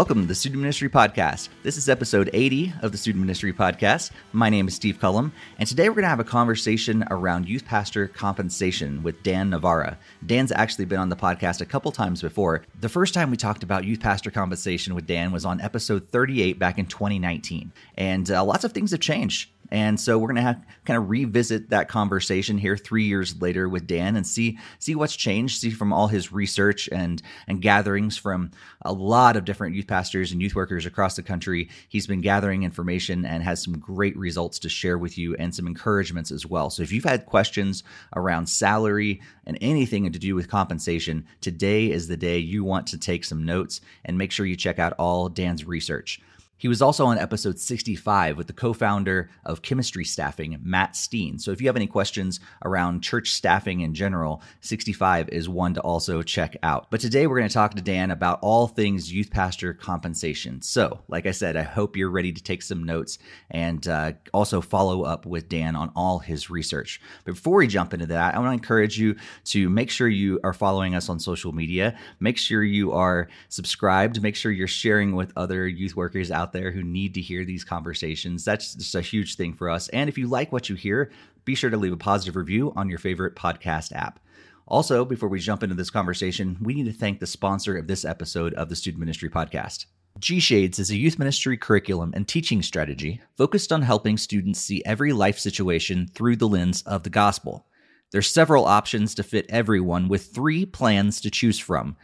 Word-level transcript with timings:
Welcome 0.00 0.22
to 0.22 0.26
the 0.26 0.34
Student 0.34 0.62
Ministry 0.62 0.88
Podcast. 0.88 1.50
This 1.62 1.76
is 1.76 1.86
episode 1.86 2.30
80 2.32 2.72
of 2.80 2.90
the 2.90 2.96
Student 2.96 3.20
Ministry 3.20 3.52
Podcast. 3.52 4.12
My 4.32 4.48
name 4.48 4.66
is 4.66 4.74
Steve 4.74 4.98
Cullum, 4.98 5.30
and 5.58 5.68
today 5.68 5.90
we're 5.90 5.96
going 5.96 6.04
to 6.04 6.08
have 6.08 6.18
a 6.18 6.24
conversation 6.24 7.04
around 7.10 7.46
youth 7.46 7.66
pastor 7.66 8.08
compensation 8.08 9.02
with 9.02 9.22
Dan 9.22 9.50
Navarra. 9.50 9.98
Dan's 10.24 10.52
actually 10.52 10.86
been 10.86 11.00
on 11.00 11.10
the 11.10 11.16
podcast 11.16 11.60
a 11.60 11.66
couple 11.66 11.92
times 11.92 12.22
before. 12.22 12.62
The 12.80 12.88
first 12.88 13.12
time 13.12 13.30
we 13.30 13.36
talked 13.36 13.62
about 13.62 13.84
youth 13.84 14.00
pastor 14.00 14.30
compensation 14.30 14.94
with 14.94 15.06
Dan 15.06 15.32
was 15.32 15.44
on 15.44 15.60
episode 15.60 16.08
38 16.08 16.58
back 16.58 16.78
in 16.78 16.86
2019, 16.86 17.70
and 17.98 18.30
uh, 18.30 18.42
lots 18.42 18.64
of 18.64 18.72
things 18.72 18.92
have 18.92 19.00
changed. 19.00 19.50
And 19.70 20.00
so 20.00 20.18
we're 20.18 20.28
going 20.28 20.36
to 20.36 20.42
have 20.42 20.64
kind 20.84 20.98
of 20.98 21.08
revisit 21.08 21.70
that 21.70 21.88
conversation 21.88 22.58
here 22.58 22.76
3 22.76 23.04
years 23.04 23.40
later 23.40 23.68
with 23.68 23.86
Dan 23.86 24.16
and 24.16 24.26
see 24.26 24.58
see 24.78 24.94
what's 24.94 25.16
changed, 25.16 25.60
see 25.60 25.70
from 25.70 25.92
all 25.92 26.08
his 26.08 26.32
research 26.32 26.88
and 26.90 27.22
and 27.46 27.62
gatherings 27.62 28.16
from 28.16 28.50
a 28.82 28.92
lot 28.92 29.36
of 29.36 29.44
different 29.44 29.74
youth 29.74 29.86
pastors 29.86 30.32
and 30.32 30.42
youth 30.42 30.54
workers 30.54 30.86
across 30.86 31.16
the 31.16 31.22
country. 31.22 31.68
He's 31.88 32.06
been 32.06 32.20
gathering 32.20 32.62
information 32.62 33.24
and 33.24 33.42
has 33.42 33.62
some 33.62 33.78
great 33.78 34.16
results 34.16 34.58
to 34.60 34.68
share 34.68 34.98
with 34.98 35.16
you 35.18 35.34
and 35.36 35.54
some 35.54 35.66
encouragements 35.66 36.30
as 36.30 36.46
well. 36.46 36.70
So 36.70 36.82
if 36.82 36.92
you've 36.92 37.04
had 37.04 37.26
questions 37.26 37.84
around 38.16 38.48
salary 38.48 39.20
and 39.46 39.58
anything 39.60 40.10
to 40.10 40.18
do 40.18 40.34
with 40.34 40.48
compensation, 40.48 41.26
today 41.40 41.90
is 41.90 42.08
the 42.08 42.16
day 42.16 42.38
you 42.38 42.64
want 42.64 42.86
to 42.88 42.98
take 42.98 43.24
some 43.24 43.44
notes 43.44 43.80
and 44.04 44.18
make 44.18 44.32
sure 44.32 44.46
you 44.46 44.56
check 44.56 44.78
out 44.78 44.94
all 44.98 45.28
Dan's 45.28 45.64
research. 45.64 46.20
He 46.60 46.68
was 46.68 46.82
also 46.82 47.06
on 47.06 47.16
episode 47.16 47.58
65 47.58 48.36
with 48.36 48.46
the 48.46 48.52
co 48.52 48.74
founder 48.74 49.30
of 49.46 49.62
Chemistry 49.62 50.04
Staffing, 50.04 50.58
Matt 50.62 50.94
Steen. 50.94 51.38
So 51.38 51.52
if 51.52 51.62
you 51.62 51.68
have 51.68 51.76
any 51.76 51.86
questions 51.86 52.38
around 52.62 53.00
church 53.00 53.30
staffing 53.30 53.80
in 53.80 53.94
general, 53.94 54.42
65 54.60 55.30
is 55.30 55.48
one 55.48 55.72
to 55.72 55.80
also 55.80 56.20
check 56.20 56.58
out. 56.62 56.90
But 56.90 57.00
today 57.00 57.26
we're 57.26 57.38
going 57.38 57.48
to 57.48 57.54
talk 57.54 57.72
to 57.76 57.82
Dan 57.82 58.10
about 58.10 58.40
all 58.42 58.66
things 58.66 59.10
youth 59.10 59.30
pastor 59.30 59.72
compensation. 59.72 60.60
So, 60.60 61.00
like 61.08 61.24
I 61.24 61.30
said, 61.30 61.56
I 61.56 61.62
hope 61.62 61.96
you're 61.96 62.10
ready 62.10 62.30
to 62.30 62.42
take 62.42 62.60
some 62.60 62.84
notes 62.84 63.16
and 63.50 63.88
uh, 63.88 64.12
also 64.34 64.60
follow 64.60 65.04
up 65.04 65.24
with 65.24 65.48
Dan 65.48 65.74
on 65.76 65.90
all 65.96 66.18
his 66.18 66.50
research. 66.50 67.00
But 67.24 67.36
before 67.36 67.56
we 67.56 67.68
jump 67.68 67.94
into 67.94 68.06
that, 68.08 68.34
I 68.34 68.38
want 68.38 68.50
to 68.50 68.62
encourage 68.62 68.98
you 68.98 69.16
to 69.46 69.70
make 69.70 69.88
sure 69.88 70.08
you 70.08 70.38
are 70.44 70.52
following 70.52 70.94
us 70.94 71.08
on 71.08 71.20
social 71.20 71.52
media, 71.52 71.98
make 72.18 72.36
sure 72.36 72.62
you 72.62 72.92
are 72.92 73.28
subscribed, 73.48 74.20
make 74.20 74.36
sure 74.36 74.52
you're 74.52 74.68
sharing 74.68 75.16
with 75.16 75.32
other 75.36 75.66
youth 75.66 75.96
workers 75.96 76.30
out 76.30 76.49
there 76.52 76.72
who 76.72 76.82
need 76.82 77.14
to 77.14 77.20
hear 77.20 77.44
these 77.44 77.64
conversations. 77.64 78.44
That's 78.44 78.74
just 78.74 78.94
a 78.94 79.00
huge 79.00 79.36
thing 79.36 79.54
for 79.54 79.68
us. 79.68 79.88
And 79.88 80.08
if 80.08 80.18
you 80.18 80.26
like 80.26 80.52
what 80.52 80.68
you 80.68 80.76
hear, 80.76 81.10
be 81.44 81.54
sure 81.54 81.70
to 81.70 81.76
leave 81.76 81.92
a 81.92 81.96
positive 81.96 82.36
review 82.36 82.72
on 82.76 82.88
your 82.88 82.98
favorite 82.98 83.36
podcast 83.36 83.92
app. 83.92 84.20
Also, 84.66 85.04
before 85.04 85.28
we 85.28 85.40
jump 85.40 85.62
into 85.62 85.74
this 85.74 85.90
conversation, 85.90 86.56
we 86.60 86.74
need 86.74 86.86
to 86.86 86.92
thank 86.92 87.18
the 87.18 87.26
sponsor 87.26 87.76
of 87.76 87.88
this 87.88 88.04
episode 88.04 88.54
of 88.54 88.68
the 88.68 88.76
Student 88.76 89.00
Ministry 89.00 89.28
Podcast. 89.28 89.86
G 90.18 90.38
Shades 90.38 90.78
is 90.78 90.90
a 90.90 90.96
youth 90.96 91.18
ministry 91.18 91.56
curriculum 91.56 92.12
and 92.14 92.26
teaching 92.26 92.62
strategy 92.62 93.20
focused 93.36 93.72
on 93.72 93.82
helping 93.82 94.16
students 94.16 94.60
see 94.60 94.82
every 94.84 95.12
life 95.12 95.38
situation 95.38 96.08
through 96.14 96.36
the 96.36 96.48
lens 96.48 96.82
of 96.82 97.04
the 97.04 97.10
gospel. 97.10 97.66
There's 98.12 98.30
several 98.30 98.64
options 98.64 99.14
to 99.14 99.22
fit 99.22 99.46
everyone 99.48 100.08
with 100.08 100.26
three 100.26 100.66
plans 100.66 101.20
to 101.20 101.30
choose 101.30 101.58
from. 101.58 101.96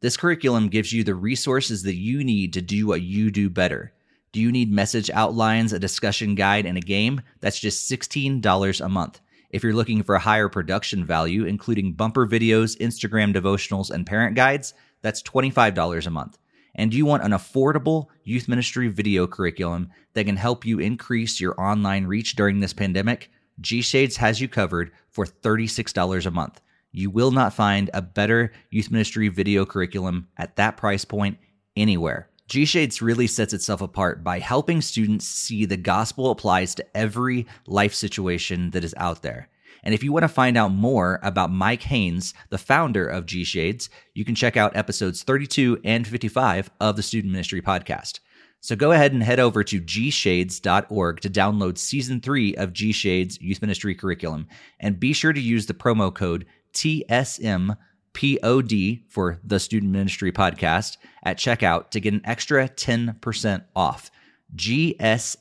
This 0.00 0.16
curriculum 0.16 0.68
gives 0.68 0.92
you 0.92 1.04
the 1.04 1.14
resources 1.14 1.82
that 1.84 1.94
you 1.94 2.24
need 2.24 2.52
to 2.52 2.62
do 2.62 2.86
what 2.86 3.02
you 3.02 3.30
do 3.30 3.48
better. 3.48 3.92
Do 4.32 4.40
you 4.40 4.50
need 4.50 4.70
message 4.70 5.10
outlines, 5.10 5.72
a 5.72 5.78
discussion 5.78 6.34
guide, 6.34 6.66
and 6.66 6.76
a 6.76 6.80
game? 6.80 7.22
That's 7.40 7.60
just 7.60 7.90
$16 7.90 8.80
a 8.80 8.88
month. 8.88 9.20
If 9.50 9.62
you're 9.62 9.72
looking 9.72 10.02
for 10.02 10.16
a 10.16 10.20
higher 10.20 10.48
production 10.48 11.06
value, 11.06 11.44
including 11.44 11.92
bumper 11.92 12.26
videos, 12.26 12.76
Instagram 12.78 13.32
devotionals, 13.32 13.90
and 13.90 14.04
parent 14.04 14.34
guides, 14.34 14.74
that's 15.02 15.22
$25 15.22 16.06
a 16.06 16.10
month. 16.10 16.38
And 16.74 16.90
do 16.90 16.96
you 16.96 17.06
want 17.06 17.22
an 17.22 17.30
affordable 17.30 18.06
youth 18.24 18.48
ministry 18.48 18.88
video 18.88 19.28
curriculum 19.28 19.90
that 20.14 20.24
can 20.24 20.36
help 20.36 20.66
you 20.66 20.80
increase 20.80 21.40
your 21.40 21.58
online 21.60 22.06
reach 22.06 22.34
during 22.34 22.58
this 22.58 22.72
pandemic? 22.72 23.30
G 23.60 23.80
Shades 23.80 24.16
has 24.16 24.40
you 24.40 24.48
covered 24.48 24.90
for 25.08 25.24
$36 25.24 26.26
a 26.26 26.30
month. 26.32 26.60
You 26.96 27.10
will 27.10 27.32
not 27.32 27.52
find 27.52 27.90
a 27.92 28.00
better 28.00 28.52
youth 28.70 28.88
ministry 28.88 29.26
video 29.26 29.66
curriculum 29.66 30.28
at 30.36 30.54
that 30.56 30.76
price 30.76 31.04
point 31.04 31.38
anywhere. 31.76 32.30
G 32.46 32.64
Shades 32.64 33.02
really 33.02 33.26
sets 33.26 33.52
itself 33.52 33.80
apart 33.80 34.22
by 34.22 34.38
helping 34.38 34.80
students 34.80 35.26
see 35.26 35.64
the 35.64 35.76
gospel 35.76 36.30
applies 36.30 36.72
to 36.76 36.86
every 36.96 37.48
life 37.66 37.94
situation 37.94 38.70
that 38.70 38.84
is 38.84 38.94
out 38.96 39.22
there. 39.22 39.48
And 39.82 39.92
if 39.92 40.04
you 40.04 40.12
want 40.12 40.22
to 40.22 40.28
find 40.28 40.56
out 40.56 40.70
more 40.70 41.18
about 41.24 41.50
Mike 41.50 41.82
Haynes, 41.82 42.32
the 42.50 42.58
founder 42.58 43.08
of 43.08 43.26
G 43.26 43.42
Shades, 43.42 43.90
you 44.14 44.24
can 44.24 44.36
check 44.36 44.56
out 44.56 44.76
episodes 44.76 45.24
32 45.24 45.80
and 45.84 46.06
55 46.06 46.70
of 46.80 46.94
the 46.94 47.02
Student 47.02 47.32
Ministry 47.32 47.60
Podcast. 47.60 48.20
So 48.64 48.76
go 48.76 48.92
ahead 48.92 49.12
and 49.12 49.22
head 49.22 49.40
over 49.40 49.62
to 49.62 49.78
gshades.org 49.78 51.20
to 51.20 51.28
download 51.28 51.76
season 51.76 52.20
three 52.20 52.54
of 52.54 52.72
G 52.72 52.92
Shades 52.92 53.38
Youth 53.38 53.60
Ministry 53.60 53.94
Curriculum. 53.94 54.48
And 54.80 54.98
be 54.98 55.12
sure 55.12 55.34
to 55.34 55.40
use 55.40 55.66
the 55.66 55.74
promo 55.74 56.14
code 56.14 56.46
TSM 56.74 57.76
POD 58.12 59.00
for 59.08 59.40
the 59.42 59.58
Student 59.58 59.92
Ministry 59.92 60.30
Podcast 60.30 60.96
at 61.22 61.38
checkout 61.38 61.90
to 61.90 62.00
get 62.00 62.14
an 62.14 62.20
extra 62.24 62.68
10% 62.68 63.64
off. 63.74 64.10
G-S-H-A-D-E-S 64.54 65.38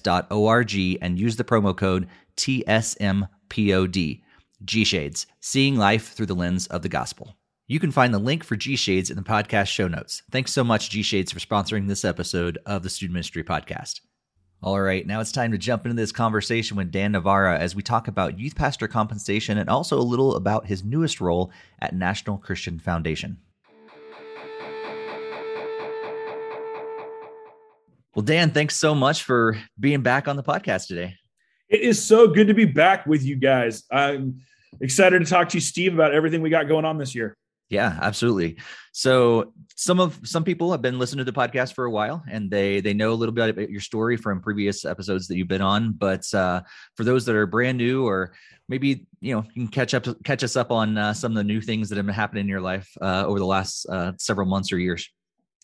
dot 0.00 0.26
O-R-G 0.30 0.98
and 1.02 1.18
use 1.18 1.36
the 1.36 1.44
promo 1.44 1.76
code 1.76 2.08
TSMPOD. 2.36 4.22
G-Shades, 4.64 5.26
seeing 5.40 5.76
life 5.76 6.14
through 6.14 6.26
the 6.26 6.34
lens 6.34 6.66
of 6.68 6.80
the 6.80 6.88
gospel. 6.88 7.36
You 7.66 7.78
can 7.78 7.90
find 7.90 8.14
the 8.14 8.18
link 8.18 8.42
for 8.42 8.56
G-Shades 8.56 9.10
in 9.10 9.16
the 9.16 9.22
podcast 9.22 9.66
show 9.66 9.88
notes. 9.88 10.22
Thanks 10.30 10.52
so 10.52 10.64
much, 10.64 10.88
G-Shades, 10.88 11.32
for 11.32 11.40
sponsoring 11.40 11.88
this 11.88 12.04
episode 12.04 12.58
of 12.64 12.82
the 12.82 12.88
Student 12.88 13.14
Ministry 13.14 13.44
Podcast. 13.44 14.00
All 14.62 14.80
right, 14.80 15.06
now 15.06 15.20
it's 15.20 15.32
time 15.32 15.52
to 15.52 15.58
jump 15.58 15.84
into 15.84 15.94
this 15.96 16.12
conversation 16.12 16.78
with 16.78 16.90
Dan 16.90 17.12
Navarra 17.12 17.58
as 17.58 17.76
we 17.76 17.82
talk 17.82 18.08
about 18.08 18.38
youth 18.38 18.56
pastor 18.56 18.88
compensation 18.88 19.58
and 19.58 19.68
also 19.68 19.98
a 19.98 20.00
little 20.00 20.34
about 20.34 20.66
his 20.66 20.82
newest 20.82 21.20
role 21.20 21.52
at 21.78 21.94
National 21.94 22.38
Christian 22.38 22.78
Foundation. 22.78 23.36
Well, 28.14 28.24
Dan, 28.24 28.50
thanks 28.50 28.76
so 28.76 28.94
much 28.94 29.24
for 29.24 29.58
being 29.78 30.00
back 30.00 30.26
on 30.26 30.36
the 30.36 30.42
podcast 30.42 30.86
today. 30.86 31.16
It 31.68 31.82
is 31.82 32.02
so 32.02 32.26
good 32.26 32.46
to 32.46 32.54
be 32.54 32.64
back 32.64 33.06
with 33.06 33.22
you 33.22 33.36
guys. 33.36 33.84
I'm 33.92 34.40
excited 34.80 35.18
to 35.18 35.26
talk 35.26 35.50
to 35.50 35.58
you, 35.58 35.60
Steve, 35.60 35.92
about 35.92 36.14
everything 36.14 36.40
we 36.40 36.48
got 36.48 36.66
going 36.66 36.86
on 36.86 36.96
this 36.96 37.14
year. 37.14 37.36
Yeah, 37.68 37.98
absolutely. 38.00 38.58
So 38.92 39.52
some 39.74 39.98
of 39.98 40.20
some 40.22 40.44
people 40.44 40.70
have 40.70 40.82
been 40.82 40.98
listening 41.00 41.24
to 41.24 41.30
the 41.30 41.38
podcast 41.38 41.74
for 41.74 41.84
a 41.84 41.90
while 41.90 42.22
and 42.30 42.48
they 42.48 42.80
they 42.80 42.94
know 42.94 43.12
a 43.12 43.14
little 43.14 43.34
bit 43.34 43.50
about 43.50 43.70
your 43.70 43.80
story 43.80 44.16
from 44.16 44.40
previous 44.40 44.84
episodes 44.84 45.26
that 45.28 45.36
you've 45.36 45.48
been 45.48 45.62
on. 45.62 45.92
But 45.92 46.32
uh, 46.32 46.62
for 46.96 47.02
those 47.02 47.26
that 47.26 47.34
are 47.34 47.46
brand 47.46 47.78
new 47.78 48.06
or 48.06 48.34
maybe 48.68 49.06
you 49.20 49.34
know 49.34 49.44
you 49.52 49.66
can 49.66 49.68
catch 49.68 49.94
up 49.94 50.06
catch 50.22 50.44
us 50.44 50.54
up 50.54 50.70
on 50.70 50.96
uh, 50.96 51.12
some 51.12 51.32
of 51.32 51.36
the 51.36 51.44
new 51.44 51.60
things 51.60 51.88
that 51.88 51.96
have 51.96 52.06
been 52.06 52.14
happening 52.14 52.42
in 52.42 52.48
your 52.48 52.60
life 52.60 52.88
uh, 53.02 53.24
over 53.26 53.40
the 53.40 53.46
last 53.46 53.86
uh, 53.88 54.12
several 54.16 54.46
months 54.46 54.72
or 54.72 54.78
years. 54.78 55.08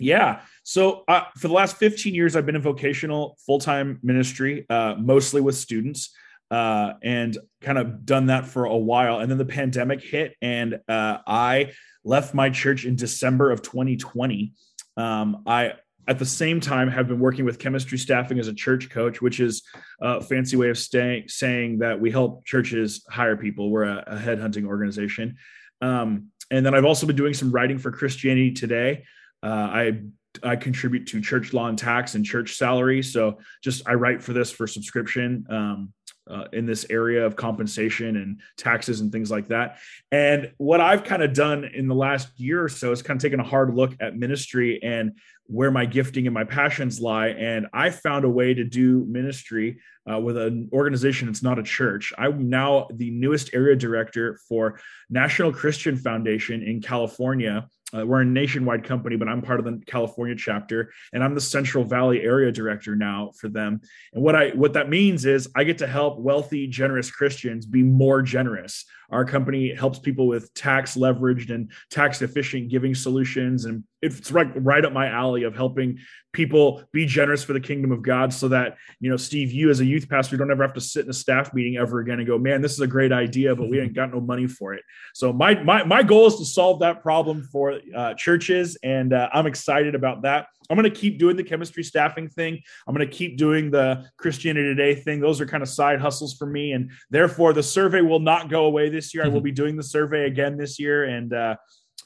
Yeah. 0.00 0.40
So 0.64 1.04
uh, 1.06 1.24
for 1.38 1.46
the 1.46 1.54
last 1.54 1.76
15 1.76 2.12
years, 2.12 2.34
I've 2.34 2.46
been 2.46 2.56
in 2.56 2.62
vocational 2.62 3.36
full 3.46 3.60
time 3.60 4.00
ministry, 4.02 4.66
uh, 4.68 4.96
mostly 4.98 5.40
with 5.40 5.54
students. 5.54 6.14
Uh, 6.50 6.92
and 7.02 7.38
kind 7.62 7.78
of 7.78 8.04
done 8.04 8.26
that 8.26 8.46
for 8.46 8.66
a 8.66 8.76
while. 8.76 9.20
And 9.20 9.30
then 9.30 9.38
the 9.38 9.44
pandemic 9.46 10.02
hit, 10.02 10.36
and 10.42 10.80
uh, 10.86 11.16
I 11.26 11.72
left 12.04 12.34
my 12.34 12.50
church 12.50 12.84
in 12.84 12.96
December 12.96 13.50
of 13.50 13.62
2020. 13.62 14.52
Um, 14.96 15.42
I 15.46 15.74
at 16.08 16.18
the 16.18 16.26
same 16.26 16.60
time 16.60 16.88
have 16.88 17.06
been 17.06 17.20
working 17.20 17.44
with 17.44 17.58
chemistry 17.58 17.96
staffing 17.96 18.38
as 18.38 18.48
a 18.48 18.54
church 18.54 18.90
coach, 18.90 19.22
which 19.22 19.38
is 19.38 19.62
a 20.00 20.20
fancy 20.20 20.56
way 20.56 20.68
of 20.68 20.78
saying 20.78 21.78
that 21.78 22.00
we 22.00 22.10
help 22.10 22.44
churches 22.44 23.04
hire 23.08 23.36
people. 23.36 23.70
We're 23.70 23.84
a, 23.84 24.04
a 24.08 24.16
headhunting 24.16 24.66
organization. 24.66 25.36
Um, 25.80 26.28
and 26.50 26.66
then 26.66 26.74
I've 26.74 26.84
also 26.84 27.06
been 27.06 27.16
doing 27.16 27.34
some 27.34 27.52
writing 27.52 27.78
for 27.78 27.92
Christianity 27.92 28.52
Today. 28.52 29.04
Uh, 29.42 29.46
I 29.46 30.00
I 30.42 30.56
contribute 30.56 31.06
to 31.08 31.20
church 31.20 31.52
law 31.52 31.68
and 31.68 31.78
tax 31.78 32.14
and 32.14 32.24
church 32.24 32.54
salary. 32.54 33.02
So 33.02 33.38
just 33.62 33.86
I 33.86 33.94
write 33.94 34.22
for 34.22 34.32
this 34.32 34.50
for 34.50 34.66
subscription. 34.66 35.46
Um, 35.50 35.92
uh, 36.30 36.44
in 36.52 36.66
this 36.66 36.86
area 36.90 37.24
of 37.24 37.36
compensation 37.36 38.16
and 38.16 38.40
taxes 38.56 39.00
and 39.00 39.10
things 39.10 39.30
like 39.30 39.48
that. 39.48 39.78
And 40.10 40.52
what 40.58 40.80
I've 40.80 41.04
kind 41.04 41.22
of 41.22 41.32
done 41.32 41.64
in 41.64 41.88
the 41.88 41.94
last 41.94 42.28
year 42.38 42.62
or 42.62 42.68
so 42.68 42.92
is 42.92 43.02
kind 43.02 43.18
of 43.18 43.22
taken 43.22 43.40
a 43.40 43.44
hard 43.44 43.74
look 43.74 43.94
at 44.00 44.16
ministry 44.16 44.82
and 44.82 45.12
where 45.46 45.70
my 45.70 45.84
gifting 45.84 46.26
and 46.26 46.34
my 46.34 46.44
passions 46.44 47.00
lie. 47.00 47.28
And 47.28 47.66
I 47.72 47.90
found 47.90 48.24
a 48.24 48.30
way 48.30 48.54
to 48.54 48.64
do 48.64 49.04
ministry 49.06 49.80
uh, 50.10 50.18
with 50.18 50.36
an 50.36 50.68
organization 50.72 51.28
It's 51.28 51.42
not 51.42 51.58
a 51.58 51.62
church. 51.62 52.12
I'm 52.16 52.48
now 52.48 52.88
the 52.92 53.10
newest 53.10 53.50
area 53.52 53.76
director 53.76 54.38
for 54.48 54.80
National 55.10 55.52
Christian 55.52 55.96
Foundation 55.96 56.62
in 56.62 56.80
California. 56.80 57.68
Uh, 57.96 58.06
we're 58.06 58.20
a 58.20 58.24
nationwide 58.24 58.84
company, 58.84 59.16
but 59.16 59.28
I'm 59.28 59.42
part 59.42 59.58
of 59.58 59.64
the 59.64 59.82
California 59.86 60.34
chapter, 60.36 60.92
and 61.12 61.22
I'm 61.22 61.34
the 61.34 61.40
Central 61.40 61.84
Valley 61.84 62.22
area 62.22 62.50
director 62.50 62.96
now 62.96 63.32
for 63.38 63.48
them. 63.48 63.80
And 64.12 64.22
what 64.22 64.34
I 64.34 64.50
what 64.50 64.72
that 64.74 64.88
means 64.88 65.24
is 65.24 65.48
I 65.54 65.64
get 65.64 65.78
to 65.78 65.86
help 65.86 66.18
wealthy, 66.18 66.66
generous 66.66 67.10
Christians 67.10 67.66
be 67.66 67.82
more 67.82 68.22
generous. 68.22 68.84
Our 69.12 69.24
company 69.24 69.74
helps 69.74 69.98
people 69.98 70.26
with 70.26 70.52
tax 70.54 70.96
leveraged 70.96 71.50
and 71.54 71.70
tax 71.90 72.22
efficient 72.22 72.70
giving 72.70 72.94
solutions. 72.94 73.66
And 73.66 73.84
it's 74.00 74.32
right 74.32 74.50
right 74.56 74.84
up 74.84 74.92
my 74.92 75.06
alley 75.08 75.44
of 75.44 75.54
helping 75.54 75.98
people 76.32 76.82
be 76.92 77.06
generous 77.06 77.44
for 77.44 77.52
the 77.52 77.60
kingdom 77.60 77.92
of 77.92 78.02
God 78.02 78.32
so 78.32 78.48
that 78.48 78.76
you 79.00 79.10
know 79.10 79.16
Steve 79.16 79.52
you 79.52 79.70
as 79.70 79.80
a 79.80 79.84
youth 79.84 80.08
pastor 80.08 80.36
don't 80.36 80.50
ever 80.50 80.62
have 80.62 80.74
to 80.74 80.80
sit 80.80 81.04
in 81.04 81.10
a 81.10 81.14
staff 81.14 81.54
meeting 81.54 81.76
ever 81.76 82.00
again 82.00 82.18
and 82.18 82.26
go 82.26 82.38
man 82.38 82.62
this 82.62 82.72
is 82.72 82.80
a 82.80 82.86
great 82.86 83.12
idea 83.12 83.54
but 83.54 83.68
we 83.68 83.80
ain't 83.80 83.94
got 83.94 84.12
no 84.12 84.20
money 84.20 84.46
for 84.48 84.74
it. 84.74 84.82
So 85.14 85.32
my 85.32 85.62
my, 85.62 85.84
my 85.84 86.02
goal 86.02 86.26
is 86.26 86.36
to 86.36 86.44
solve 86.44 86.80
that 86.80 87.02
problem 87.02 87.42
for 87.44 87.78
uh, 87.94 88.14
churches. 88.14 88.76
And 88.82 89.12
uh, 89.12 89.28
I'm 89.32 89.46
excited 89.46 89.94
about 89.94 90.22
that 90.22 90.46
I'm 90.72 90.78
going 90.78 90.90
to 90.90 91.00
keep 91.00 91.18
doing 91.18 91.36
the 91.36 91.44
chemistry 91.44 91.84
staffing 91.84 92.28
thing 92.28 92.60
I'm 92.88 92.94
going 92.94 93.06
to 93.06 93.14
keep 93.14 93.36
doing 93.36 93.70
the 93.70 94.06
Christianity 94.16 94.74
Today 94.74 94.94
thing 94.94 95.20
those 95.20 95.40
are 95.40 95.46
kind 95.46 95.62
of 95.62 95.68
side 95.68 96.00
hustles 96.00 96.34
for 96.34 96.46
me 96.46 96.72
and 96.72 96.90
therefore 97.10 97.52
the 97.52 97.62
survey 97.62 98.00
will 98.00 98.20
not 98.20 98.48
go 98.48 98.64
away 98.64 98.88
this 98.88 99.14
year 99.14 99.24
I 99.24 99.28
will 99.28 99.40
be 99.40 99.52
doing 99.52 99.76
the 99.76 99.82
survey 99.82 100.26
again 100.26 100.56
this 100.56 100.78
year 100.78 101.04
and 101.04 101.32
uh, 101.32 101.56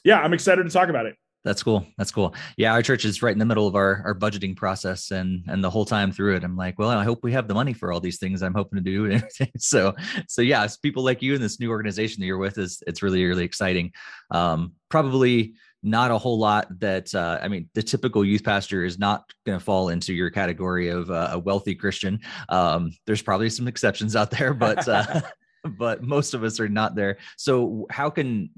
yeah 0.03 0.19
I'm 0.19 0.33
excited 0.33 0.63
to 0.63 0.69
talk 0.69 0.89
about 0.89 1.05
it 1.05 1.15
that's 1.47 1.63
cool. 1.63 1.87
That's 1.97 2.11
cool. 2.11 2.35
Yeah, 2.57 2.73
our 2.73 2.81
church 2.81 3.05
is 3.05 3.21
right 3.21 3.31
in 3.31 3.39
the 3.39 3.45
middle 3.45 3.67
of 3.67 3.75
our, 3.75 4.01
our 4.03 4.13
budgeting 4.13 4.53
process, 4.53 5.11
and 5.11 5.45
and 5.47 5.63
the 5.63 5.69
whole 5.69 5.85
time 5.85 6.11
through 6.11 6.35
it, 6.35 6.43
I'm 6.43 6.57
like, 6.57 6.77
well, 6.77 6.89
I 6.89 7.05
hope 7.05 7.19
we 7.23 7.31
have 7.31 7.47
the 7.47 7.53
money 7.53 7.71
for 7.71 7.93
all 7.93 8.01
these 8.01 8.19
things 8.19 8.43
I'm 8.43 8.53
hoping 8.53 8.75
to 8.77 8.83
do 8.83 9.05
and 9.05 9.13
everything. 9.15 9.51
So, 9.57 9.95
so 10.27 10.41
yeah, 10.41 10.65
it's 10.65 10.75
people 10.75 11.05
like 11.05 11.21
you 11.21 11.35
in 11.35 11.41
this 11.41 11.57
new 11.57 11.69
organization 11.69 12.19
that 12.19 12.25
you're 12.25 12.37
with 12.37 12.57
is 12.57 12.83
it's 12.85 13.01
really 13.01 13.23
really 13.23 13.45
exciting. 13.45 13.93
Um, 14.29 14.73
probably 14.89 15.53
not 15.87 16.11
a 16.11 16.17
whole 16.17 16.37
lot 16.37 16.67
that 16.79 17.13
uh, 17.15 17.39
I 17.41 17.47
mean, 17.47 17.69
the 17.73 17.83
typical 17.83 18.23
youth 18.23 18.43
pastor 18.43 18.83
is 18.83 18.99
not 18.99 19.31
going 19.45 19.57
to 19.57 19.63
fall 19.63 19.89
into 19.89 20.13
your 20.13 20.29
category 20.29 20.89
of 20.89 21.09
uh, 21.09 21.29
a 21.31 21.39
wealthy 21.39 21.75
Christian. 21.75 22.19
Um, 22.49 22.91
there's 23.05 23.21
probably 23.21 23.49
some 23.49 23.67
exceptions 23.67 24.15
out 24.15 24.31
there, 24.31 24.53
but. 24.53 24.87
Uh, 24.87 25.21
but 25.77 26.03
most 26.03 26.33
of 26.33 26.43
us 26.43 26.59
are 26.59 26.69
not 26.69 26.95
there. 26.95 27.17
So 27.37 27.87
how 27.89 28.09
can, 28.09 28.49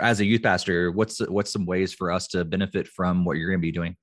as 0.00 0.20
a 0.20 0.24
youth 0.24 0.42
pastor, 0.42 0.90
what's 0.90 1.20
what's 1.28 1.52
some 1.52 1.66
ways 1.66 1.92
for 1.92 2.10
us 2.10 2.26
to 2.28 2.44
benefit 2.44 2.88
from 2.88 3.24
what 3.24 3.36
you're 3.36 3.50
going 3.50 3.60
to 3.60 3.66
be 3.66 3.72
doing? 3.72 3.96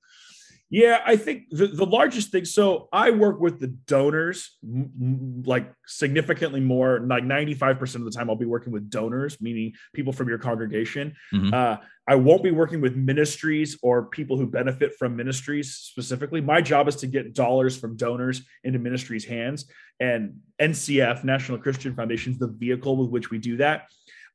Yeah, 0.72 1.00
I 1.04 1.16
think 1.16 1.50
the, 1.50 1.66
the 1.66 1.84
largest 1.84 2.30
thing. 2.30 2.44
So 2.44 2.88
I 2.92 3.10
work 3.10 3.40
with 3.40 3.58
the 3.58 3.66
donors 3.66 4.56
m- 4.62 5.42
like 5.44 5.72
significantly 5.86 6.60
more, 6.60 7.00
like 7.00 7.24
95% 7.24 7.96
of 7.96 8.04
the 8.04 8.12
time, 8.12 8.30
I'll 8.30 8.36
be 8.36 8.46
working 8.46 8.72
with 8.72 8.88
donors, 8.88 9.40
meaning 9.40 9.72
people 9.92 10.12
from 10.12 10.28
your 10.28 10.38
congregation. 10.38 11.14
Mm-hmm. 11.34 11.52
Uh, 11.52 11.76
I 12.06 12.14
won't 12.14 12.44
be 12.44 12.52
working 12.52 12.80
with 12.80 12.94
ministries 12.94 13.78
or 13.82 14.06
people 14.06 14.36
who 14.36 14.46
benefit 14.46 14.94
from 14.96 15.16
ministries 15.16 15.74
specifically. 15.74 16.40
My 16.40 16.60
job 16.60 16.86
is 16.86 16.96
to 16.96 17.08
get 17.08 17.34
dollars 17.34 17.76
from 17.76 17.96
donors 17.96 18.42
into 18.62 18.78
ministries' 18.78 19.24
hands. 19.24 19.66
And 19.98 20.38
NCF, 20.60 21.24
National 21.24 21.58
Christian 21.58 21.94
Foundation, 21.96 22.32
is 22.32 22.38
the 22.38 22.46
vehicle 22.48 22.96
with 22.96 23.10
which 23.10 23.30
we 23.30 23.38
do 23.38 23.56
that. 23.56 23.88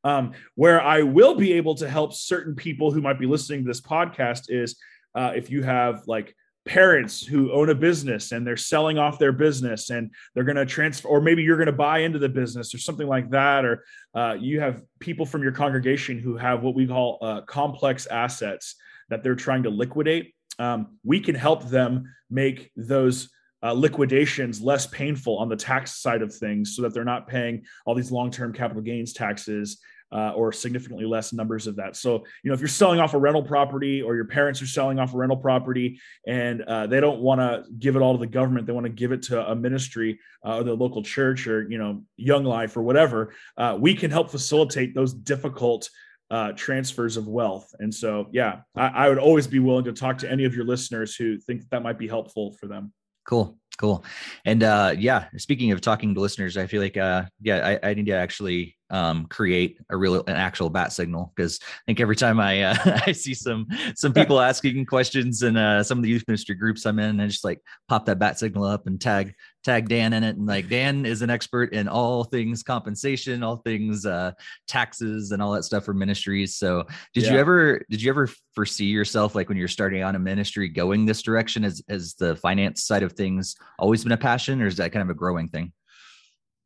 Um, 0.03 0.33
where 0.53 0.81
I 0.81 1.01
will 1.01 1.35
be 1.35 1.53
able 1.53 1.75
to 1.75 1.89
help 1.89 2.13
certain 2.13 2.55
people 2.55 2.91
who 2.91 3.01
might 3.01 3.19
be 3.19 3.25
listening 3.25 3.63
to 3.63 3.67
this 3.67 3.81
podcast 3.81 4.49
is 4.49 4.75
uh, 5.15 5.31
if 5.35 5.49
you 5.49 5.63
have 5.63 6.03
like 6.07 6.35
parents 6.65 7.23
who 7.23 7.51
own 7.51 7.69
a 7.69 7.75
business 7.75 8.31
and 8.31 8.45
they're 8.45 8.57
selling 8.57 8.97
off 8.97 9.19
their 9.19 9.31
business 9.31 9.91
and 9.91 10.09
they're 10.33 10.43
going 10.43 10.55
to 10.55 10.65
transfer 10.65 11.07
or 11.07 11.21
maybe 11.21 11.43
you're 11.43 11.57
going 11.57 11.67
to 11.67 11.71
buy 11.71 11.99
into 11.99 12.17
the 12.17 12.27
business 12.27 12.73
or 12.73 12.79
something 12.79 13.07
like 13.07 13.29
that 13.29 13.63
or 13.63 13.83
uh, 14.15 14.35
you 14.39 14.59
have 14.59 14.81
people 14.99 15.25
from 15.25 15.43
your 15.43 15.51
congregation 15.51 16.17
who 16.17 16.35
have 16.35 16.63
what 16.63 16.73
we 16.73 16.87
call 16.87 17.19
uh, 17.21 17.41
complex 17.41 18.07
assets 18.07 18.75
that 19.09 19.21
they're 19.21 19.35
trying 19.35 19.61
to 19.61 19.69
liquidate 19.69 20.33
um, 20.57 20.97
we 21.03 21.19
can 21.19 21.35
help 21.35 21.69
them 21.69 22.11
make 22.31 22.71
those 22.75 23.29
uh, 23.61 23.73
liquidations 23.73 24.61
less 24.61 24.87
painful 24.87 25.37
on 25.37 25.49
the 25.49 25.55
tax 25.55 26.01
side 26.01 26.23
of 26.23 26.33
things 26.33 26.75
so 26.75 26.81
that 26.81 26.93
they're 26.93 27.03
not 27.03 27.27
paying 27.27 27.63
all 27.85 27.93
these 27.93 28.11
long-term 28.11 28.53
capital 28.53 28.81
gains 28.81 29.13
taxes 29.13 29.79
uh, 30.15 30.31
or 30.31 30.53
significantly 30.53 31.05
less 31.05 31.33
numbers 31.33 31.67
of 31.67 31.75
that. 31.75 31.95
So, 31.97 32.23
you 32.41 32.49
know, 32.49 32.53
if 32.53 32.61
you're 32.61 32.69
selling 32.69 33.01
off 33.01 33.13
a 33.13 33.17
rental 33.17 33.43
property 33.43 34.01
or 34.01 34.15
your 34.15 34.29
parents 34.37 34.61
are 34.61 34.67
selling 34.77 34.97
off 34.97 35.13
a 35.13 35.17
rental 35.17 35.37
property 35.37 35.99
and 36.25 36.61
uh, 36.61 36.87
they 36.87 37.01
don't 37.01 37.19
want 37.19 37.41
to 37.41 37.65
give 37.77 37.97
it 37.97 38.01
all 38.01 38.13
to 38.13 38.19
the 38.19 38.25
government, 38.39 38.65
they 38.65 38.73
want 38.73 38.85
to 38.85 38.91
give 39.03 39.11
it 39.11 39.21
to 39.23 39.35
a 39.51 39.55
ministry 39.55 40.11
uh, 40.45 40.57
or 40.57 40.63
the 40.63 40.73
local 40.73 41.03
church 41.03 41.47
or, 41.47 41.69
you 41.69 41.77
know, 41.77 42.01
Young 42.15 42.45
Life 42.45 42.77
or 42.77 42.81
whatever, 42.81 43.33
uh, 43.57 43.77
we 43.79 43.93
can 43.93 44.09
help 44.09 44.31
facilitate 44.31 44.95
those 44.95 45.13
difficult 45.13 45.89
uh, 46.31 46.53
transfers 46.53 47.17
of 47.17 47.27
wealth. 47.27 47.67
And 47.79 47.93
so, 47.93 48.27
yeah, 48.31 48.61
I, 48.73 48.87
I 48.87 49.09
would 49.09 49.19
always 49.19 49.47
be 49.47 49.59
willing 49.59 49.85
to 49.85 49.93
talk 49.93 50.17
to 50.19 50.31
any 50.31 50.45
of 50.45 50.55
your 50.55 50.65
listeners 50.65 51.15
who 51.15 51.37
think 51.39 51.61
that, 51.61 51.69
that 51.71 51.83
might 51.83 51.99
be 51.99 52.07
helpful 52.07 52.55
for 52.59 52.67
them. 52.67 52.93
Cool. 53.27 53.57
Cool. 53.77 54.05
And 54.45 54.63
uh 54.63 54.95
yeah, 54.97 55.25
speaking 55.35 55.73
of 55.73 55.81
talking 55.81 56.13
to 56.13 56.21
listeners, 56.21 56.55
I 56.55 56.67
feel 56.67 56.81
like 56.81 56.95
uh 56.95 57.23
yeah, 57.41 57.77
I, 57.83 57.89
I 57.89 57.93
need 57.93 58.05
to 58.05 58.13
actually 58.13 58.77
um, 58.95 59.25
create 59.25 59.77
a 59.89 59.97
real 59.97 60.15
an 60.15 60.37
actual 60.37 60.69
bat 60.69 60.93
signal 60.93 61.33
because 61.35 61.59
I 61.61 61.81
think 61.85 61.99
every 61.99 62.15
time 62.15 62.39
I 62.39 62.61
uh, 62.61 63.01
I 63.05 63.11
see 63.11 63.33
some 63.33 63.67
some 63.93 64.13
people 64.19 64.39
asking 64.39 64.85
questions 64.85 65.43
in 65.43 65.57
uh, 65.57 65.83
some 65.83 65.97
of 65.97 66.03
the 66.03 66.09
youth 66.09 66.23
ministry 66.29 66.55
groups 66.55 66.85
I'm 66.85 66.99
in, 66.99 67.19
I 67.19 67.27
just 67.27 67.43
like 67.43 67.59
pop 67.89 68.05
that 68.05 68.19
bat 68.19 68.39
signal 68.39 68.63
up 68.63 68.87
and 68.87 68.99
tag 68.99 69.35
tag 69.65 69.89
Dan 69.89 70.13
in 70.13 70.23
it, 70.23 70.37
and 70.37 70.45
like 70.45 70.69
Dan 70.69 71.05
is 71.05 71.21
an 71.21 71.29
expert 71.29 71.73
in 71.73 71.89
all 71.89 72.23
things 72.23 72.63
compensation, 72.63 73.43
all 73.43 73.57
things 73.57 74.05
uh, 74.05 74.31
taxes, 74.65 75.31
and 75.31 75.41
all 75.41 75.51
that 75.51 75.65
stuff 75.65 75.83
for 75.83 75.93
ministries. 75.93 76.55
So 76.55 76.85
did 77.13 77.25
yeah. 77.25 77.33
you 77.33 77.37
ever 77.39 77.81
did 77.89 78.01
you 78.01 78.09
ever 78.09 78.29
foresee 78.53 78.85
yourself 78.85 79.35
like 79.35 79.49
when 79.49 79.57
you're 79.57 79.67
starting 79.67 80.03
on 80.03 80.15
a 80.15 80.19
ministry 80.19 80.69
going 80.69 81.05
this 81.05 81.21
direction? 81.21 81.65
As 81.65 81.83
as 81.89 82.13
the 82.13 82.37
finance 82.37 82.85
side 82.85 83.03
of 83.03 83.11
things 83.11 83.57
always 83.77 84.03
been 84.03 84.13
a 84.13 84.17
passion, 84.17 84.61
or 84.61 84.67
is 84.67 84.77
that 84.77 84.93
kind 84.93 85.03
of 85.03 85.09
a 85.09 85.19
growing 85.19 85.49
thing? 85.49 85.73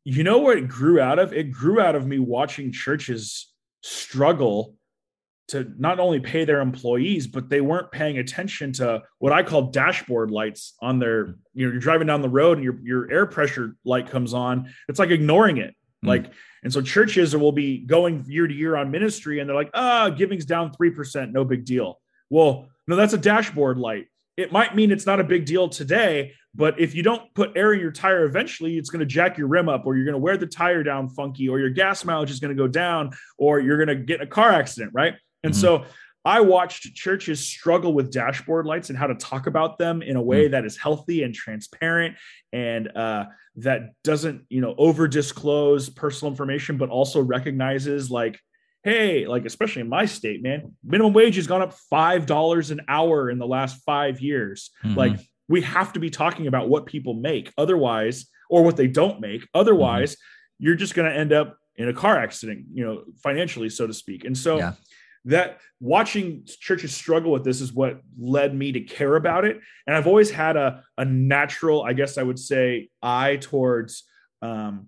You 0.04 0.24
know 0.24 0.38
what 0.38 0.58
it 0.58 0.68
grew 0.68 1.00
out 1.00 1.18
of? 1.18 1.32
It 1.32 1.52
grew 1.52 1.80
out 1.80 1.94
of 1.94 2.06
me 2.06 2.18
watching 2.18 2.72
churches 2.72 3.52
struggle 3.82 4.74
to 5.48 5.72
not 5.78 5.98
only 5.98 6.20
pay 6.20 6.44
their 6.44 6.60
employees, 6.60 7.26
but 7.26 7.48
they 7.48 7.60
weren't 7.60 7.90
paying 7.90 8.18
attention 8.18 8.72
to 8.72 9.02
what 9.18 9.32
I 9.32 9.42
call 9.42 9.62
dashboard 9.62 10.30
lights 10.30 10.74
on 10.80 11.00
their, 11.00 11.34
you 11.54 11.66
know, 11.66 11.72
you're 11.72 11.80
driving 11.80 12.06
down 12.06 12.22
the 12.22 12.28
road 12.28 12.58
and 12.58 12.64
your, 12.64 12.78
your 12.84 13.10
air 13.10 13.26
pressure 13.26 13.76
light 13.84 14.08
comes 14.08 14.32
on. 14.32 14.72
It's 14.88 15.00
like 15.00 15.10
ignoring 15.10 15.56
it. 15.56 15.74
Mm. 16.04 16.08
Like, 16.08 16.32
and 16.62 16.72
so 16.72 16.80
churches 16.80 17.36
will 17.36 17.52
be 17.52 17.78
going 17.78 18.24
year 18.28 18.46
to 18.46 18.54
year 18.54 18.76
on 18.76 18.92
ministry 18.92 19.40
and 19.40 19.48
they're 19.48 19.56
like, 19.56 19.70
ah, 19.74 20.04
oh, 20.04 20.10
giving's 20.12 20.44
down 20.44 20.70
3%, 20.72 21.32
no 21.32 21.44
big 21.44 21.64
deal. 21.64 22.00
Well, 22.28 22.68
no, 22.86 22.94
that's 22.94 23.12
a 23.12 23.18
dashboard 23.18 23.76
light. 23.76 24.06
It 24.40 24.52
might 24.52 24.74
mean 24.74 24.90
it's 24.90 25.06
not 25.06 25.20
a 25.20 25.24
big 25.24 25.44
deal 25.44 25.68
today, 25.68 26.32
but 26.54 26.80
if 26.80 26.94
you 26.94 27.02
don't 27.02 27.32
put 27.34 27.52
air 27.56 27.74
in 27.74 27.80
your 27.80 27.92
tire, 27.92 28.24
eventually 28.24 28.78
it's 28.78 28.90
going 28.90 29.00
to 29.00 29.06
jack 29.06 29.38
your 29.38 29.48
rim 29.48 29.68
up, 29.68 29.82
or 29.84 29.96
you're 29.96 30.04
going 30.04 30.14
to 30.14 30.18
wear 30.18 30.36
the 30.36 30.46
tire 30.46 30.82
down 30.82 31.08
funky, 31.08 31.48
or 31.48 31.58
your 31.58 31.70
gas 31.70 32.04
mileage 32.04 32.30
is 32.30 32.40
going 32.40 32.56
to 32.56 32.60
go 32.60 32.66
down, 32.66 33.10
or 33.38 33.60
you're 33.60 33.76
going 33.76 33.96
to 33.98 34.04
get 34.04 34.20
in 34.20 34.26
a 34.26 34.30
car 34.30 34.50
accident, 34.50 34.92
right? 34.94 35.14
And 35.44 35.52
mm-hmm. 35.52 35.60
so 35.60 35.84
I 36.24 36.40
watched 36.40 36.94
churches 36.94 37.40
struggle 37.40 37.92
with 37.94 38.10
dashboard 38.12 38.66
lights 38.66 38.90
and 38.90 38.98
how 38.98 39.06
to 39.06 39.14
talk 39.14 39.46
about 39.46 39.78
them 39.78 40.02
in 40.02 40.16
a 40.16 40.22
way 40.22 40.44
mm-hmm. 40.44 40.52
that 40.52 40.64
is 40.64 40.76
healthy 40.76 41.22
and 41.22 41.34
transparent 41.34 42.16
and 42.52 42.94
uh, 42.96 43.26
that 43.56 43.92
doesn't, 44.04 44.44
you 44.48 44.60
know, 44.60 44.74
over 44.76 45.08
disclose 45.08 45.88
personal 45.88 46.30
information, 46.30 46.76
but 46.76 46.88
also 46.88 47.20
recognizes 47.20 48.10
like, 48.10 48.40
hey, 48.82 49.26
like 49.26 49.44
especially 49.44 49.82
in 49.82 49.88
my 49.88 50.06
state, 50.06 50.42
man, 50.42 50.74
minimum 50.84 51.12
wage 51.12 51.36
has 51.36 51.46
gone 51.46 51.62
up 51.62 51.72
five 51.72 52.26
dollars 52.26 52.70
an 52.70 52.80
hour 52.88 53.30
in 53.30 53.38
the 53.38 53.46
last 53.46 53.82
five 53.84 54.20
years. 54.20 54.70
Mm-hmm. 54.84 54.96
Like 54.96 55.20
we 55.50 55.62
have 55.62 55.92
to 55.92 56.00
be 56.00 56.10
talking 56.10 56.46
about 56.46 56.68
what 56.68 56.86
people 56.86 57.14
make 57.14 57.52
otherwise 57.58 58.26
or 58.48 58.62
what 58.62 58.76
they 58.76 58.86
don't 58.86 59.20
make 59.20 59.46
otherwise 59.54 60.12
mm-hmm. 60.12 60.64
you're 60.64 60.74
just 60.76 60.94
going 60.94 61.10
to 61.10 61.16
end 61.16 61.32
up 61.32 61.58
in 61.76 61.88
a 61.88 61.92
car 61.92 62.18
accident 62.18 62.64
you 62.72 62.84
know 62.84 63.02
financially 63.22 63.68
so 63.68 63.86
to 63.86 63.92
speak 63.92 64.24
and 64.24 64.38
so 64.38 64.58
yeah. 64.58 64.72
that 65.24 65.58
watching 65.80 66.46
churches 66.46 66.94
struggle 66.94 67.32
with 67.32 67.44
this 67.44 67.60
is 67.60 67.72
what 67.72 68.00
led 68.18 68.54
me 68.54 68.72
to 68.72 68.80
care 68.80 69.16
about 69.16 69.44
it 69.44 69.58
and 69.86 69.96
i've 69.96 70.06
always 70.06 70.30
had 70.30 70.56
a, 70.56 70.82
a 70.96 71.04
natural 71.04 71.82
i 71.82 71.92
guess 71.92 72.16
i 72.16 72.22
would 72.22 72.38
say 72.38 72.88
eye 73.02 73.36
towards 73.36 74.04
um, 74.42 74.86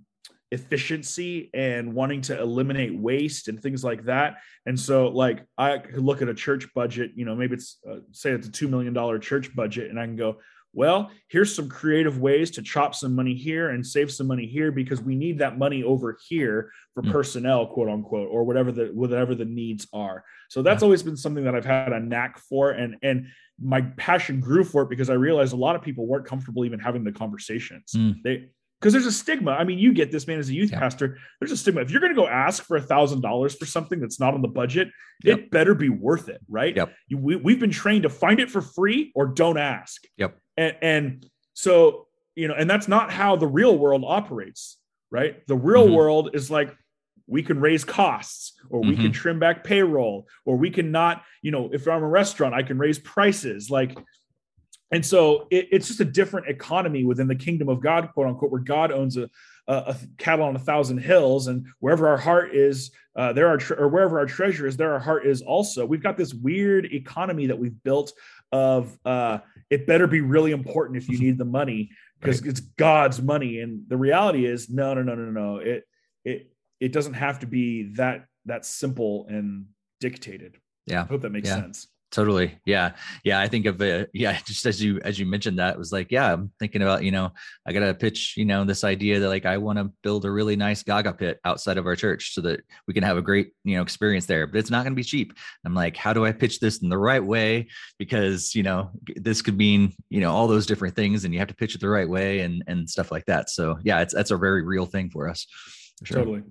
efficiency 0.53 1.51
and 1.55 1.95
wanting 1.95 2.21
to 2.21 2.39
eliminate 2.39 2.97
waste 2.97 3.49
and 3.49 3.61
things 3.61 3.83
like 3.83 4.05
that. 4.05 4.37
And 4.67 4.79
so, 4.79 5.09
like, 5.09 5.45
I 5.57 5.79
could 5.79 6.05
look 6.05 6.23
at 6.23 6.29
a 6.29 6.35
church 6.35 6.73
budget, 6.75 7.13
you 7.17 7.25
know, 7.25 7.35
maybe 7.35 7.55
it's 7.55 7.79
uh, 7.91 7.97
say 8.13 8.31
it's 8.31 8.47
a 8.47 8.51
$2 8.51 8.69
million 8.69 9.21
church 9.21 9.55
budget, 9.57 9.91
and 9.91 9.99
I 9.99 10.05
can 10.05 10.17
go, 10.17 10.37
well, 10.75 11.11
here's 11.29 11.55
some 11.55 11.69
creative 11.69 12.19
ways 12.19 12.51
to 12.53 12.63
chop 12.63 12.95
some 12.95 13.15
money 13.15 13.35
here 13.35 13.71
and 13.71 13.87
save 13.87 14.11
some 14.11 14.27
money 14.27 14.47
here 14.47 14.73
because 14.73 15.03
we 15.03 15.15
need 15.15 15.39
that 15.39 15.59
money 15.59 15.83
over 15.83 16.17
here 16.29 16.71
for 16.95 17.03
mm. 17.03 17.13
personnel, 17.13 17.67
quote 17.67 17.89
unquote, 17.89 18.29
or 18.31 18.45
whatever 18.45 18.73
the 18.73 18.87
whatever 18.95 19.35
the 19.35 19.45
needs 19.45 19.87
are. 19.93 20.25
So 20.49 20.63
that's 20.63 20.83
always 20.83 21.03
been 21.03 21.17
something 21.17 21.45
that 21.45 21.55
I've 21.55 21.65
had 21.65 21.93
a 21.93 22.01
knack 22.01 22.39
for, 22.39 22.71
and 22.71 22.97
and 23.03 23.27
my 23.63 23.83
passion 23.97 24.41
grew 24.41 24.65
for 24.65 24.83
it 24.83 24.91
because 24.91 25.11
I 25.11 25.15
realized 25.15 25.53
a 25.53 25.57
lot 25.57 25.77
of 25.77 25.83
people 25.83 26.07
weren't 26.07 26.27
comfortable 26.27 26.65
even 26.65 26.79
having 26.79 27.05
the 27.05 27.13
conversations. 27.13 27.93
Mm. 27.95 28.23
They 28.23 28.49
because 28.83 28.93
there's 28.93 29.07
a 29.07 29.13
stigma. 29.13 29.53
I 29.53 29.63
mean, 29.63 29.79
you 29.79 29.95
get 29.95 30.11
this, 30.11 30.27
man, 30.27 30.41
as 30.41 30.49
a 30.49 30.55
youth 30.55 30.73
yeah. 30.73 30.81
pastor. 30.81 31.19
There's 31.39 31.53
a 31.53 31.57
stigma. 31.57 31.83
If 31.83 31.93
you're 31.93 32.01
going 32.01 32.13
to 32.13 32.21
go 32.21 32.27
ask 32.27 32.65
for 32.65 32.77
a 32.77 32.83
thousand 32.83 33.21
dollars 33.21 33.55
for 33.55 33.65
something 33.65 34.01
that's 34.01 34.19
not 34.19 34.35
on 34.35 34.43
the 34.43 34.49
budget, 34.49 34.89
yep. 35.23 35.39
it 35.39 35.51
better 35.53 35.75
be 35.75 35.89
worth 35.89 36.29
it, 36.29 36.41
right? 36.49 36.75
Yep. 36.75 36.93
You, 37.07 37.19
we, 37.19 37.37
we've 37.37 37.61
been 37.61 37.71
trained 37.71 38.03
to 38.03 38.09
find 38.09 38.41
it 38.41 38.51
for 38.51 38.61
free 38.61 39.13
or 39.15 39.27
don't 39.27 39.57
ask. 39.57 40.03
Yep. 40.17 40.37
And, 40.57 40.77
and 40.83 41.31
so 41.55 42.09
you 42.35 42.49
know, 42.49 42.55
and 42.55 42.69
that's 42.69 42.89
not 42.89 43.13
how 43.13 43.37
the 43.37 43.47
real 43.47 43.77
world 43.77 44.05
operates, 44.07 44.79
right? 45.11 45.47
The 45.47 45.57
real 45.57 45.85
mm-hmm. 45.85 45.95
world 45.95 46.31
is 46.35 46.51
like 46.51 46.75
we 47.27 47.43
can 47.43 47.61
raise 47.61 47.85
costs 47.85 48.55
or 48.69 48.81
we 48.81 48.93
mm-hmm. 48.93 49.03
can 49.03 49.13
trim 49.13 49.39
back 49.39 49.65
payroll 49.65 50.27
or 50.45 50.57
we 50.57 50.71
can 50.71 50.91
not 50.91 51.23
you 51.41 51.53
know 51.53 51.71
if 51.73 51.87
i'm 51.87 52.03
a 52.03 52.09
restaurant 52.09 52.53
i 52.53 52.63
can 52.63 52.77
raise 52.77 52.99
prices 52.99 53.71
like 53.71 53.97
and 54.93 55.05
so 55.05 55.47
it, 55.51 55.69
it's 55.73 55.89
just 55.89 56.01
a 56.01 56.05
different 56.05 56.47
economy 56.49 57.05
within 57.05 57.27
the 57.27 57.35
kingdom 57.35 57.69
of 57.69 57.81
god 57.81 58.11
quote 58.13 58.27
unquote 58.27 58.51
where 58.51 58.61
god 58.61 58.93
owns 58.93 59.17
a, 59.17 59.29
a, 59.67 59.75
a 59.75 59.97
cattle 60.19 60.45
on 60.45 60.55
a 60.55 60.59
thousand 60.59 60.99
hills 60.99 61.49
and 61.49 61.67
wherever 61.81 62.07
our 62.09 62.17
heart 62.17 62.55
is 62.55 62.91
uh, 63.17 63.33
there 63.33 63.49
are 63.49 63.59
tre- 63.59 63.77
or 63.77 63.89
wherever 63.89 64.19
our 64.19 64.27
treasure 64.27 64.67
is 64.67 64.77
there 64.77 64.93
our 64.93 64.99
heart 65.01 65.27
is 65.27 65.43
also 65.43 65.85
we've 65.85 66.03
got 66.03 66.17
this 66.17 66.33
weird 66.33 66.87
economy 66.93 67.47
that 67.47 67.59
we've 67.59 67.83
built 67.83 68.13
of 68.53 68.99
uh, 69.05 69.39
it 69.71 69.87
better 69.87 70.07
be 70.07 70.21
really 70.21 70.53
important 70.53 70.97
if 70.97 71.09
you 71.09 71.19
need 71.19 71.39
the 71.39 71.45
money 71.45 71.91
because 72.21 72.41
right. 72.43 72.51
it's 72.51 72.61
god's 72.61 73.21
money 73.21 73.61
and 73.61 73.83
the 73.89 73.97
reality 73.97 74.47
is 74.47 74.71
no 74.71 74.95
no 74.95 75.03
no 75.03 75.15
no 75.15 75.31
no 75.31 75.57
it 75.57 75.85
it 76.25 76.53
it 76.81 76.93
doesn't 76.93 77.15
have 77.15 77.39
to 77.39 77.47
be 77.47 77.93
that 77.95 78.27
that 78.47 78.65
simple 78.65 79.27
and 79.29 79.67
dictated. 80.01 80.57
Yeah. 80.87 81.03
I 81.03 81.07
hope 81.07 81.23
that 81.23 81.31
makes 81.31 81.49
yeah. 81.49 81.57
sense. 81.57 81.89
Totally. 82.13 82.59
Yeah. 82.67 82.93
Yeah. 83.25 83.41
I 83.41 83.49
think 83.49 83.65
of 83.67 83.81
it. 83.81 84.11
Yeah. 84.23 84.39
Just 84.45 84.67
as 84.67 84.83
you, 84.83 85.01
as 85.03 85.19
you 85.19 85.25
mentioned 85.25 85.59
that 85.59 85.75
it 85.75 85.79
was 85.79 85.91
like, 85.91 86.13
yeah, 86.13 86.33
I'm 86.33 86.53
thinking 86.59 86.83
about, 86.83 87.03
you 87.03 87.11
know, 87.11 87.33
I 87.67 87.73
got 87.73 87.81
to 87.81 87.95
pitch, 87.95 88.35
you 88.37 88.45
know, 88.45 88.65
this 88.65 88.85
idea 88.85 89.19
that 89.19 89.29
like, 89.29 89.47
I 89.47 89.57
want 89.57 89.79
to 89.79 89.91
build 90.03 90.27
a 90.27 90.31
really 90.31 90.55
nice 90.55 90.83
Gaga 90.83 91.15
pit 91.15 91.41
outside 91.45 91.79
of 91.79 91.87
our 91.87 91.97
church 91.97 92.35
so 92.35 92.43
that 92.43 92.61
we 92.87 92.93
can 92.93 93.03
have 93.03 93.17
a 93.17 93.23
great, 93.23 93.53
you 93.65 93.77
know, 93.77 93.83
experience 93.83 94.27
there, 94.27 94.47
but 94.47 94.59
it's 94.59 94.71
not 94.71 94.85
going 94.85 94.93
to 94.93 94.97
be 94.97 95.03
cheap. 95.03 95.33
I'm 95.65 95.75
like, 95.75 95.97
how 95.97 96.13
do 96.13 96.27
I 96.27 96.33
pitch 96.33 96.61
this 96.61 96.83
in 96.83 96.91
the 96.91 96.99
right 96.99 97.25
way? 97.25 97.69
Because, 97.99 98.55
you 98.55 98.63
know, 98.63 98.91
this 99.17 99.41
could 99.41 99.57
mean, 99.57 99.95
you 100.11 100.21
know, 100.21 100.33
all 100.33 100.47
those 100.47 100.67
different 100.67 100.95
things 100.95 101.25
and 101.25 101.33
you 101.33 101.41
have 101.41 101.49
to 101.49 101.55
pitch 101.55 101.75
it 101.75 101.81
the 101.81 101.89
right 101.89 102.09
way 102.09 102.41
and, 102.41 102.63
and 102.67 102.89
stuff 102.89 103.11
like 103.11 103.25
that. 103.27 103.49
So 103.49 103.79
yeah, 103.83 104.01
it's, 104.01 104.13
that's 104.13 104.31
a 104.31 104.37
very 104.37 104.63
real 104.63 104.87
thing 104.87 105.09
for 105.09 105.29
us. 105.29 105.47
For 106.01 106.07
sure. 106.07 106.19
Totally. 106.19 106.43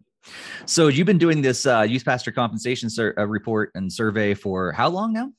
So 0.65 0.87
you've 0.87 1.07
been 1.07 1.17
doing 1.17 1.41
this 1.41 1.65
uh, 1.65 1.81
youth 1.81 2.05
pastor 2.05 2.31
compensation 2.31 2.89
sur- 2.89 3.13
uh, 3.17 3.25
report 3.25 3.71
and 3.75 3.91
survey 3.91 4.33
for 4.33 4.71
how 4.71 4.89
long 4.89 5.13
now? 5.13 5.31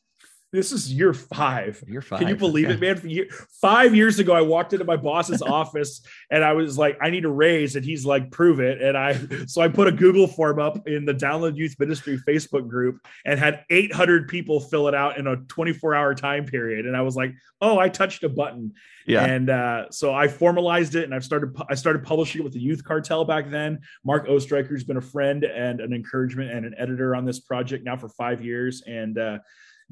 This 0.52 0.70
is 0.70 0.92
year 0.92 1.14
five. 1.14 1.82
Year 1.86 2.02
five. 2.02 2.18
Can 2.18 2.28
you 2.28 2.36
believe 2.36 2.68
okay. 2.68 2.86
it, 2.86 3.04
man? 3.04 3.26
Five 3.62 3.94
years 3.94 4.18
ago, 4.18 4.34
I 4.34 4.42
walked 4.42 4.74
into 4.74 4.84
my 4.84 4.98
boss's 4.98 5.40
office 5.42 6.02
and 6.30 6.44
I 6.44 6.52
was 6.52 6.76
like, 6.76 6.98
I 7.00 7.08
need 7.08 7.24
a 7.24 7.30
raise. 7.30 7.74
And 7.74 7.82
he's 7.82 8.04
like, 8.04 8.30
prove 8.30 8.60
it. 8.60 8.82
And 8.82 8.94
I, 8.94 9.18
so 9.46 9.62
I 9.62 9.68
put 9.68 9.88
a 9.88 9.92
Google 9.92 10.26
form 10.26 10.58
up 10.58 10.86
in 10.86 11.06
the 11.06 11.14
Download 11.14 11.56
Youth 11.56 11.76
Ministry 11.78 12.20
Facebook 12.28 12.68
group 12.68 13.00
and 13.24 13.40
had 13.40 13.64
800 13.70 14.28
people 14.28 14.60
fill 14.60 14.88
it 14.88 14.94
out 14.94 15.16
in 15.16 15.26
a 15.26 15.36
24 15.36 15.94
hour 15.94 16.14
time 16.14 16.44
period. 16.44 16.84
And 16.84 16.94
I 16.94 17.00
was 17.00 17.16
like, 17.16 17.32
oh, 17.62 17.78
I 17.78 17.88
touched 17.88 18.22
a 18.22 18.28
button. 18.28 18.74
Yeah. 19.06 19.24
And 19.24 19.48
uh, 19.48 19.90
so 19.90 20.12
I 20.12 20.28
formalized 20.28 20.96
it 20.96 21.04
and 21.04 21.14
I've 21.14 21.24
started, 21.24 21.56
I 21.70 21.76
started 21.76 22.04
publishing 22.04 22.42
it 22.42 22.44
with 22.44 22.52
the 22.52 22.60
Youth 22.60 22.84
Cartel 22.84 23.24
back 23.24 23.50
then. 23.50 23.80
Mark 24.04 24.28
Oestreicher's 24.28 24.84
been 24.84 24.98
a 24.98 25.02
friend 25.02 25.44
and 25.44 25.80
an 25.80 25.94
encouragement 25.94 26.50
and 26.50 26.66
an 26.66 26.74
editor 26.76 27.16
on 27.16 27.24
this 27.24 27.40
project 27.40 27.84
now 27.86 27.96
for 27.96 28.10
five 28.10 28.44
years. 28.44 28.82
And, 28.86 29.16
uh, 29.16 29.38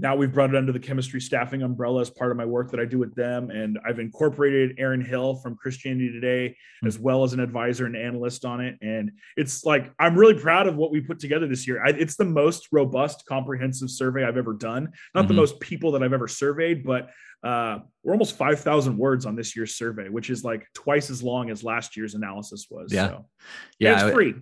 now 0.00 0.16
we've 0.16 0.32
brought 0.32 0.48
it 0.50 0.56
under 0.56 0.72
the 0.72 0.80
chemistry 0.80 1.20
staffing 1.20 1.62
umbrella 1.62 2.00
as 2.00 2.08
part 2.08 2.30
of 2.30 2.36
my 2.38 2.44
work 2.46 2.70
that 2.70 2.80
I 2.80 2.86
do 2.86 2.98
with 2.98 3.14
them. 3.14 3.50
And 3.50 3.78
I've 3.86 3.98
incorporated 3.98 4.76
Aaron 4.78 5.04
Hill 5.04 5.36
from 5.36 5.56
Christianity 5.56 6.10
Today 6.10 6.48
mm-hmm. 6.48 6.86
as 6.86 6.98
well 6.98 7.22
as 7.22 7.34
an 7.34 7.40
advisor 7.40 7.84
and 7.84 7.94
analyst 7.94 8.46
on 8.46 8.62
it. 8.62 8.78
And 8.80 9.12
it's 9.36 9.64
like, 9.64 9.92
I'm 9.98 10.16
really 10.16 10.34
proud 10.34 10.66
of 10.66 10.76
what 10.76 10.90
we 10.90 11.02
put 11.02 11.18
together 11.18 11.46
this 11.46 11.68
year. 11.68 11.84
I, 11.84 11.90
it's 11.90 12.16
the 12.16 12.24
most 12.24 12.68
robust, 12.72 13.26
comprehensive 13.26 13.90
survey 13.90 14.24
I've 14.24 14.38
ever 14.38 14.54
done. 14.54 14.90
Not 15.14 15.22
mm-hmm. 15.22 15.28
the 15.28 15.34
most 15.34 15.60
people 15.60 15.92
that 15.92 16.02
I've 16.02 16.14
ever 16.14 16.28
surveyed, 16.28 16.82
but 16.82 17.10
uh, 17.44 17.80
we're 18.02 18.12
almost 18.12 18.36
5,000 18.36 18.96
words 18.96 19.26
on 19.26 19.36
this 19.36 19.54
year's 19.54 19.74
survey, 19.74 20.08
which 20.08 20.30
is 20.30 20.44
like 20.44 20.66
twice 20.74 21.10
as 21.10 21.22
long 21.22 21.50
as 21.50 21.62
last 21.62 21.96
year's 21.96 22.14
analysis 22.14 22.68
was. 22.70 22.90
Yeah. 22.90 23.08
So, 23.08 23.26
yeah. 23.78 24.06
it's 24.06 24.14
free. 24.14 24.34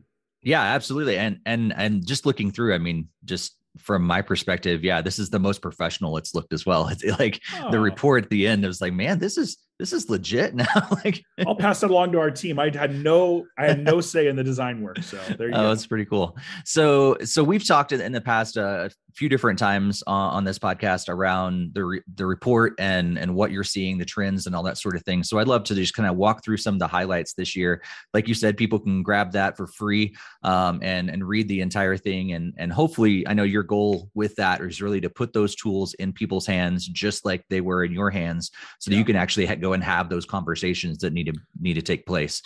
Yeah, 0.45 0.63
absolutely. 0.63 1.19
And, 1.19 1.41
and, 1.45 1.75
and 1.77 2.07
just 2.07 2.27
looking 2.27 2.53
through, 2.53 2.75
I 2.75 2.79
mean, 2.79 3.09
just 3.25 3.58
from 3.79 4.03
my 4.03 4.23
perspective, 4.23 4.85
yeah, 4.85 5.01
this 5.01 5.19
is 5.19 5.31
the 5.31 5.39
most 5.39 5.63
professional 5.63 6.17
it's 6.17 6.35
looked 6.35 6.53
as 6.53 6.67
well. 6.67 6.89
It's 6.93 7.05
like 7.19 7.41
oh. 7.55 7.71
the 7.71 7.81
report 7.81 8.25
at 8.25 8.31
the 8.31 8.47
end, 8.47 8.65
it 8.65 8.69
was 8.69 8.81
like, 8.81 8.93
man, 8.93 9.19
this 9.19 9.39
is 9.39 9.57
this 9.79 9.93
is 9.93 10.11
legit 10.11 10.55
now. 10.55 10.67
like 11.05 11.25
I'll 11.47 11.55
pass 11.55 11.81
that 11.81 11.91
along 11.91 12.13
to 12.13 12.19
our 12.19 12.31
team. 12.31 12.59
I 12.59 12.71
had 12.75 12.95
no, 12.95 13.47
I 13.57 13.67
had 13.67 13.83
no 13.83 14.01
say 14.09 14.27
in 14.27 14.37
the 14.37 14.45
design 14.45 14.83
work. 14.83 15.03
So 15.03 15.19
there 15.37 15.49
you 15.49 15.55
oh, 15.55 15.63
go. 15.63 15.69
That's 15.69 15.87
pretty 15.87 16.05
cool. 16.05 16.37
So, 16.65 17.17
so 17.25 17.45
we've 17.45 17.67
talked 17.67 17.93
in 17.93 18.13
the 18.13 18.21
past 18.21 18.59
uh, 18.59 18.89
a 18.89 19.13
few 19.15 19.29
different 19.29 19.59
times 19.59 20.03
on, 20.07 20.35
on 20.35 20.45
this 20.45 20.59
podcast 20.59 21.09
around 21.09 21.75
the 21.75 21.85
re- 21.85 22.03
the 22.15 22.27
report 22.27 22.75
and 22.79 23.19
and 23.19 23.35
what 23.35 23.51
you're 23.51 23.65
seeing, 23.65 23.99
the 23.99 24.05
trends 24.05 24.47
and 24.47 24.55
all 24.55 24.63
that 24.65 24.79
sort 24.79 24.97
of 24.97 25.03
thing. 25.03 25.23
So 25.23 25.39
I'd 25.39 25.49
love 25.49 25.65
to 25.65 25.75
just 25.75 25.95
kind 25.95 26.09
of 26.09 26.17
walk 26.17 26.45
through 26.45 26.59
some 26.59 26.75
of 26.75 26.81
the 26.81 26.87
highlights 26.87 27.35
this 27.35 27.55
year. 27.55 27.83
Like 28.13 28.29
you 28.29 28.35
said, 28.35 28.57
people 28.57 28.79
can 28.79 29.03
grab 29.03 29.33
that 29.33 29.57
for 29.57 29.67
free 29.67 30.15
um, 30.43 30.81
and 30.83 31.09
and 31.09 31.27
read 31.27 31.49
the 31.49 31.61
entire 31.61 31.97
thing. 31.97 32.33
And 32.33 32.53
and 32.59 32.73
hopefully, 32.73 33.27
I 33.27 33.35
know 33.35 33.45
your 33.45 33.63
goal 33.63 34.11
with 34.15 34.35
that 34.37 34.61
is 34.61 34.83
really 34.83 35.01
to 35.01 35.11
put 35.11 35.33
those 35.33 35.55
tools 35.55 35.95
in 35.95 36.13
people's 36.13 36.47
hands, 36.47 36.87
just 36.87 37.25
like 37.25 37.45
they 37.49 37.61
were 37.61 37.85
in 37.85 37.93
your 37.93 38.11
hands, 38.11 38.51
so 38.79 38.91
that 38.91 38.97
you 38.97 39.05
can 39.05 39.17
actually 39.17 39.47
go 39.57 39.68
and 39.73 39.83
have 39.83 40.09
those 40.09 40.25
conversations 40.25 40.99
that 40.99 41.13
need 41.13 41.27
to 41.27 41.35
need 41.61 41.75
to 41.75 41.83
take 41.83 42.07
place. 42.07 42.43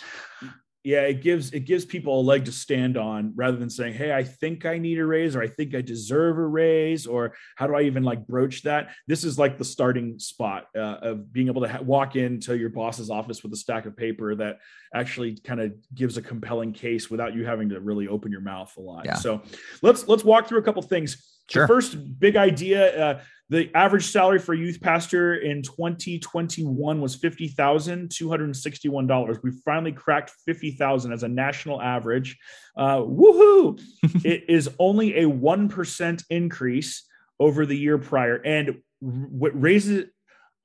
Yeah 0.83 1.03
it 1.03 1.21
gives 1.21 1.53
it 1.53 1.61
gives 1.61 1.85
people 1.85 2.19
a 2.19 2.21
leg 2.21 2.43
to 2.43 2.51
stand 2.51 2.97
on 2.97 3.31
rather 3.35 3.55
than 3.55 3.69
saying 3.69 3.93
hey 3.93 4.13
i 4.13 4.21
think 4.21 4.65
i 4.65 4.77
need 4.77 4.99
a 4.99 5.05
raise 5.05 5.33
or 5.33 5.41
i 5.41 5.47
think 5.47 5.73
i 5.73 5.79
deserve 5.79 6.37
a 6.37 6.45
raise 6.45 7.07
or 7.07 7.35
how 7.55 7.67
do 7.67 7.73
i 7.73 7.83
even 7.83 8.03
like 8.03 8.27
broach 8.27 8.63
that? 8.63 8.89
This 9.07 9.23
is 9.23 9.39
like 9.39 9.57
the 9.57 9.63
starting 9.63 10.19
spot 10.19 10.65
uh, 10.75 10.97
of 11.01 11.31
being 11.31 11.47
able 11.47 11.61
to 11.61 11.69
ha- 11.69 11.81
walk 11.81 12.17
into 12.17 12.57
your 12.57 12.69
boss's 12.69 13.09
office 13.09 13.43
with 13.43 13.53
a 13.53 13.55
stack 13.55 13.85
of 13.85 13.95
paper 13.95 14.35
that 14.35 14.59
actually 14.93 15.37
kind 15.37 15.61
of 15.61 15.71
gives 15.95 16.17
a 16.17 16.21
compelling 16.21 16.73
case 16.73 17.09
without 17.09 17.33
you 17.33 17.45
having 17.45 17.69
to 17.69 17.79
really 17.79 18.09
open 18.09 18.29
your 18.29 18.41
mouth 18.41 18.73
a 18.77 18.81
lot. 18.81 19.05
Yeah. 19.05 19.15
so 19.15 19.41
let's 19.81 20.09
let's 20.09 20.25
walk 20.25 20.49
through 20.49 20.59
a 20.59 20.63
couple 20.63 20.81
things 20.81 21.42
Sure. 21.49 21.63
The 21.63 21.67
first 21.67 22.19
big 22.19 22.35
idea 22.35 22.97
uh, 22.97 23.21
the 23.53 23.69
average 23.75 24.05
salary 24.05 24.39
for 24.39 24.53
a 24.53 24.57
youth 24.57 24.81
pastor 24.81 25.35
in 25.35 25.61
2021 25.61 26.99
was 26.99 27.15
$50,261. 27.17 29.43
We 29.43 29.51
finally 29.63 29.91
cracked 29.91 30.31
50,000 30.45 31.13
as 31.13 31.21
a 31.21 31.27
national 31.27 31.79
average. 31.79 32.39
Uh, 32.75 32.97
woohoo! 32.97 33.79
it 34.25 34.45
is 34.49 34.71
only 34.79 35.19
a 35.19 35.25
1% 35.25 36.23
increase 36.31 37.07
over 37.39 37.67
the 37.67 37.77
year 37.77 37.99
prior. 37.99 38.37
And 38.37 38.81
what 38.99 39.51
raises, 39.61 40.05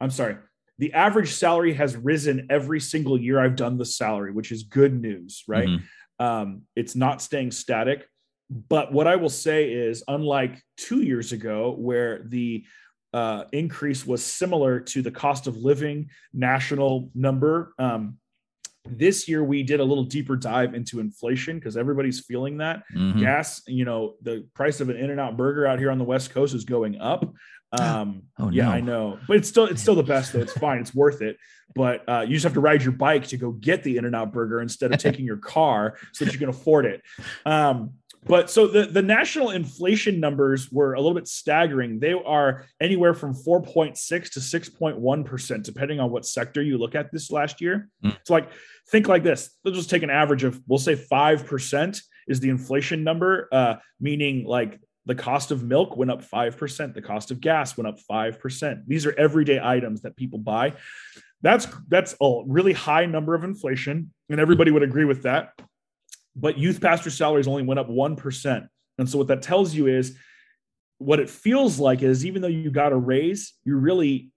I'm 0.00 0.11
sorry, 0.11 0.38
the 0.78 0.94
average 0.94 1.32
salary 1.32 1.75
has 1.75 1.94
risen 1.94 2.47
every 2.49 2.80
single 2.80 3.20
year 3.20 3.38
I've 3.38 3.56
done 3.56 3.76
the 3.76 3.85
salary, 3.85 4.32
which 4.32 4.50
is 4.50 4.62
good 4.62 4.99
news, 4.99 5.44
right? 5.47 5.68
Mm-hmm. 5.68 6.25
Um, 6.25 6.62
it's 6.75 6.97
not 6.97 7.20
staying 7.20 7.50
static. 7.50 8.08
But 8.50 8.93
what 8.93 9.07
I 9.07 9.17
will 9.17 9.28
say 9.28 9.71
is, 9.71 10.02
unlike 10.09 10.62
two 10.76 11.02
years 11.02 11.33
ago, 11.33 11.75
where 11.78 12.23
the 12.25 12.64
uh, 13.12 13.45
increase 13.52 14.07
was 14.07 14.25
similar 14.25 14.81
to 14.81 15.02
the 15.02 15.11
cost 15.11 15.47
of 15.47 15.57
living 15.59 16.09
national 16.33 17.11
number, 17.14 17.75
um, 17.78 18.19
this 18.90 19.28
year 19.28 19.45
we 19.45 19.62
did 19.62 19.81
a 19.81 19.85
little 19.85 20.05
deeper 20.05 20.37
dive 20.37 20.75
into 20.75 21.00
inflation 21.00 21.59
because 21.59 21.76
everybody's 21.76 22.21
feeling 22.21 22.59
that. 22.59 22.83
Mm-hmm. 22.95 23.21
gas 23.21 23.62
you 23.67 23.85
know 23.85 24.14
the 24.23 24.47
price 24.55 24.81
of 24.81 24.88
an 24.88 24.97
In-N-Out 24.97 25.37
burger 25.37 25.67
out 25.67 25.78
here 25.78 25.90
on 25.90 25.99
the 25.99 26.05
west 26.05 26.31
coast 26.31 26.55
is 26.55 26.64
going 26.64 27.00
up. 27.00 27.25
Um 27.73 28.23
oh, 28.38 28.50
yeah 28.50 28.64
no. 28.64 28.71
i 28.71 28.81
know. 28.81 29.19
But 29.26 29.37
it's 29.38 29.49
still 29.49 29.64
it's 29.64 29.83
still 29.83 29.95
the 29.95 30.02
best 30.02 30.33
though. 30.33 30.40
It's 30.40 30.52
fine. 30.52 30.78
It's 30.78 30.95
worth 30.95 31.23
it. 31.23 31.37
But 31.75 32.09
uh, 32.09 32.21
you 32.23 32.33
just 32.33 32.45
have 32.45 32.55
to 32.55 32.61
ride 32.61 32.83
your 32.83 32.93
bike 32.93 33.26
to 33.28 33.37
go 33.37 33.52
get 33.52 33.83
the 33.83 33.99
In-N-Out 33.99 34.33
burger 34.33 34.61
instead 34.62 34.93
of 34.93 34.99
taking 35.00 35.26
your 35.26 35.37
car 35.37 35.99
so 36.12 36.25
that 36.25 36.33
you 36.33 36.38
can 36.38 36.49
afford 36.49 36.87
it. 36.87 37.02
Um 37.45 37.95
but 38.28 38.50
so 38.50 38.66
the, 38.66 38.85
the 38.87 39.02
national 39.02 39.50
inflation 39.50 40.20
numbers 40.20 40.70
were 40.70 40.94
a 40.94 41.00
little 41.00 41.14
bit 41.14 41.26
staggering. 41.26 41.99
They 41.99 42.12
are 42.12 42.66
anywhere 42.80 43.14
from 43.14 43.35
4.6 43.35 43.97
to 44.32 44.40
6.1%, 44.40 45.62
depending 45.62 46.00
on 46.00 46.11
what 46.11 46.26
sector 46.26 46.62
you 46.62 46.78
look 46.78 46.94
at 46.94 47.11
this 47.11 47.30
last 47.30 47.61
year. 47.61 47.88
Mm. 48.04 48.16
So, 48.25 48.35
like, 48.35 48.50
think 48.90 49.08
like 49.08 49.23
this. 49.23 49.50
Let's 49.64 49.78
just 49.78 49.90
take 49.90 50.02
an 50.02 50.11
average 50.11 50.44
of, 50.44 50.61
we'll 50.66 50.78
say 50.78 50.94
5% 50.94 52.00
is 52.28 52.40
the 52.40 52.50
inflation 52.50 53.02
number, 53.02 53.49
uh, 53.50 53.76
meaning 53.99 54.44
like 54.44 54.78
the 55.06 55.14
cost 55.14 55.50
of 55.50 55.62
milk 55.64 55.97
went 55.97 56.11
up 56.11 56.23
5%, 56.23 56.94
the 56.94 57.02
cost 57.02 57.30
of 57.30 57.40
gas 57.40 57.76
went 57.76 57.88
up 57.88 57.99
5%. 58.11 58.82
These 58.87 59.06
are 59.06 59.18
everyday 59.18 59.58
items 59.62 60.02
that 60.02 60.16
people 60.16 60.38
buy. 60.38 60.75
That's 61.40 61.68
that's 61.87 62.16
a 62.20 62.42
really 62.47 62.73
high 62.73 63.06
number 63.06 63.37
of 63.37 63.44
inflation, 63.44 64.12
and 64.28 64.40
everybody 64.40 64.73
would 64.73 64.82
agree 64.82 65.04
with 65.04 65.23
that 65.23 65.52
but 66.38 66.59
youth 66.59 66.80
pastor 66.80 67.11
salaries 67.11 67.49
only 67.49 67.62
went 67.62 67.80
up 67.80 67.88
1%. 67.88 68.68
And 68.99 69.09
so 69.09 69.18
what 69.18 69.28
that 69.28 69.42
tells 69.42 69.75
you 69.75 69.87
is 69.87 70.16
what 70.99 71.21
it 71.21 71.30
feels 71.30 71.78
like 71.78 72.02
is 72.02 72.26
even 72.26 72.42
though 72.42 72.49
you 72.49 72.71
got 72.71 72.92
a 72.92 72.97
raise, 72.97 73.54
you 73.64 73.76
really 73.76 74.30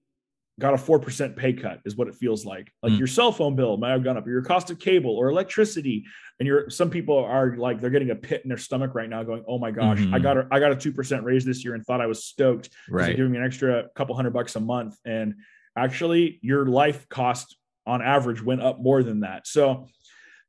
got 0.59 0.73
a 0.73 0.77
4% 0.77 1.35
pay 1.35 1.53
cut 1.53 1.79
is 1.85 1.95
what 1.95 2.07
it 2.07 2.15
feels 2.15 2.45
like. 2.45 2.71
Like 2.83 2.93
mm. 2.93 2.99
your 2.99 3.07
cell 3.07 3.31
phone 3.31 3.55
bill 3.55 3.77
might 3.77 3.91
have 3.91 4.03
gone 4.03 4.17
up 4.17 4.27
or 4.27 4.29
your 4.29 4.43
cost 4.43 4.69
of 4.69 4.79
cable 4.79 5.11
or 5.11 5.29
electricity. 5.29 6.05
And 6.39 6.47
you're 6.47 6.69
some 6.69 6.89
people 6.89 7.17
are 7.17 7.55
like 7.57 7.81
they're 7.81 7.89
getting 7.89 8.11
a 8.11 8.15
pit 8.15 8.41
in 8.43 8.49
their 8.49 8.57
stomach 8.57 8.93
right 8.93 9.09
now 9.09 9.23
going, 9.23 9.43
"Oh 9.47 9.57
my 9.57 9.71
gosh, 9.71 9.99
mm-hmm. 9.99 10.13
I 10.13 10.19
got 10.19 10.37
a 10.37 10.47
I 10.51 10.59
got 10.59 10.71
a 10.71 10.75
2% 10.75 11.23
raise 11.23 11.45
this 11.45 11.63
year 11.63 11.73
and 11.73 11.85
thought 11.85 12.01
I 12.01 12.07
was 12.07 12.23
stoked 12.23 12.69
right. 12.89 13.15
giving 13.15 13.31
me 13.31 13.37
an 13.39 13.43
extra 13.43 13.87
couple 13.95 14.15
hundred 14.15 14.33
bucks 14.33 14.55
a 14.55 14.59
month 14.59 14.97
and 15.05 15.35
actually 15.75 16.39
your 16.41 16.65
life 16.65 17.07
cost 17.09 17.57
on 17.87 18.01
average 18.01 18.41
went 18.41 18.61
up 18.61 18.79
more 18.79 19.03
than 19.03 19.21
that." 19.21 19.47
So 19.47 19.87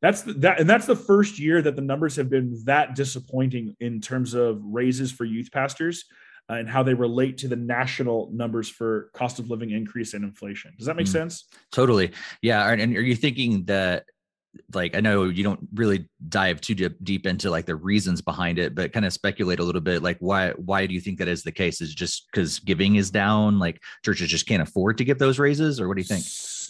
that's 0.03 0.23
the, 0.23 0.33
that 0.35 0.61
and 0.61 0.69
that's 0.69 0.87
the 0.87 0.97
first 0.97 1.39
year 1.39 1.63
that 1.63 1.77
the 1.77 1.83
numbers 1.83 2.17
have 2.17 2.29
been 2.29 2.61
that 2.65 2.95
disappointing 2.95 3.77
in 3.81 4.01
terms 4.01 4.35
of 4.35 4.61
raises 4.63 5.11
for 5.13 5.25
youth 5.25 5.51
pastors 5.53 6.05
uh, 6.51 6.55
and 6.55 6.69
how 6.69 6.83
they 6.83 6.93
relate 6.93 7.39
to 7.39 7.49
the 7.49 7.57
national 7.57 8.31
numbers 8.33 8.69
for 8.69 9.11
cost 9.15 9.39
of 9.39 9.49
living 9.49 9.71
increase 9.71 10.13
and 10.13 10.25
inflation. 10.25 10.75
Does 10.77 10.87
that 10.87 10.97
make 10.97 11.07
mm, 11.07 11.13
sense? 11.13 11.45
Totally. 11.71 12.11
Yeah. 12.43 12.69
And 12.69 12.97
are 12.97 13.01
you 13.01 13.15
thinking 13.15 13.65
that 13.67 14.05
like 14.75 14.95
I 14.95 15.01
know 15.01 15.25
you 15.25 15.45
don't 15.45 15.67
really 15.73 16.09
dive 16.29 16.61
too 16.61 16.75
deep, 16.75 16.97
deep 17.03 17.27
into 17.27 17.49
like 17.49 17.65
the 17.65 17.77
reasons 17.77 18.21
behind 18.21 18.59
it, 18.59 18.75
but 18.75 18.93
kind 18.93 19.07
of 19.07 19.13
speculate 19.13 19.61
a 19.61 19.65
little 19.65 19.81
bit. 19.81 20.03
Like 20.03 20.19
why 20.19 20.51
why 20.51 20.85
do 20.87 20.95
you 20.95 21.01
think 21.01 21.19
that 21.19 21.29
is 21.29 21.43
the 21.43 21.53
case? 21.53 21.81
Is 21.81 21.95
just 21.95 22.27
because 22.31 22.59
giving 22.59 22.97
is 22.97 23.11
down? 23.11 23.59
Like 23.59 23.81
churches 24.05 24.29
just 24.29 24.47
can't 24.47 24.63
afford 24.63 24.99
to 24.99 25.05
give 25.05 25.19
those 25.19 25.39
raises, 25.39 25.81
or 25.81 25.89
what 25.89 25.97
do 25.97 26.03
you 26.03 26.09
think? 26.09 26.25
So 26.25 26.62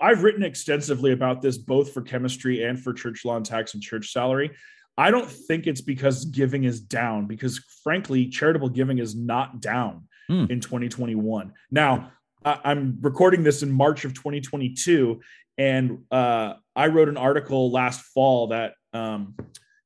I've 0.00 0.22
written 0.22 0.42
extensively 0.42 1.12
about 1.12 1.42
this, 1.42 1.58
both 1.58 1.92
for 1.92 2.02
chemistry 2.02 2.64
and 2.64 2.80
for 2.80 2.92
church 2.92 3.24
law 3.24 3.36
and 3.36 3.44
tax 3.44 3.74
and 3.74 3.82
church 3.82 4.12
salary. 4.12 4.52
I 4.96 5.10
don't 5.10 5.28
think 5.28 5.66
it's 5.66 5.80
because 5.80 6.26
giving 6.26 6.64
is 6.64 6.80
down, 6.80 7.26
because 7.26 7.58
frankly, 7.82 8.28
charitable 8.28 8.70
giving 8.70 8.98
is 8.98 9.14
not 9.14 9.60
down 9.60 10.08
mm. 10.30 10.50
in 10.50 10.60
2021. 10.60 11.52
Now, 11.70 12.12
I'm 12.44 12.98
recording 13.00 13.42
this 13.42 13.62
in 13.62 13.70
March 13.70 14.04
of 14.04 14.14
2022, 14.14 15.20
and 15.58 16.04
uh, 16.10 16.54
I 16.74 16.88
wrote 16.88 17.08
an 17.08 17.16
article 17.16 17.70
last 17.70 18.00
fall 18.00 18.48
that 18.48 18.74
um, 18.92 19.36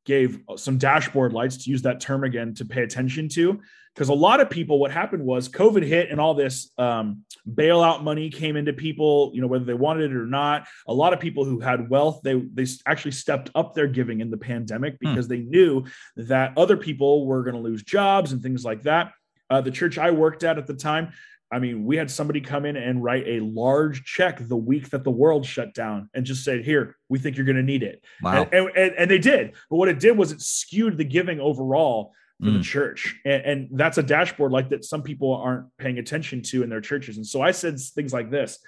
gave 0.04 0.40
some 0.56 0.78
dashboard 0.78 1.32
lights 1.32 1.64
to 1.64 1.70
use 1.70 1.82
that 1.82 2.00
term 2.00 2.24
again 2.24 2.54
to 2.54 2.64
pay 2.64 2.82
attention 2.82 3.28
to 3.30 3.60
because 3.96 4.10
a 4.10 4.14
lot 4.14 4.40
of 4.40 4.50
people 4.50 4.78
what 4.78 4.90
happened 4.90 5.24
was 5.24 5.48
covid 5.48 5.84
hit 5.84 6.10
and 6.10 6.20
all 6.20 6.34
this 6.34 6.70
um, 6.78 7.24
bailout 7.48 8.02
money 8.02 8.28
came 8.28 8.56
into 8.56 8.72
people 8.72 9.30
you 9.34 9.40
know 9.40 9.46
whether 9.46 9.64
they 9.64 9.74
wanted 9.74 10.10
it 10.10 10.16
or 10.16 10.26
not 10.26 10.66
a 10.86 10.94
lot 10.94 11.12
of 11.12 11.20
people 11.20 11.44
who 11.44 11.58
had 11.58 11.88
wealth 11.88 12.20
they 12.22 12.34
they 12.54 12.66
actually 12.86 13.10
stepped 13.10 13.50
up 13.54 13.74
their 13.74 13.86
giving 13.86 14.20
in 14.20 14.30
the 14.30 14.36
pandemic 14.36 14.96
hmm. 15.00 15.10
because 15.10 15.26
hmm. 15.26 15.32
they 15.32 15.40
knew 15.40 15.84
that 16.16 16.56
other 16.56 16.76
people 16.76 17.26
were 17.26 17.42
going 17.42 17.56
to 17.56 17.60
lose 17.60 17.82
jobs 17.82 18.32
and 18.32 18.42
things 18.42 18.64
like 18.64 18.82
that 18.82 19.12
uh, 19.50 19.60
the 19.60 19.70
church 19.70 19.98
i 19.98 20.10
worked 20.10 20.44
at 20.44 20.58
at 20.58 20.66
the 20.66 20.74
time 20.74 21.12
I 21.50 21.60
mean, 21.60 21.84
we 21.84 21.96
had 21.96 22.10
somebody 22.10 22.40
come 22.40 22.64
in 22.64 22.76
and 22.76 23.02
write 23.02 23.24
a 23.26 23.38
large 23.40 24.04
check 24.04 24.38
the 24.40 24.56
week 24.56 24.90
that 24.90 25.04
the 25.04 25.12
world 25.12 25.46
shut 25.46 25.74
down 25.74 26.10
and 26.12 26.26
just 26.26 26.42
said, 26.42 26.64
Here, 26.64 26.96
we 27.08 27.20
think 27.20 27.36
you're 27.36 27.46
going 27.46 27.56
to 27.56 27.62
need 27.62 27.84
it. 27.84 28.02
Wow. 28.20 28.48
And, 28.50 28.68
and, 28.76 28.94
and, 28.94 29.10
they 29.10 29.18
did. 29.18 29.54
But 29.70 29.76
what 29.76 29.88
it 29.88 30.00
did 30.00 30.18
was 30.18 30.32
it 30.32 30.40
skewed 30.40 30.96
the 30.96 31.04
giving 31.04 31.38
overall 31.38 32.12
for 32.40 32.50
mm. 32.50 32.58
the 32.58 32.62
church. 32.62 33.18
And, 33.24 33.42
and 33.42 33.68
that's 33.72 33.98
a 33.98 34.02
dashboard 34.02 34.52
like 34.52 34.68
that 34.70 34.84
some 34.84 35.02
people 35.02 35.34
aren't 35.34 35.66
paying 35.78 35.98
attention 35.98 36.42
to 36.42 36.62
in 36.62 36.68
their 36.68 36.80
churches. 36.80 37.16
And 37.16 37.26
so 37.26 37.40
I 37.40 37.50
said 37.50 37.78
things 37.78 38.12
like 38.12 38.30
this. 38.30 38.58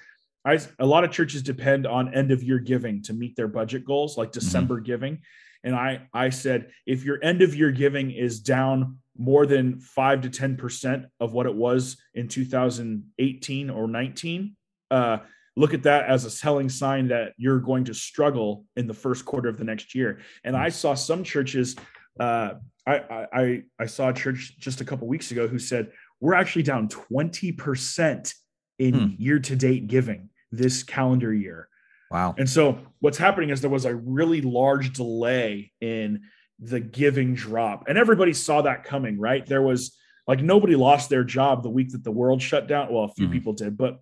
I, 0.44 0.58
a 0.78 0.86
lot 0.86 1.04
of 1.04 1.10
churches 1.10 1.42
depend 1.42 1.86
on 1.86 2.14
end 2.14 2.30
of 2.30 2.42
year 2.42 2.58
giving 2.58 3.02
to 3.02 3.12
meet 3.12 3.36
their 3.36 3.48
budget 3.48 3.84
goals, 3.84 4.16
like 4.16 4.30
mm-hmm. 4.30 4.40
December 4.40 4.76
mm-hmm. 4.76 4.84
giving. 4.84 5.18
And 5.64 5.74
I, 5.74 6.06
I 6.14 6.30
said, 6.30 6.70
if 6.86 7.04
your 7.04 7.22
end 7.22 7.42
of 7.42 7.54
year 7.54 7.72
giving 7.72 8.10
is 8.10 8.40
down 8.40 8.98
more 9.16 9.44
than 9.44 9.80
five 9.80 10.22
to 10.22 10.30
10% 10.30 11.06
of 11.18 11.32
what 11.32 11.46
it 11.46 11.54
was 11.54 11.96
in 12.14 12.28
2018 12.28 13.70
or 13.70 13.88
19, 13.88 14.56
uh, 14.90 15.18
look 15.56 15.74
at 15.74 15.82
that 15.82 16.06
as 16.06 16.24
a 16.24 16.40
telling 16.40 16.68
sign 16.68 17.08
that 17.08 17.32
you're 17.36 17.58
going 17.58 17.84
to 17.84 17.94
struggle 17.94 18.64
in 18.76 18.86
the 18.86 18.94
first 18.94 19.24
quarter 19.24 19.48
of 19.48 19.58
the 19.58 19.64
next 19.64 19.94
year. 19.94 20.20
And 20.44 20.56
I 20.56 20.68
saw 20.68 20.94
some 20.94 21.24
churches 21.24 21.74
uh, 22.20 22.54
I, 22.94 23.26
I 23.32 23.62
I 23.78 23.86
saw 23.86 24.08
a 24.08 24.14
church 24.14 24.56
just 24.58 24.80
a 24.80 24.84
couple 24.84 25.06
weeks 25.08 25.30
ago 25.30 25.46
who 25.48 25.58
said 25.58 25.92
we're 26.20 26.34
actually 26.34 26.62
down 26.62 26.88
20% 26.88 28.34
in 28.78 28.94
hmm. 28.94 29.06
year 29.18 29.38
to 29.38 29.56
date 29.56 29.86
giving 29.86 30.30
this 30.50 30.82
calendar 30.82 31.32
year. 31.32 31.68
Wow. 32.10 32.34
And 32.38 32.48
so 32.48 32.78
what's 33.00 33.18
happening 33.18 33.50
is 33.50 33.60
there 33.60 33.70
was 33.70 33.84
a 33.84 33.94
really 33.94 34.40
large 34.40 34.94
delay 34.94 35.72
in 35.80 36.22
the 36.58 36.80
giving 36.80 37.34
drop. 37.34 37.84
And 37.86 37.98
everybody 37.98 38.32
saw 38.32 38.62
that 38.62 38.84
coming, 38.84 39.18
right? 39.18 39.46
There 39.46 39.62
was 39.62 39.96
like 40.26 40.42
nobody 40.42 40.74
lost 40.74 41.10
their 41.10 41.24
job 41.24 41.62
the 41.62 41.70
week 41.70 41.92
that 41.92 42.04
the 42.04 42.10
world 42.10 42.42
shut 42.42 42.66
down. 42.66 42.92
Well, 42.92 43.04
a 43.04 43.08
few 43.08 43.26
mm-hmm. 43.26 43.34
people 43.34 43.52
did, 43.52 43.76
but 43.76 44.00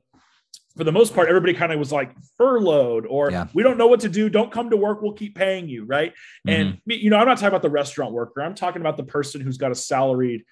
for 0.77 0.85
the 0.85 0.93
most 0.93 1.15
part, 1.15 1.29
everybody 1.29 1.55
kind 1.55 1.73
of 1.73 1.79
was 1.79 1.91
like 1.91 2.13
furloughed 2.37 3.07
or 3.07 3.31
yeah. 3.31 3.47
we 3.55 3.63
don't 3.63 3.79
know 3.79 3.87
what 3.87 4.01
to 4.01 4.09
do. 4.09 4.29
Don't 4.29 4.53
come 4.53 4.71
to 4.71 4.77
work. 4.77 5.01
We'll 5.01 5.13
keep 5.13 5.35
paying 5.35 5.69
you. 5.69 5.85
Right. 5.85 6.13
Mm-hmm. 6.47 6.51
And, 6.51 6.81
you 6.87 7.11
know, 7.11 7.17
I'm 7.17 7.27
not 7.27 7.39
talking 7.39 7.49
about 7.49 7.63
the 7.63 7.71
restaurant 7.71 8.13
worker. 8.13 8.43
I'm 8.43 8.55
talking 8.55 8.83
about 8.83 8.97
the 8.97 9.05
person 9.05 9.41
who's 9.41 9.57
got 9.57 9.73
a 9.73 9.75
salaried 9.75 10.45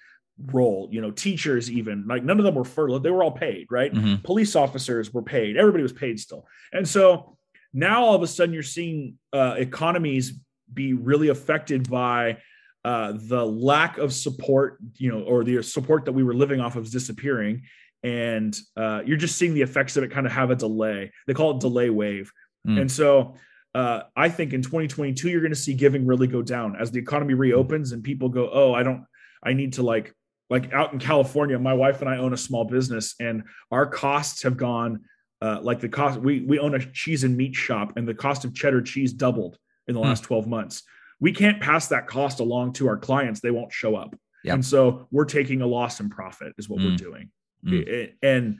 role, 0.47 0.89
you 0.91 0.99
know, 0.99 1.11
teachers, 1.11 1.71
even 1.71 2.05
like 2.07 2.23
none 2.23 2.39
of 2.39 2.45
them 2.45 2.55
were 2.55 2.65
furloughed. 2.65 3.03
They 3.03 3.11
were 3.11 3.23
all 3.23 3.31
paid. 3.31 3.67
Right. 3.69 3.93
Mm-hmm. 3.93 4.23
Police 4.23 4.55
officers 4.55 5.13
were 5.13 5.21
paid. 5.21 5.57
Everybody 5.57 5.83
was 5.83 5.93
paid 5.93 6.19
still. 6.19 6.47
And 6.73 6.87
so 6.87 7.37
now 7.73 8.03
all 8.03 8.15
of 8.15 8.23
a 8.23 8.27
sudden 8.27 8.53
you're 8.53 8.63
seeing 8.63 9.17
uh, 9.31 9.55
economies 9.57 10.33
be 10.73 10.93
really 10.93 11.27
affected 11.27 11.89
by 11.89 12.37
uh, 12.83 13.13
the 13.15 13.45
lack 13.45 13.97
of 13.97 14.13
support, 14.13 14.77
you 14.97 15.11
know, 15.11 15.21
or 15.21 15.43
the 15.43 15.61
support 15.61 16.05
that 16.05 16.13
we 16.13 16.23
were 16.23 16.33
living 16.33 16.59
off 16.59 16.75
of 16.75 16.85
is 16.85 16.91
disappearing 16.91 17.63
and 18.05 18.55
uh, 18.77 19.01
you're 19.03 19.17
just 19.17 19.35
seeing 19.35 19.55
the 19.55 19.63
effects 19.63 19.97
of 19.97 20.03
it 20.03 20.11
kind 20.11 20.27
of 20.27 20.31
have 20.31 20.51
a 20.51 20.55
delay. 20.55 21.11
They 21.25 21.33
call 21.33 21.55
it 21.55 21.59
delay 21.59 21.89
wave. 21.89 22.31
Mm. 22.67 22.81
And 22.81 22.91
so 22.91 23.33
uh, 23.73 24.03
I 24.15 24.29
think 24.29 24.53
in 24.53 24.61
2022, 24.61 25.27
you're 25.27 25.41
going 25.41 25.51
to 25.51 25.55
see 25.55 25.73
giving 25.73 26.05
really 26.05 26.27
go 26.27 26.43
down 26.43 26.75
as 26.79 26.91
the 26.91 26.99
economy 26.99 27.33
reopens 27.33 27.93
and 27.93 28.03
people 28.03 28.29
go, 28.29 28.47
oh, 28.53 28.75
I 28.75 28.83
don't, 28.83 29.05
I 29.41 29.53
need 29.53 29.73
to 29.73 29.81
like, 29.81 30.13
like 30.51 30.71
out 30.71 30.93
in 30.93 30.99
California, 30.99 31.57
my 31.57 31.73
wife 31.73 32.01
and 32.01 32.09
I 32.09 32.17
own 32.17 32.31
a 32.31 32.37
small 32.37 32.65
business 32.65 33.15
and 33.19 33.43
our 33.71 33.87
costs 33.87 34.43
have 34.43 34.55
gone 34.55 35.01
uh, 35.41 35.59
like 35.63 35.79
the 35.79 35.89
cost, 35.89 36.19
we, 36.19 36.41
we 36.41 36.59
own 36.59 36.75
a 36.75 36.79
cheese 36.91 37.23
and 37.23 37.35
meat 37.35 37.55
shop 37.55 37.93
and 37.97 38.07
the 38.07 38.13
cost 38.13 38.45
of 38.45 38.53
cheddar 38.53 38.83
cheese 38.83 39.13
doubled 39.13 39.57
in 39.87 39.95
the 39.95 39.99
mm. 39.99 40.03
last 40.03 40.23
12 40.25 40.45
months. 40.45 40.83
We 41.19 41.31
can't 41.31 41.59
pass 41.59 41.87
that 41.87 42.05
cost 42.05 42.39
along 42.39 42.73
to 42.73 42.87
our 42.87 42.97
clients. 42.97 43.39
They 43.39 43.49
won't 43.49 43.73
show 43.73 43.95
up. 43.95 44.15
Yep. 44.43 44.53
And 44.53 44.65
so 44.65 45.07
we're 45.09 45.25
taking 45.25 45.61
a 45.61 45.67
loss 45.67 45.99
in 45.99 46.09
profit 46.09 46.53
is 46.59 46.69
what 46.69 46.81
mm. 46.81 46.91
we're 46.91 46.97
doing. 46.97 47.31
Mm. 47.65 48.13
And 48.21 48.59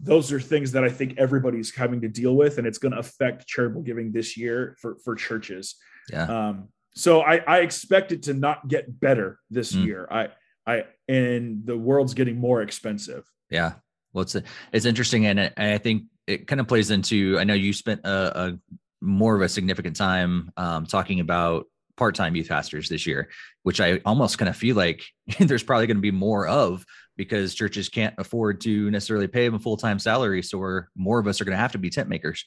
those 0.00 0.32
are 0.32 0.40
things 0.40 0.72
that 0.72 0.84
I 0.84 0.88
think 0.88 1.18
everybody's 1.18 1.74
having 1.74 2.00
to 2.02 2.08
deal 2.08 2.36
with, 2.36 2.58
and 2.58 2.66
it's 2.66 2.78
going 2.78 2.92
to 2.92 2.98
affect 2.98 3.46
charitable 3.46 3.82
giving 3.82 4.12
this 4.12 4.36
year 4.36 4.76
for 4.80 4.96
for 5.04 5.14
churches. 5.14 5.76
Yeah. 6.10 6.48
Um, 6.48 6.68
so 6.94 7.20
I, 7.20 7.36
I 7.46 7.58
expect 7.60 8.12
it 8.12 8.24
to 8.24 8.34
not 8.34 8.66
get 8.68 9.00
better 9.00 9.38
this 9.50 9.72
mm. 9.72 9.84
year. 9.84 10.08
I 10.10 10.28
I 10.66 10.84
and 11.08 11.64
the 11.64 11.76
world's 11.76 12.14
getting 12.14 12.38
more 12.38 12.62
expensive. 12.62 13.24
Yeah. 13.50 13.74
Well, 14.12 14.22
it's 14.22 14.36
it's 14.72 14.86
interesting, 14.86 15.26
and 15.26 15.52
I 15.56 15.78
think 15.78 16.04
it 16.26 16.46
kind 16.46 16.60
of 16.60 16.68
plays 16.68 16.90
into. 16.90 17.38
I 17.38 17.44
know 17.44 17.54
you 17.54 17.72
spent 17.72 18.00
a, 18.04 18.48
a 18.48 18.58
more 19.00 19.36
of 19.36 19.42
a 19.42 19.48
significant 19.48 19.96
time 19.96 20.50
um, 20.56 20.86
talking 20.86 21.20
about 21.20 21.66
part-time 21.98 22.34
youth 22.34 22.48
pastors 22.48 22.88
this 22.88 23.06
year, 23.06 23.28
which 23.64 23.80
I 23.80 24.00
almost 24.06 24.38
kind 24.38 24.48
of 24.48 24.56
feel 24.56 24.76
like 24.76 25.02
there's 25.38 25.62
probably 25.62 25.86
going 25.86 25.98
to 25.98 26.00
be 26.00 26.10
more 26.10 26.46
of 26.46 26.86
because 27.18 27.52
churches 27.54 27.88
can't 27.88 28.14
afford 28.16 28.60
to 28.62 28.90
necessarily 28.90 29.26
pay 29.26 29.44
them 29.44 29.56
a 29.56 29.58
full-time 29.58 29.98
salary 29.98 30.42
so 30.42 30.82
more 30.96 31.18
of 31.18 31.26
us 31.26 31.40
are 31.40 31.44
going 31.44 31.56
to 31.56 31.60
have 31.60 31.72
to 31.72 31.78
be 31.78 31.90
tent 31.90 32.08
makers 32.08 32.44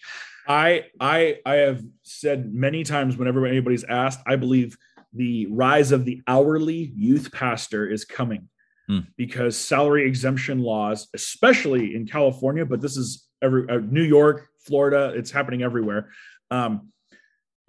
i 0.48 0.86
i 1.00 1.38
i 1.46 1.56
have 1.56 1.84
said 2.02 2.52
many 2.52 2.84
times 2.84 3.18
whenever 3.18 3.46
anybody's 3.46 3.84
asked 3.84 4.22
i 4.26 4.36
believe 4.36 4.76
the 5.14 5.46
rise 5.48 5.92
of 5.92 6.06
the 6.06 6.22
hourly 6.28 6.92
youth 6.96 7.32
pastor 7.32 7.88
is 7.88 8.06
coming 8.06 8.50
hmm. 8.88 9.00
because 9.18 9.56
salary 9.58 10.08
exemption 10.08 10.60
laws 10.60 11.08
especially 11.14 11.94
in 11.96 12.08
california 12.08 12.66
but 12.66 12.82
this 12.82 12.98
is 12.98 13.28
every 13.44 13.70
uh, 13.70 13.78
new 13.78 14.04
york 14.04 14.48
florida 14.66 15.12
it's 15.16 15.30
happening 15.30 15.62
everywhere 15.62 16.10
um, 16.50 16.92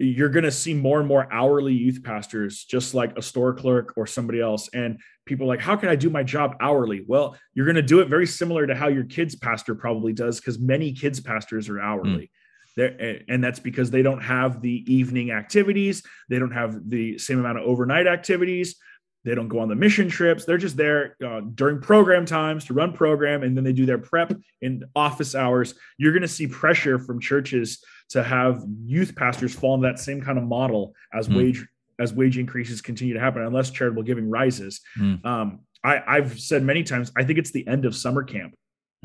you're 0.05 0.29
going 0.29 0.43
to 0.43 0.51
see 0.51 0.73
more 0.73 0.99
and 0.99 1.07
more 1.07 1.31
hourly 1.31 1.73
youth 1.73 2.03
pastors, 2.03 2.63
just 2.63 2.93
like 2.93 3.17
a 3.17 3.21
store 3.21 3.53
clerk 3.53 3.93
or 3.95 4.05
somebody 4.05 4.41
else. 4.41 4.69
And 4.73 4.99
people 5.25 5.47
like, 5.47 5.61
how 5.61 5.75
can 5.75 5.89
I 5.89 5.95
do 5.95 6.09
my 6.09 6.23
job 6.23 6.55
hourly? 6.59 7.03
Well, 7.07 7.37
you're 7.53 7.65
going 7.65 7.75
to 7.75 7.81
do 7.81 7.99
it 8.01 8.07
very 8.07 8.27
similar 8.27 8.67
to 8.67 8.75
how 8.75 8.87
your 8.87 9.05
kids 9.05 9.35
pastor 9.35 9.75
probably 9.75 10.13
does, 10.13 10.39
because 10.39 10.59
many 10.59 10.93
kids 10.93 11.19
pastors 11.19 11.69
are 11.69 11.79
hourly. 11.79 12.31
Mm. 12.77 13.23
and 13.29 13.43
that's 13.43 13.59
because 13.59 13.91
they 13.91 14.01
don't 14.01 14.21
have 14.21 14.61
the 14.61 14.83
evening 14.91 15.29
activities. 15.29 16.01
They 16.29 16.39
don't 16.39 16.51
have 16.51 16.89
the 16.89 17.19
same 17.19 17.39
amount 17.39 17.59
of 17.59 17.65
overnight 17.65 18.07
activities. 18.07 18.75
They 19.25 19.35
don't 19.35 19.47
go 19.47 19.59
on 19.59 19.69
the 19.69 19.75
mission 19.75 20.09
trips. 20.09 20.43
They're 20.43 20.57
just 20.57 20.75
there 20.75 21.15
uh, 21.25 21.41
during 21.53 21.79
program 21.79 22.25
times 22.25 22.65
to 22.65 22.73
run 22.73 22.91
program, 22.91 23.43
and 23.43 23.55
then 23.55 23.63
they 23.63 23.73
do 23.73 23.85
their 23.85 23.97
prep 23.97 24.33
in 24.61 24.83
office 24.95 25.33
hours. 25.33 25.75
You're 25.97 26.11
going 26.11 26.23
to 26.23 26.27
see 26.27 26.47
pressure 26.47 26.99
from 26.99 27.21
churches 27.21 27.83
to 28.09 28.23
have 28.23 28.63
youth 28.85 29.15
pastors 29.15 29.53
fall 29.53 29.75
into 29.75 29.87
that 29.87 29.99
same 29.99 30.21
kind 30.21 30.37
of 30.37 30.43
model 30.43 30.93
as 31.13 31.27
mm. 31.27 31.37
wage 31.37 31.67
as 31.99 32.13
wage 32.13 32.37
increases 32.37 32.81
continue 32.81 33.13
to 33.13 33.19
happen, 33.19 33.43
unless 33.43 33.69
charitable 33.69 34.03
giving 34.03 34.29
rises. 34.29 34.81
Mm. 34.97 35.23
Um, 35.25 35.59
I, 35.83 36.15
have 36.15 36.39
said 36.39 36.63
many 36.63 36.83
times, 36.83 37.11
I 37.17 37.23
think 37.23 37.39
it's 37.39 37.51
the 37.51 37.67
end 37.67 37.85
of 37.85 37.95
summer 37.95 38.23
camp. 38.23 38.55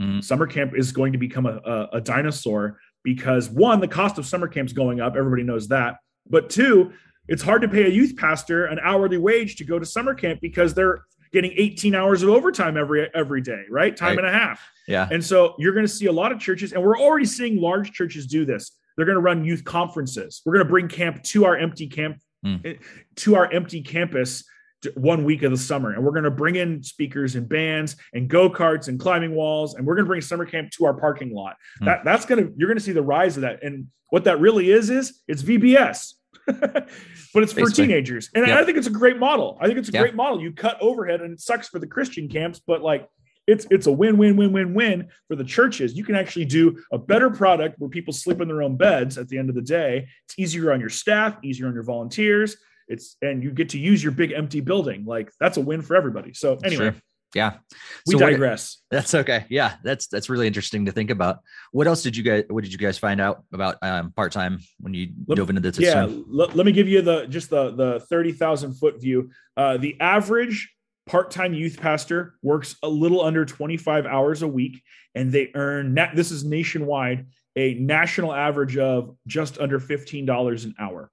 Mm. 0.01 0.23
Summer 0.23 0.47
camp 0.47 0.73
is 0.77 0.93
going 0.93 1.13
to 1.13 1.19
become 1.19 1.47
a, 1.47 1.61
a, 1.65 1.89
a 1.95 2.01
dinosaur 2.01 2.79
because 3.03 3.51
one, 3.51 3.81
the 3.81 3.89
cost 3.89 4.17
of 4.19 4.27
summer 4.27 4.47
camp's 4.47 4.73
going 4.73 5.01
up. 5.01 5.17
Everybody 5.17 5.43
knows 5.43 5.69
that. 5.69 5.97
But 6.29 6.51
two, 6.51 6.93
it's 7.27 7.43
hard 7.43 7.63
to 7.63 7.69
pay 7.69 7.85
a 7.85 7.89
youth 7.89 8.17
pastor 8.17 8.67
an 8.67 8.79
hourly 8.83 9.19
wage 9.19 9.57
to 9.57 9.65
go 9.65 9.79
to 9.79 9.85
summer 9.85 10.15
camp 10.15 10.41
because 10.41 10.73
they're 10.73 11.03
getting 11.33 11.53
18 11.57 11.95
hours 11.95 12.23
of 12.23 12.31
overtime 12.31 12.77
every 12.77 13.09
every 13.15 13.43
day, 13.43 13.65
right? 13.71 13.97
Time 13.97 14.17
right. 14.17 14.25
and 14.25 14.27
a 14.27 14.33
half. 14.33 14.67
Yeah. 14.87 15.09
And 15.11 15.25
so 15.25 15.55
you're 15.59 15.75
going 15.75 15.87
to 15.87 15.93
see 15.93 16.07
a 16.07 16.13
lot 16.13 16.33
of 16.33 16.39
churches, 16.39 16.73
and 16.73 16.83
we're 16.83 16.99
already 16.99 17.27
seeing 17.27 17.61
large 17.61 17.93
churches 17.93 18.27
do 18.27 18.45
this 18.45 18.78
they're 18.99 19.07
going 19.07 19.15
to 19.15 19.23
run 19.23 19.45
youth 19.45 19.63
conferences. 19.63 20.43
We're 20.45 20.55
going 20.55 20.67
to 20.67 20.71
bring 20.71 20.89
camp 20.89 21.23
to 21.23 21.45
our 21.45 21.57
empty 21.57 21.87
camp 21.87 22.21
mm. 22.45 22.81
to 23.15 23.37
our 23.37 23.51
empty 23.51 23.81
campus 23.81 24.43
one 24.95 25.23
week 25.23 25.45
of 25.45 25.53
the 25.53 25.57
summer. 25.57 25.93
And 25.93 26.05
we're 26.05 26.11
going 26.11 26.25
to 26.25 26.33
bring 26.33 26.57
in 26.57 26.83
speakers 26.83 27.37
and 27.37 27.49
bands 27.49 27.95
and 28.13 28.29
go-karts 28.29 28.89
and 28.89 28.99
climbing 28.99 29.37
walls 29.37 29.77
and 29.77 29.87
we're 29.87 29.95
going 29.95 30.05
to 30.05 30.09
bring 30.09 30.21
summer 30.21 30.45
camp 30.45 30.73
to 30.73 30.85
our 30.85 30.95
parking 30.95 31.33
lot. 31.33 31.55
Mm. 31.81 31.87
that 31.87 32.05
that's 32.05 32.27
going 32.27 32.45
to 32.45 32.53
you're 32.57 32.69
going 32.69 32.77
to 32.79 32.83
see 32.83 32.93
the 32.93 33.01
rise 33.01 33.37
of 33.37 33.43
that. 33.43 33.63
And 33.63 33.87
what 34.11 34.25
that 34.25 34.41
really 34.41 34.73
is 34.73 34.91
is 34.91 35.23
it's 35.29 35.45
vbs 35.45 36.15
but 36.47 37.43
it's 37.43 37.53
for 37.53 37.71
teenagers. 37.71 38.31
And 38.35 38.51
i 38.51 38.65
think 38.65 38.79
it's 38.79 38.89
a 38.89 38.91
great 38.91 39.19
model. 39.19 39.59
I 39.61 39.67
think 39.67 39.79
it's 39.79 39.91
a 39.91 39.93
great 39.93 40.17
model. 40.17 40.41
You 40.41 40.53
cut 40.53 40.77
overhead 40.81 41.21
and 41.21 41.35
it 41.35 41.41
sucks 41.41 41.69
for 41.69 41.79
the 41.79 41.87
christian 41.87 42.29
camps 42.29 42.61
but 42.67 42.83
like 42.83 43.09
it's 43.49 43.67
it's 43.71 43.87
a 43.87 43.93
win 43.93 44.19
win 44.19 44.37
win 44.37 44.53
win 44.53 44.75
win 44.75 45.09
for 45.27 45.35
the 45.35 45.43
churches. 45.43 45.95
You 45.95 46.05
can 46.05 46.15
actually 46.15 46.45
do 46.45 46.81
a 46.93 46.99
better 46.99 47.31
product 47.31 47.77
where 47.79 47.89
people 47.89 48.13
sleep 48.13 48.41
in 48.41 48.47
their 48.47 48.63
own 48.63 48.77
beds 48.77 49.17
at 49.17 49.29
the 49.29 49.39
end 49.39 49.49
of 49.49 49.57
the 49.57 49.63
day. 49.63 50.07
It's 50.27 50.39
easier 50.39 50.71
on 50.71 50.81
your 50.81 50.91
staff 50.91 51.39
easier 51.43 51.67
on 51.67 51.75
your 51.75 51.83
volunteers. 51.83 52.57
It's 52.89 53.17
and 53.23 53.43
you 53.43 53.51
get 53.51 53.71
to 53.71 53.79
use 53.79 54.03
your 54.03 54.13
big 54.13 54.33
empty 54.33 54.61
building. 54.61 55.05
Like 55.07 55.33
that's 55.41 55.57
a 55.57 55.63
win 55.63 55.81
for 55.81 55.97
everybody. 55.97 56.35
So 56.35 56.59
anyway 56.63 56.91
sure. 56.91 56.95
yeah. 57.35 57.55
we 58.07 58.15
so 58.15 58.21
digress. 58.21 58.83
What, 58.89 58.97
that's 58.97 59.15
okay. 59.15 59.47
Yeah 59.49 59.77
that's 59.83 60.09
that's 60.09 60.29
really 60.29 60.47
interesting 60.47 60.85
to 60.85 60.93
think 60.93 61.09
about. 61.09 61.39
What 61.73 61.87
else 61.87 62.03
did 62.03 62.19
you 62.19 62.23
guys 62.23 62.45
what 62.49 62.65
did 62.65 62.73
you 62.73 62.79
guys 62.79 62.99
find 62.99 63.19
out 63.19 63.45
about 63.55 63.77
um, 63.81 64.13
part-time 64.13 64.59
when 64.79 64.93
you 64.93 65.09
let, 65.27 65.37
dove 65.37 65.49
into 65.49 65.63
this 65.63 65.79
yeah 65.79 66.07
let, 66.29 66.55
let, 66.55 66.67
me 66.67 66.73
give 66.73 66.87
you 66.87 67.01
the 67.01 67.27
just 67.27 67.49
the 67.49 67.71
the 67.71 68.01
30,000 68.11 68.75
foot 68.75 69.01
view. 69.01 69.31
Uh 69.57 69.79
the 69.79 69.99
average 70.01 70.71
part-time 71.09 71.55
youth 71.55 71.81
pastor 71.81 72.35
works 72.43 72.77
a 72.83 72.89
little 72.89 73.23
under 73.23 73.45
25 73.45 74.07
hours 74.07 74.43
a 74.43 74.49
week 74.49 74.83
and 75.15 75.33
they 75.33 75.51
earn 75.55 75.95
this 76.15 76.31
is 76.31 76.45
nationwide 76.45 77.27
a 77.57 77.75
national 77.75 78.33
average 78.33 78.77
of 78.77 79.17
just 79.27 79.59
under 79.59 79.81
$15 79.81 80.65
an 80.65 80.75
hour 80.79 81.11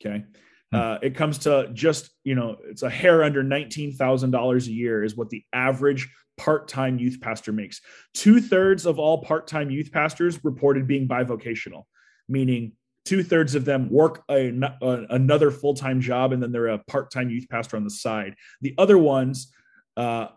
okay 0.00 0.24
Hmm. 0.72 0.76
Uh, 0.76 0.98
it 1.02 1.14
comes 1.14 1.38
to 1.38 1.70
just, 1.72 2.10
you 2.24 2.34
know, 2.34 2.56
it's 2.68 2.82
a 2.82 2.90
hair 2.90 3.24
under 3.24 3.42
$19,000 3.42 4.66
a 4.66 4.70
year 4.70 5.04
is 5.04 5.16
what 5.16 5.30
the 5.30 5.44
average 5.52 6.08
part-time 6.36 6.98
youth 6.98 7.20
pastor 7.20 7.52
makes. 7.52 7.80
Two 8.14 8.40
thirds 8.40 8.86
of 8.86 8.98
all 8.98 9.22
part-time 9.22 9.70
youth 9.70 9.90
pastors 9.90 10.44
reported 10.44 10.86
being 10.86 11.08
bivocational, 11.08 11.84
meaning 12.28 12.72
two 13.08 13.22
thirds 13.22 13.54
of 13.54 13.64
them 13.64 13.88
work 13.90 14.22
a, 14.30 14.48
a, 14.82 15.06
another 15.10 15.50
full-time 15.50 16.00
job 16.00 16.32
and 16.32 16.42
then 16.42 16.52
they're 16.52 16.68
a 16.68 16.78
part-time 16.78 17.30
youth 17.30 17.48
pastor 17.48 17.76
on 17.76 17.84
the 17.84 17.90
side. 17.90 18.34
The 18.60 18.74
other 18.76 18.98
ones, 18.98 19.52
uh, 19.96 20.28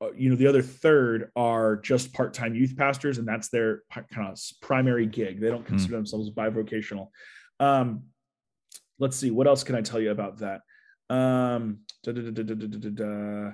uh 0.00 0.12
you 0.16 0.30
know, 0.30 0.36
the 0.36 0.46
other 0.46 0.62
third 0.62 1.30
are 1.36 1.76
just 1.76 2.12
part-time 2.12 2.54
youth 2.54 2.76
pastors, 2.76 3.18
and 3.18 3.28
that's 3.28 3.48
their 3.48 3.82
kind 3.92 4.28
of 4.28 4.40
primary 4.60 5.06
gig. 5.06 5.40
They 5.40 5.50
don't 5.50 5.66
consider 5.66 5.94
mm. 5.94 5.98
themselves 5.98 6.30
bivocational. 6.30 7.08
Um, 7.60 8.04
let's 8.98 9.16
see 9.16 9.30
what 9.30 9.46
else 9.46 9.64
can 9.64 9.74
i 9.74 9.80
tell 9.80 10.00
you 10.00 10.10
about 10.10 10.38
that 10.38 10.60
um 11.10 11.78
da, 12.02 12.12
da, 12.12 12.30
da, 12.30 13.50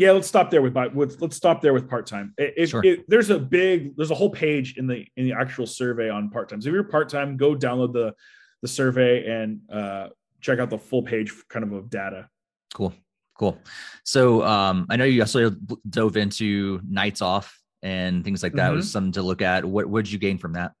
yeah 0.00 0.12
let's 0.12 0.26
stop 0.26 0.50
there 0.50 0.62
with, 0.62 0.74
with 0.94 1.20
let's 1.20 1.36
stop 1.36 1.60
there 1.60 1.74
with 1.74 1.86
part-time. 1.88 2.32
It, 2.38 2.70
sure. 2.70 2.82
it, 2.82 3.04
there's 3.06 3.28
a 3.28 3.38
big 3.38 3.94
there's 3.96 4.10
a 4.10 4.14
whole 4.14 4.30
page 4.30 4.78
in 4.78 4.86
the 4.86 5.06
in 5.16 5.26
the 5.26 5.34
actual 5.34 5.66
survey 5.66 6.08
on 6.08 6.30
part-time 6.30 6.60
so 6.62 6.68
if 6.68 6.72
you're 6.72 6.84
part-time 6.84 7.36
go 7.36 7.54
download 7.54 7.92
the 7.92 8.14
the 8.62 8.68
survey 8.68 9.30
and 9.30 9.60
uh 9.70 10.08
check 10.40 10.58
out 10.58 10.70
the 10.70 10.78
full 10.78 11.02
page 11.02 11.32
kind 11.50 11.64
of 11.64 11.72
of 11.72 11.90
data. 11.90 12.28
Cool. 12.72 12.94
Cool. 13.38 13.58
So 14.04 14.42
um 14.42 14.86
i 14.88 14.96
know 14.96 15.04
you 15.04 15.20
also 15.20 15.50
dove 15.88 16.16
into 16.16 16.80
nights 16.88 17.20
off 17.20 17.60
and 17.82 18.24
things 18.24 18.42
like 18.42 18.54
that. 18.54 18.68
Mm-hmm. 18.68 18.76
was 18.76 18.90
something 18.90 19.12
to 19.12 19.22
look 19.22 19.42
at. 19.42 19.64
What 19.66 20.04
did 20.04 20.12
you 20.12 20.18
gain 20.18 20.38
from 20.38 20.54
that? 20.54 20.72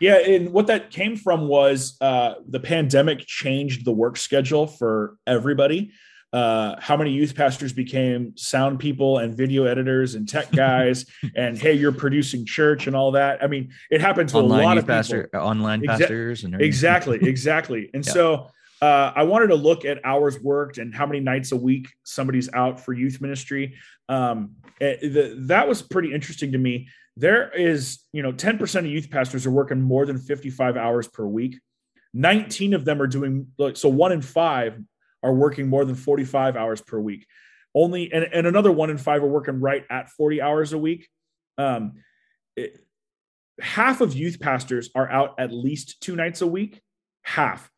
Yeah, 0.00 0.18
and 0.18 0.52
what 0.52 0.66
that 0.68 0.90
came 0.90 1.16
from 1.16 1.48
was 1.48 1.96
uh, 2.00 2.34
the 2.48 2.60
pandemic 2.60 3.20
changed 3.20 3.84
the 3.84 3.92
work 3.92 4.16
schedule 4.16 4.66
for 4.66 5.16
everybody. 5.26 5.92
Uh, 6.32 6.76
how 6.80 6.96
many 6.96 7.10
youth 7.10 7.34
pastors 7.34 7.72
became 7.72 8.36
sound 8.36 8.78
people 8.78 9.18
and 9.18 9.36
video 9.36 9.64
editors 9.64 10.14
and 10.14 10.28
tech 10.28 10.50
guys, 10.52 11.06
and 11.36 11.58
hey, 11.58 11.72
you're 11.72 11.92
producing 11.92 12.46
church 12.46 12.86
and 12.86 12.94
all 12.94 13.12
that. 13.12 13.42
I 13.42 13.46
mean, 13.46 13.72
it 13.90 14.00
happened 14.00 14.28
to 14.30 14.38
online 14.38 14.60
a 14.60 14.64
lot 14.64 14.78
of 14.78 14.86
pastor, 14.86 15.24
people. 15.24 15.40
online 15.40 15.82
Exa- 15.82 15.98
pastors, 15.98 16.44
and 16.44 16.54
everything. 16.54 16.68
exactly, 16.68 17.18
exactly. 17.22 17.90
And 17.94 18.06
yeah. 18.06 18.12
so 18.12 18.50
uh, 18.80 19.12
I 19.14 19.24
wanted 19.24 19.48
to 19.48 19.56
look 19.56 19.84
at 19.84 20.00
hours 20.04 20.40
worked 20.40 20.78
and 20.78 20.94
how 20.94 21.06
many 21.06 21.20
nights 21.20 21.52
a 21.52 21.56
week 21.56 21.88
somebody's 22.04 22.48
out 22.52 22.80
for 22.80 22.92
youth 22.92 23.20
ministry. 23.20 23.76
Um, 24.08 24.52
it, 24.80 25.12
the, 25.12 25.34
that 25.48 25.68
was 25.68 25.82
pretty 25.82 26.14
interesting 26.14 26.52
to 26.52 26.58
me 26.58 26.88
there 27.16 27.50
is, 27.50 28.00
you 28.12 28.22
know, 28.22 28.32
10% 28.32 28.78
of 28.78 28.86
youth 28.86 29.10
pastors 29.10 29.46
are 29.46 29.50
working 29.50 29.80
more 29.80 30.06
than 30.06 30.18
55 30.18 30.76
hours 30.76 31.06
per 31.06 31.26
week. 31.26 31.60
19 32.14 32.74
of 32.74 32.84
them 32.84 33.00
are 33.00 33.06
doing 33.06 33.48
so 33.74 33.88
one 33.88 34.10
in 34.10 34.22
five 34.22 34.80
are 35.22 35.32
working 35.32 35.68
more 35.68 35.84
than 35.84 35.94
45 35.94 36.56
hours 36.56 36.80
per 36.80 36.98
week. 36.98 37.26
Only 37.74 38.12
and, 38.12 38.24
and 38.24 38.46
another 38.46 38.72
one 38.72 38.90
in 38.90 38.98
five 38.98 39.22
are 39.22 39.28
working 39.28 39.60
right 39.60 39.84
at 39.90 40.10
40 40.10 40.42
hours 40.42 40.72
a 40.72 40.78
week. 40.78 41.08
Um, 41.58 41.94
it, 42.56 42.78
half 43.60 44.00
of 44.00 44.14
youth 44.14 44.40
pastors 44.40 44.90
are 44.94 45.08
out 45.08 45.34
at 45.38 45.52
least 45.52 46.00
two 46.00 46.16
nights 46.16 46.40
a 46.40 46.46
week. 46.46 46.80
Half 47.22 47.70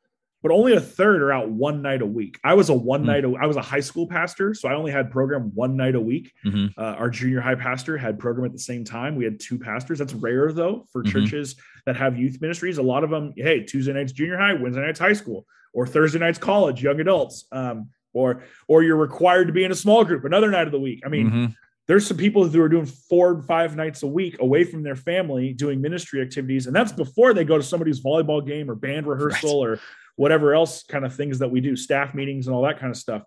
but 0.42 0.50
only 0.50 0.74
a 0.74 0.80
third 0.80 1.22
are 1.22 1.32
out 1.32 1.48
one 1.48 1.82
night 1.82 2.02
a 2.02 2.06
week. 2.06 2.38
I 2.42 2.54
was 2.54 2.68
a 2.68 2.74
one 2.74 3.04
mm 3.04 3.06
night, 3.06 3.24
I 3.24 3.46
was 3.46 3.56
a 3.56 3.62
high 3.62 3.80
school 3.80 4.06
pastor, 4.06 4.54
so 4.54 4.68
I 4.68 4.74
only 4.74 4.90
had 4.90 5.10
program 5.10 5.52
one 5.54 5.76
night 5.76 5.94
a 5.94 6.00
week. 6.00 6.32
Mm-hmm. 6.44 6.80
Uh, 6.80 6.94
our 6.94 7.10
junior 7.10 7.40
high 7.40 7.54
pastor 7.54 7.96
had 7.96 8.18
program 8.18 8.44
at 8.46 8.52
the 8.52 8.58
same 8.58 8.84
time. 8.84 9.16
We 9.16 9.24
had 9.24 9.38
two 9.38 9.58
pastors. 9.58 9.98
That's 9.98 10.14
rare 10.14 10.52
though 10.52 10.86
for 10.92 11.02
mm-hmm. 11.02 11.12
churches 11.12 11.56
that 11.86 11.96
have 11.96 12.18
youth 12.18 12.40
ministries. 12.40 12.78
A 12.78 12.82
lot 12.82 13.04
of 13.04 13.10
them, 13.10 13.32
hey, 13.36 13.64
Tuesday 13.64 13.92
nights 13.92 14.12
junior 14.12 14.36
high, 14.36 14.54
Wednesday 14.54 14.82
nights 14.82 15.00
high 15.00 15.12
school, 15.12 15.46
or 15.72 15.86
Thursday 15.86 16.18
nights 16.18 16.38
college, 16.38 16.82
young 16.82 17.00
adults, 17.00 17.46
um, 17.52 17.90
or 18.12 18.44
or 18.68 18.82
you're 18.82 18.96
required 18.96 19.46
to 19.46 19.52
be 19.52 19.64
in 19.64 19.72
a 19.72 19.76
small 19.76 20.04
group 20.04 20.24
another 20.24 20.50
night 20.50 20.66
of 20.66 20.72
the 20.72 20.80
week. 20.80 21.02
I 21.04 21.08
mean. 21.08 21.26
Mm-hmm 21.26 21.46
there's 21.88 22.06
some 22.06 22.16
people 22.16 22.46
who 22.46 22.62
are 22.62 22.68
doing 22.68 22.86
four 22.86 23.30
or 23.32 23.42
five 23.42 23.74
nights 23.74 24.02
a 24.02 24.06
week 24.06 24.40
away 24.40 24.64
from 24.64 24.82
their 24.82 24.94
family 24.94 25.52
doing 25.52 25.80
ministry 25.80 26.22
activities 26.22 26.66
and 26.66 26.74
that's 26.74 26.92
before 26.92 27.34
they 27.34 27.44
go 27.44 27.56
to 27.58 27.62
somebody's 27.62 28.00
volleyball 28.00 28.46
game 28.46 28.70
or 28.70 28.74
band 28.74 29.06
rehearsal 29.06 29.66
right. 29.66 29.72
or 29.72 29.80
whatever 30.16 30.54
else 30.54 30.84
kind 30.84 31.04
of 31.04 31.14
things 31.14 31.38
that 31.38 31.50
we 31.50 31.60
do, 31.60 31.76
staff 31.76 32.14
meetings 32.14 32.46
and 32.46 32.54
all 32.54 32.62
that 32.62 32.78
kind 32.78 32.90
of 32.90 32.96
stuff. 32.96 33.22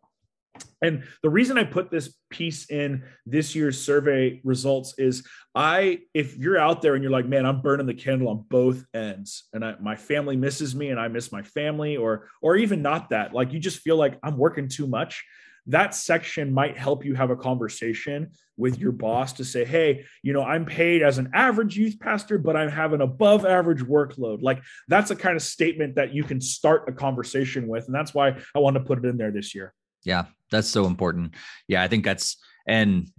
And 0.81 1.03
the 1.21 1.29
reason 1.29 1.57
I 1.57 1.63
put 1.63 1.91
this 1.91 2.15
piece 2.29 2.69
in 2.69 3.03
this 3.25 3.55
year's 3.55 3.81
survey 3.81 4.39
results 4.43 4.93
is 4.97 5.27
I, 5.53 5.99
if 6.13 6.37
you're 6.37 6.57
out 6.57 6.81
there 6.81 6.93
and 6.95 7.03
you're 7.03 7.11
like, 7.11 7.25
man, 7.27 7.45
I'm 7.45 7.61
burning 7.61 7.87
the 7.87 7.93
candle 7.93 8.29
on 8.29 8.45
both 8.49 8.85
ends, 8.93 9.45
and 9.53 9.65
I, 9.65 9.75
my 9.81 9.95
family 9.95 10.35
misses 10.35 10.75
me, 10.75 10.89
and 10.89 10.99
I 10.99 11.07
miss 11.07 11.31
my 11.31 11.41
family, 11.41 11.97
or 11.97 12.29
or 12.41 12.55
even 12.55 12.81
not 12.81 13.09
that, 13.09 13.33
like 13.33 13.51
you 13.51 13.59
just 13.59 13.79
feel 13.79 13.97
like 13.97 14.17
I'm 14.23 14.37
working 14.37 14.69
too 14.69 14.87
much 14.87 15.25
that 15.67 15.95
section 15.95 16.53
might 16.53 16.77
help 16.77 17.03
you 17.03 17.15
have 17.15 17.31
a 17.31 17.35
conversation 17.35 18.31
with 18.57 18.79
your 18.79 18.91
boss 18.91 19.33
to 19.33 19.43
say, 19.43 19.65
hey, 19.65 20.05
you 20.23 20.31
know, 20.31 20.43
I'm 20.43 20.65
paid 20.65 21.01
as 21.01 21.17
an 21.17 21.31
average 21.33 21.75
youth 21.77 21.99
pastor, 21.99 22.37
but 22.37 22.55
I 22.55 22.69
have 22.69 22.93
an 22.93 23.01
above 23.01 23.45
average 23.45 23.81
workload. 23.81 24.41
Like 24.41 24.61
that's 24.87 25.11
a 25.11 25.15
kind 25.15 25.35
of 25.35 25.41
statement 25.41 25.95
that 25.95 26.13
you 26.13 26.23
can 26.23 26.39
start 26.39 26.87
a 26.87 26.91
conversation 26.91 27.67
with. 27.67 27.85
And 27.87 27.95
that's 27.95 28.13
why 28.13 28.37
I 28.53 28.59
want 28.59 28.75
to 28.75 28.83
put 28.83 28.99
it 28.99 29.05
in 29.05 29.17
there 29.17 29.31
this 29.31 29.53
year. 29.55 29.73
Yeah, 30.03 30.25
that's 30.51 30.69
so 30.69 30.85
important. 30.85 31.33
Yeah, 31.67 31.81
I 31.81 31.87
think 31.87 32.05
that's, 32.05 32.37
and 32.67 33.09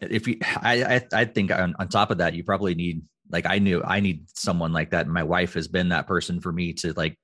if 0.00 0.26
you, 0.26 0.38
I, 0.42 0.84
I, 0.84 1.06
I 1.12 1.24
think 1.24 1.50
on, 1.50 1.74
on 1.78 1.88
top 1.88 2.10
of 2.10 2.18
that, 2.18 2.34
you 2.34 2.44
probably 2.44 2.74
need 2.74 3.02
like 3.30 3.46
I 3.46 3.58
knew 3.58 3.82
I 3.84 4.00
need 4.00 4.24
someone 4.34 4.72
like 4.72 4.90
that. 4.90 5.06
and 5.06 5.12
My 5.12 5.22
wife 5.22 5.54
has 5.54 5.68
been 5.68 5.90
that 5.90 6.06
person 6.06 6.40
for 6.40 6.52
me 6.52 6.72
to 6.74 6.92
like 6.94 7.18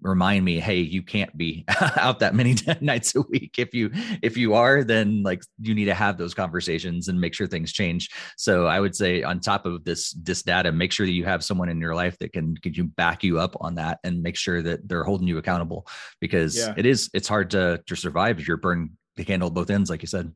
remind 0.00 0.44
me 0.44 0.58
hey 0.58 0.78
you 0.78 1.00
can't 1.00 1.36
be 1.36 1.64
out 1.96 2.18
that 2.18 2.34
many 2.34 2.56
nights 2.80 3.14
a 3.14 3.22
week. 3.22 3.54
If 3.58 3.72
you 3.74 3.90
if 4.22 4.36
you 4.36 4.54
are 4.54 4.82
then 4.82 5.22
like 5.22 5.42
you 5.60 5.74
need 5.74 5.84
to 5.86 5.94
have 5.94 6.18
those 6.18 6.34
conversations 6.34 7.08
and 7.08 7.20
make 7.20 7.34
sure 7.34 7.46
things 7.46 7.72
change. 7.72 8.10
So 8.36 8.66
i 8.66 8.80
would 8.80 8.96
say 8.96 9.22
on 9.22 9.40
top 9.40 9.66
of 9.66 9.84
this 9.84 10.12
this 10.12 10.42
data 10.42 10.72
make 10.72 10.92
sure 10.92 11.06
that 11.06 11.12
you 11.12 11.24
have 11.24 11.44
someone 11.44 11.68
in 11.68 11.80
your 11.80 11.94
life 11.94 12.18
that 12.18 12.32
can 12.32 12.56
can 12.56 12.74
you 12.74 12.84
back 12.84 13.22
you 13.22 13.38
up 13.38 13.56
on 13.60 13.76
that 13.76 14.00
and 14.04 14.22
make 14.22 14.36
sure 14.36 14.60
that 14.62 14.88
they're 14.88 15.04
holding 15.04 15.28
you 15.28 15.38
accountable 15.38 15.86
because 16.20 16.56
yeah. 16.56 16.74
it 16.76 16.86
is 16.86 17.08
it's 17.14 17.28
hard 17.28 17.50
to 17.50 17.80
to 17.86 17.94
survive 17.94 18.40
if 18.40 18.48
you're 18.48 18.56
burning 18.56 18.90
the 19.16 19.24
candle 19.24 19.48
at 19.48 19.54
both 19.54 19.70
ends 19.70 19.88
like 19.88 20.02
you 20.02 20.08
said. 20.08 20.32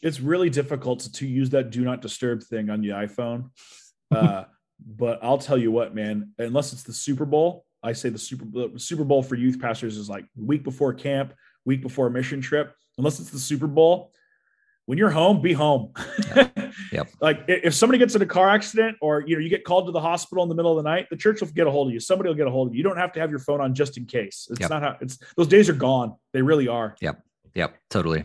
It's 0.00 0.20
really 0.20 0.48
difficult 0.48 1.00
to 1.12 1.26
use 1.26 1.50
that 1.50 1.70
do 1.70 1.82
not 1.82 2.02
disturb 2.02 2.42
thing 2.42 2.70
on 2.70 2.80
the 2.80 2.90
iphone. 2.90 3.50
Uh, 4.10 4.44
but 4.86 5.18
i'll 5.22 5.38
tell 5.38 5.58
you 5.58 5.72
what 5.72 5.92
man 5.92 6.30
unless 6.38 6.72
it's 6.72 6.84
the 6.84 6.92
super 6.92 7.24
bowl 7.24 7.64
I 7.82 7.92
say 7.92 8.08
the 8.08 8.18
Super 8.18 8.44
the 8.44 8.78
Super 8.78 9.04
Bowl 9.04 9.22
for 9.22 9.34
youth 9.34 9.60
pastors 9.60 9.96
is 9.96 10.08
like 10.08 10.24
week 10.36 10.64
before 10.64 10.92
camp, 10.94 11.34
week 11.64 11.82
before 11.82 12.08
a 12.08 12.10
mission 12.10 12.40
trip. 12.40 12.74
Unless 12.96 13.20
it's 13.20 13.30
the 13.30 13.38
Super 13.38 13.68
Bowl, 13.68 14.12
when 14.86 14.96
you're 14.96 15.10
home, 15.10 15.42
be 15.42 15.52
home. 15.52 15.92
Yep. 16.34 16.58
yep. 16.92 17.08
like 17.20 17.44
if 17.46 17.74
somebody 17.74 17.98
gets 17.98 18.14
in 18.14 18.22
a 18.22 18.26
car 18.26 18.48
accident 18.48 18.96
or 19.00 19.22
you 19.26 19.36
know 19.36 19.42
you 19.42 19.50
get 19.50 19.62
called 19.62 19.86
to 19.86 19.92
the 19.92 20.00
hospital 20.00 20.42
in 20.42 20.48
the 20.48 20.54
middle 20.54 20.76
of 20.76 20.82
the 20.82 20.88
night, 20.88 21.08
the 21.10 21.16
church 21.16 21.40
will 21.40 21.48
get 21.48 21.66
a 21.66 21.70
hold 21.70 21.88
of 21.88 21.92
you. 21.94 22.00
Somebody 22.00 22.28
will 22.28 22.36
get 22.36 22.46
a 22.46 22.50
hold 22.50 22.68
of 22.68 22.74
you. 22.74 22.78
You 22.78 22.84
don't 22.84 22.96
have 22.96 23.12
to 23.12 23.20
have 23.20 23.30
your 23.30 23.38
phone 23.38 23.60
on 23.60 23.74
just 23.74 23.98
in 23.98 24.06
case. 24.06 24.48
It's 24.50 24.60
yep. 24.60 24.70
not 24.70 24.82
how 24.82 24.96
it's 25.00 25.18
those 25.36 25.46
days 25.46 25.68
are 25.68 25.74
gone. 25.74 26.14
They 26.32 26.42
really 26.42 26.68
are. 26.68 26.96
Yep. 27.02 27.20
Yep. 27.54 27.76
Totally. 27.90 28.24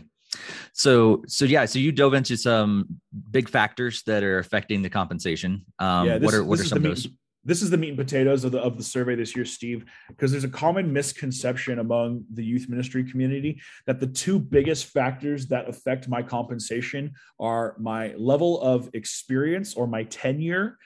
So 0.72 1.22
so 1.26 1.44
yeah, 1.44 1.66
so 1.66 1.78
you 1.78 1.92
dove 1.92 2.14
into 2.14 2.36
some 2.36 3.00
big 3.30 3.48
factors 3.48 4.02
that 4.06 4.24
are 4.24 4.38
affecting 4.38 4.80
the 4.80 4.90
compensation. 4.90 5.66
Um, 5.78 6.06
yeah, 6.06 6.18
this, 6.18 6.24
what 6.24 6.34
are 6.34 6.44
what 6.44 6.60
are 6.60 6.64
some 6.64 6.78
of 6.78 6.82
those? 6.82 7.08
This 7.44 7.62
is 7.62 7.70
the 7.70 7.76
meat 7.76 7.90
and 7.90 7.98
potatoes 7.98 8.44
of 8.44 8.52
the 8.52 8.60
of 8.60 8.76
the 8.76 8.82
survey 8.82 9.14
this 9.14 9.36
year, 9.36 9.44
Steve, 9.44 9.84
because 10.08 10.30
there's 10.30 10.44
a 10.44 10.48
common 10.48 10.92
misconception 10.92 11.78
among 11.78 12.24
the 12.32 12.44
youth 12.44 12.68
ministry 12.68 13.04
community 13.04 13.60
that 13.86 14.00
the 14.00 14.06
two 14.06 14.38
biggest 14.38 14.86
factors 14.86 15.46
that 15.48 15.68
affect 15.68 16.08
my 16.08 16.22
compensation 16.22 17.12
are 17.38 17.76
my 17.78 18.14
level 18.16 18.60
of 18.60 18.90
experience 18.94 19.74
or 19.74 19.86
my 19.86 20.04
tenure 20.04 20.78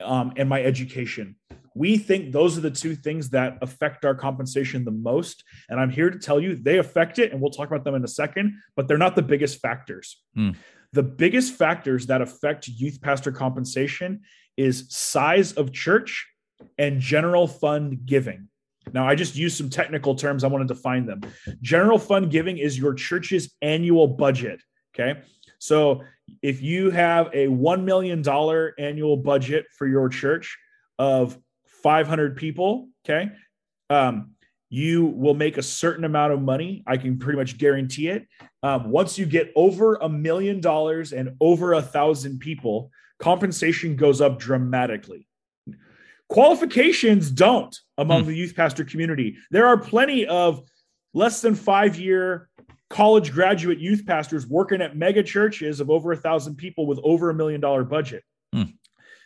um, 0.00 0.32
and 0.36 0.48
my 0.48 0.62
education. 0.62 1.36
We 1.74 1.96
think 1.96 2.32
those 2.32 2.58
are 2.58 2.60
the 2.60 2.70
two 2.70 2.94
things 2.94 3.30
that 3.30 3.56
affect 3.62 4.04
our 4.04 4.14
compensation 4.14 4.84
the 4.84 4.90
most. 4.90 5.42
And 5.70 5.80
I'm 5.80 5.90
here 5.90 6.10
to 6.10 6.18
tell 6.18 6.38
you 6.38 6.54
they 6.54 6.78
affect 6.78 7.18
it, 7.18 7.32
and 7.32 7.40
we'll 7.40 7.50
talk 7.50 7.68
about 7.68 7.84
them 7.84 7.94
in 7.94 8.04
a 8.04 8.08
second, 8.08 8.58
but 8.76 8.88
they're 8.88 8.98
not 8.98 9.16
the 9.16 9.22
biggest 9.22 9.60
factors. 9.60 10.22
Mm. 10.36 10.56
The 10.92 11.02
biggest 11.02 11.54
factors 11.54 12.06
that 12.06 12.20
affect 12.20 12.68
youth 12.68 13.00
pastor 13.00 13.32
compensation 13.32 14.20
is 14.56 14.86
size 14.90 15.52
of 15.52 15.72
church 15.72 16.26
and 16.78 17.00
general 17.00 17.46
fund 17.46 18.04
giving. 18.04 18.48
Now, 18.92 19.06
I 19.06 19.14
just 19.14 19.36
used 19.36 19.56
some 19.56 19.70
technical 19.70 20.14
terms. 20.14 20.44
I 20.44 20.48
want 20.48 20.66
to 20.66 20.74
define 20.74 21.06
them. 21.06 21.20
General 21.60 21.98
fund 21.98 22.30
giving 22.30 22.58
is 22.58 22.78
your 22.78 22.94
church's 22.94 23.54
annual 23.62 24.08
budget. 24.08 24.60
Okay. 24.94 25.20
So 25.58 26.02
if 26.42 26.60
you 26.60 26.90
have 26.90 27.28
a 27.32 27.46
$1 27.46 27.84
million 27.84 28.28
annual 28.78 29.16
budget 29.16 29.66
for 29.78 29.86
your 29.86 30.08
church 30.08 30.58
of 30.98 31.38
500 31.82 32.36
people, 32.36 32.88
okay, 33.04 33.30
um, 33.88 34.32
you 34.72 35.04
will 35.04 35.34
make 35.34 35.58
a 35.58 35.62
certain 35.62 36.02
amount 36.02 36.32
of 36.32 36.40
money. 36.40 36.82
I 36.86 36.96
can 36.96 37.18
pretty 37.18 37.38
much 37.38 37.58
guarantee 37.58 38.08
it. 38.08 38.26
Um, 38.62 38.90
once 38.90 39.18
you 39.18 39.26
get 39.26 39.52
over 39.54 39.96
a 39.96 40.08
million 40.08 40.62
dollars 40.62 41.12
and 41.12 41.36
over 41.42 41.74
a 41.74 41.82
thousand 41.82 42.38
people, 42.38 42.90
compensation 43.18 43.96
goes 43.96 44.22
up 44.22 44.38
dramatically. 44.38 45.28
Qualifications 46.30 47.30
don't 47.30 47.76
among 47.98 48.22
hmm. 48.22 48.28
the 48.28 48.34
youth 48.34 48.56
pastor 48.56 48.82
community. 48.82 49.36
There 49.50 49.66
are 49.66 49.76
plenty 49.76 50.26
of 50.26 50.62
less 51.12 51.42
than 51.42 51.54
five 51.54 51.98
year 51.98 52.48
college 52.88 53.30
graduate 53.30 53.78
youth 53.78 54.06
pastors 54.06 54.46
working 54.46 54.80
at 54.80 54.96
mega 54.96 55.22
churches 55.22 55.80
of 55.80 55.90
over 55.90 56.12
a 56.12 56.16
thousand 56.16 56.56
people 56.56 56.86
with 56.86 56.98
over 57.04 57.28
a 57.28 57.34
million 57.34 57.60
dollar 57.60 57.84
budget. 57.84 58.24
Hmm. 58.54 58.62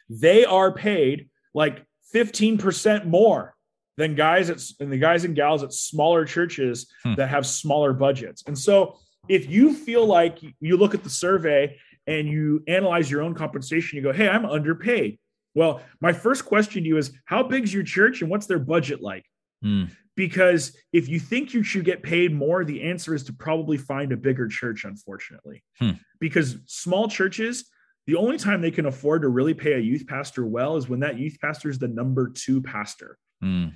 They 0.09 0.45
are 0.45 0.73
paid 0.73 1.29
like 1.55 1.87
15% 2.13 3.07
more 3.07 3.56
than 3.97 4.15
guys 4.15 4.51
at 4.51 4.63
and 4.81 4.93
the 4.93 4.99
guys 4.99 5.25
and 5.25 5.35
gals 5.35 5.63
at 5.63 5.73
smaller 5.73 6.25
churches 6.25 6.91
hmm. 7.03 7.15
that 7.15 7.29
have 7.29 7.47
smaller 7.47 7.93
budgets. 7.93 8.43
And 8.47 8.59
so 8.59 8.99
if 9.29 9.49
you 9.49 9.75
feel 9.75 10.07
like 10.07 10.39
you 10.61 10.77
look 10.77 10.95
at 10.95 11.03
the 11.03 11.11
survey 11.11 11.79
and 12.07 12.29
you 12.29 12.63
analyze 12.69 13.11
your 13.11 13.23
own 13.23 13.35
compensation, 13.35 13.97
you 13.97 14.03
go, 14.03 14.13
Hey, 14.13 14.29
I'm 14.29 14.47
underpaid. 14.47 15.19
Well, 15.55 15.81
my 16.01 16.13
first 16.13 16.45
question 16.45 16.83
to 16.83 16.89
you 16.89 16.99
is 16.99 17.13
how 17.25 17.43
big's 17.43 17.73
your 17.73 17.83
church 17.83 18.21
and 18.21 18.31
what's 18.31 18.47
their 18.47 18.59
budget 18.59 19.01
like? 19.01 19.25
Hmm. 19.63 19.85
Because 20.15 20.77
if 20.93 21.09
you 21.09 21.19
think 21.19 21.53
you 21.53 21.63
should 21.63 21.85
get 21.85 22.03
paid 22.03 22.35
more, 22.35 22.65
the 22.65 22.83
answer 22.83 23.15
is 23.15 23.25
to 23.25 23.33
probably 23.33 23.77
find 23.77 24.13
a 24.13 24.17
bigger 24.17 24.49
church, 24.49 24.85
unfortunately. 24.85 25.63
Hmm. 25.79 25.93
Because 26.21 26.59
small 26.67 27.09
churches, 27.09 27.71
the 28.07 28.17
only 28.17 28.39
time 28.39 28.61
they 28.61 28.71
can 28.71 28.87
afford 28.87 29.23
to 29.23 29.29
really 29.29 29.55
pay 29.55 29.75
a 29.75 29.79
youth 29.79 30.07
pastor 30.07 30.47
well 30.47 30.77
is 30.77 30.89
when 30.89 31.01
that 31.01 31.19
youth 31.19 31.39
pastor 31.41 31.69
is 31.69 31.79
the 31.79 31.89
number 31.89 32.31
two 32.31 32.63
pastor. 32.63 33.19
Hmm. 33.43 33.69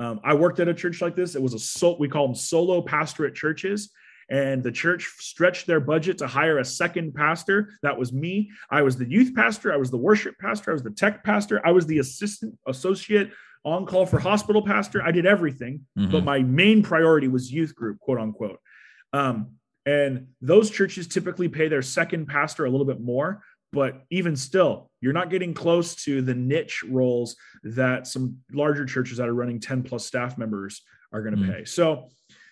Um, 0.00 0.20
I 0.24 0.34
worked 0.34 0.58
at 0.58 0.66
a 0.66 0.74
church 0.74 1.00
like 1.00 1.14
this. 1.14 1.36
It 1.36 1.42
was 1.42 1.54
a 1.54 1.58
so 1.58 1.96
we 1.98 2.08
call 2.08 2.26
them 2.26 2.34
solo 2.34 2.82
pastorate 2.82 3.34
churches 3.34 3.90
and 4.30 4.62
the 4.62 4.70
church 4.70 5.12
stretched 5.18 5.66
their 5.66 5.80
budget 5.80 6.18
to 6.18 6.26
hire 6.26 6.58
a 6.58 6.64
second 6.64 7.14
pastor. 7.14 7.70
That 7.82 7.98
was 7.98 8.12
me. 8.12 8.50
I 8.70 8.82
was 8.82 8.96
the 8.96 9.08
youth 9.08 9.34
pastor. 9.34 9.72
I 9.72 9.76
was 9.76 9.90
the 9.90 9.96
worship 9.98 10.36
pastor. 10.38 10.70
I 10.70 10.74
was 10.74 10.84
the 10.84 10.90
tech 10.90 11.24
pastor. 11.24 11.60
I 11.66 11.72
was 11.72 11.86
the 11.86 11.98
assistant 11.98 12.56
associate 12.66 13.32
on 13.64 13.86
call 13.86 14.06
for 14.06 14.20
hospital 14.20 14.62
pastor. 14.62 15.02
I 15.02 15.10
did 15.10 15.26
everything, 15.26 15.84
mm-hmm. 15.98 16.12
but 16.12 16.24
my 16.24 16.38
main 16.38 16.82
priority 16.82 17.28
was 17.28 17.52
youth 17.52 17.74
group, 17.74 17.98
quote 17.98 18.20
unquote. 18.20 18.60
Um, 19.12 19.56
and 19.84 20.28
those 20.40 20.70
churches 20.70 21.08
typically 21.08 21.48
pay 21.48 21.68
their 21.68 21.82
second 21.82 22.26
pastor 22.26 22.64
a 22.64 22.70
little 22.70 22.86
bit 22.86 23.00
more, 23.00 23.42
but 23.72 24.02
even 24.10 24.36
still, 24.36 24.90
you're 25.00 25.12
not 25.12 25.30
getting 25.30 25.54
close 25.54 25.94
to 26.04 26.22
the 26.22 26.34
niche 26.34 26.82
roles 26.88 27.36
that 27.62 28.06
some 28.06 28.38
larger 28.52 28.84
churches 28.84 29.18
that 29.18 29.28
are 29.28 29.34
running 29.34 29.60
10 29.60 29.82
plus 29.82 30.06
staff 30.06 30.36
members 30.36 30.82
are 31.12 31.22
going 31.22 31.34
to 31.34 31.40
mm-hmm. 31.40 31.52
pay. 31.52 31.64
So 31.64 32.08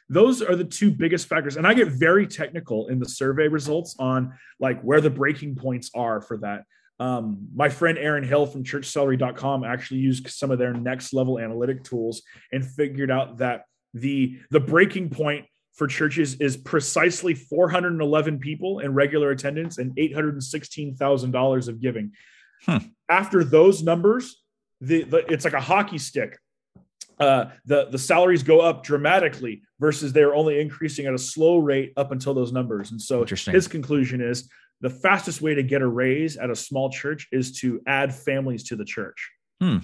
those 0.08 0.42
are 0.42 0.56
the 0.56 0.64
two 0.64 0.90
biggest 0.90 1.26
factors 1.26 1.56
and 1.56 1.66
i 1.66 1.74
get 1.74 1.88
very 1.88 2.26
technical 2.26 2.88
in 2.88 2.98
the 2.98 3.08
survey 3.08 3.48
results 3.48 3.94
on 3.98 4.32
like 4.58 4.80
where 4.82 5.00
the 5.00 5.10
breaking 5.10 5.54
points 5.54 5.90
are 5.94 6.20
for 6.20 6.38
that 6.38 6.64
um, 7.00 7.46
my 7.54 7.68
friend 7.68 7.98
aaron 7.98 8.24
hill 8.24 8.46
from 8.46 8.64
churchsalary.com 8.64 9.64
actually 9.64 10.00
used 10.00 10.28
some 10.28 10.50
of 10.50 10.58
their 10.58 10.72
next 10.72 11.12
level 11.12 11.38
analytic 11.38 11.84
tools 11.84 12.22
and 12.52 12.66
figured 12.66 13.10
out 13.10 13.38
that 13.38 13.64
the 13.94 14.38
the 14.50 14.60
breaking 14.60 15.10
point 15.10 15.44
for 15.78 15.86
churches 15.86 16.34
is 16.34 16.56
precisely 16.56 17.34
411 17.34 18.38
people 18.40 18.80
in 18.80 18.92
regular 18.92 19.30
attendance 19.30 19.78
and 19.78 19.96
$816,000 19.96 21.68
of 21.68 21.80
giving. 21.80 22.12
Hmm. 22.66 22.78
After 23.08 23.44
those 23.44 23.82
numbers, 23.82 24.42
the, 24.80 25.04
the, 25.04 25.18
it's 25.32 25.44
like 25.44 25.54
a 25.54 25.60
hockey 25.60 25.98
stick 25.98 26.38
uh, 27.20 27.46
the 27.66 27.88
the 27.90 27.98
salaries 27.98 28.42
go 28.42 28.60
up 28.60 28.84
dramatically 28.84 29.62
versus 29.80 30.12
they're 30.12 30.34
only 30.34 30.60
increasing 30.60 31.06
at 31.06 31.14
a 31.14 31.18
slow 31.18 31.58
rate 31.58 31.92
up 31.96 32.12
until 32.12 32.34
those 32.34 32.52
numbers. 32.52 32.90
And 32.90 33.00
so 33.00 33.24
his 33.24 33.68
conclusion 33.68 34.20
is 34.20 34.48
the 34.80 34.90
fastest 34.90 35.42
way 35.42 35.54
to 35.54 35.62
get 35.62 35.82
a 35.82 35.86
raise 35.86 36.36
at 36.36 36.50
a 36.50 36.56
small 36.56 36.90
church 36.90 37.26
is 37.32 37.58
to 37.60 37.80
add 37.86 38.14
families 38.14 38.64
to 38.64 38.76
the 38.76 38.84
church. 38.84 39.30
Hmm. 39.60 39.78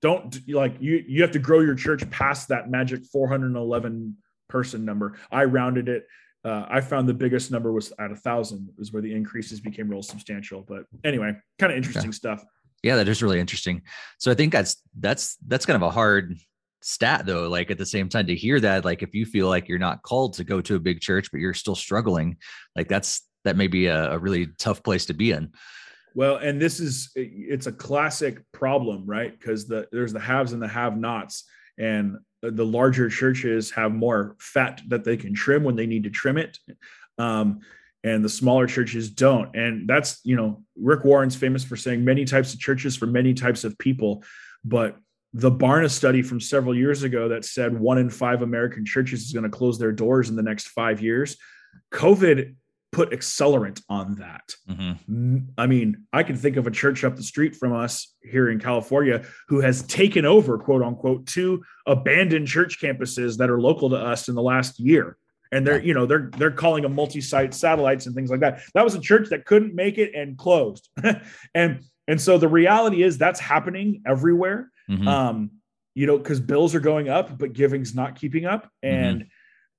Don't 0.00 0.36
like 0.48 0.74
you 0.80 1.04
you 1.06 1.22
have 1.22 1.30
to 1.32 1.38
grow 1.38 1.60
your 1.60 1.76
church 1.76 2.08
past 2.10 2.48
that 2.48 2.68
magic 2.68 3.04
411 3.12 4.16
person 4.52 4.84
number. 4.84 5.18
I 5.32 5.44
rounded 5.44 5.88
it. 5.88 6.06
Uh, 6.44 6.66
I 6.68 6.80
found 6.80 7.08
the 7.08 7.14
biggest 7.14 7.50
number 7.50 7.72
was 7.72 7.92
at 7.98 8.12
a 8.12 8.16
thousand 8.16 8.68
is 8.78 8.92
where 8.92 9.00
the 9.00 9.14
increases 9.14 9.60
became 9.60 9.88
real 9.88 10.02
substantial. 10.02 10.64
But 10.68 10.84
anyway, 11.02 11.32
kind 11.58 11.72
of 11.72 11.78
interesting 11.78 12.10
okay. 12.10 12.12
stuff. 12.12 12.44
Yeah, 12.82 12.96
that 12.96 13.08
is 13.08 13.22
really 13.22 13.40
interesting. 13.40 13.82
So 14.18 14.30
I 14.30 14.34
think 14.34 14.52
that's 14.52 14.82
that's 14.98 15.36
that's 15.46 15.64
kind 15.64 15.76
of 15.76 15.82
a 15.82 15.90
hard 15.90 16.36
stat 16.84 17.24
though 17.26 17.48
like 17.48 17.70
at 17.70 17.78
the 17.78 17.86
same 17.86 18.08
time 18.08 18.26
to 18.26 18.34
hear 18.34 18.58
that 18.58 18.84
like 18.84 19.04
if 19.04 19.14
you 19.14 19.24
feel 19.24 19.48
like 19.48 19.68
you're 19.68 19.78
not 19.78 20.02
called 20.02 20.34
to 20.34 20.42
go 20.42 20.60
to 20.60 20.74
a 20.74 20.80
big 20.80 21.00
church 21.00 21.30
but 21.30 21.38
you're 21.38 21.54
still 21.54 21.76
struggling 21.76 22.36
like 22.74 22.88
that's 22.88 23.22
that 23.44 23.56
may 23.56 23.68
be 23.68 23.86
a, 23.86 24.10
a 24.10 24.18
really 24.18 24.48
tough 24.58 24.82
place 24.82 25.06
to 25.06 25.14
be 25.14 25.30
in 25.30 25.48
well 26.16 26.38
and 26.38 26.60
this 26.60 26.80
is 26.80 27.12
it's 27.14 27.68
a 27.68 27.72
classic 27.72 28.42
problem 28.50 29.06
right 29.06 29.38
because 29.38 29.68
the 29.68 29.86
there's 29.92 30.12
the 30.12 30.18
haves 30.18 30.52
and 30.52 30.60
the 30.60 30.66
have 30.66 30.96
nots 30.96 31.44
and 31.78 32.18
the 32.42 32.66
larger 32.66 33.08
churches 33.08 33.70
have 33.70 33.92
more 33.92 34.36
fat 34.38 34.82
that 34.88 35.04
they 35.04 35.16
can 35.16 35.34
trim 35.34 35.62
when 35.62 35.76
they 35.76 35.86
need 35.86 36.04
to 36.04 36.10
trim 36.10 36.36
it 36.36 36.58
um, 37.18 37.60
and 38.04 38.24
the 38.24 38.28
smaller 38.28 38.66
churches 38.66 39.10
don't 39.10 39.54
and 39.54 39.88
that's 39.88 40.20
you 40.24 40.36
know 40.36 40.62
rick 40.76 41.04
warren's 41.04 41.36
famous 41.36 41.62
for 41.62 41.76
saying 41.76 42.04
many 42.04 42.24
types 42.24 42.52
of 42.52 42.60
churches 42.60 42.96
for 42.96 43.06
many 43.06 43.32
types 43.32 43.64
of 43.64 43.78
people 43.78 44.24
but 44.64 44.96
the 45.34 45.50
Barna 45.50 45.90
study 45.90 46.20
from 46.20 46.40
several 46.40 46.74
years 46.74 47.04
ago 47.04 47.28
that 47.30 47.44
said 47.44 47.78
one 47.78 47.98
in 47.98 48.10
five 48.10 48.42
American 48.42 48.84
churches 48.84 49.22
is 49.22 49.32
going 49.32 49.44
to 49.44 49.50
close 49.50 49.78
their 49.78 49.92
doors 49.92 50.28
in 50.28 50.36
the 50.36 50.42
next 50.42 50.68
five 50.68 51.00
years. 51.00 51.36
COVID 51.92 52.54
put 52.92 53.10
accelerant 53.10 53.82
on 53.88 54.16
that. 54.16 54.54
Mm-hmm. 54.68 55.38
I 55.56 55.66
mean, 55.66 56.04
I 56.12 56.22
can 56.22 56.36
think 56.36 56.56
of 56.56 56.66
a 56.66 56.70
church 56.70 57.04
up 57.04 57.16
the 57.16 57.22
street 57.22 57.56
from 57.56 57.72
us 57.72 58.14
here 58.22 58.50
in 58.50 58.60
California 58.60 59.24
who 59.48 59.60
has 59.60 59.82
taken 59.82 60.26
over, 60.26 60.58
quote 60.58 60.82
unquote, 60.82 61.26
two 61.26 61.64
abandoned 61.86 62.48
church 62.48 62.80
campuses 62.80 63.38
that 63.38 63.50
are 63.50 63.60
local 63.60 63.88
to 63.90 63.96
us 63.96 64.28
in 64.28 64.34
the 64.34 64.42
last 64.42 64.78
year. 64.78 65.16
And 65.50 65.66
they're, 65.66 65.82
you 65.82 65.92
know, 65.92 66.06
they're 66.06 66.30
they're 66.36 66.50
calling 66.50 66.82
them 66.82 66.94
multi-site 66.94 67.52
satellites 67.52 68.06
and 68.06 68.14
things 68.14 68.30
like 68.30 68.40
that. 68.40 68.62
That 68.74 68.84
was 68.84 68.94
a 68.94 69.00
church 69.00 69.28
that 69.30 69.44
couldn't 69.44 69.74
make 69.74 69.98
it 69.98 70.14
and 70.14 70.36
closed. 70.36 70.88
and 71.54 71.82
and 72.08 72.20
so 72.20 72.38
the 72.38 72.48
reality 72.48 73.02
is 73.02 73.18
that's 73.18 73.40
happening 73.40 74.02
everywhere. 74.06 74.70
Mm-hmm. 74.90 75.08
Um, 75.08 75.50
you 75.94 76.06
know, 76.06 76.16
because 76.16 76.40
bills 76.40 76.74
are 76.74 76.80
going 76.80 77.08
up, 77.08 77.38
but 77.38 77.52
giving's 77.52 77.94
not 77.94 78.16
keeping 78.18 78.46
up. 78.46 78.64
Mm-hmm. 78.84 78.94
And 78.94 79.20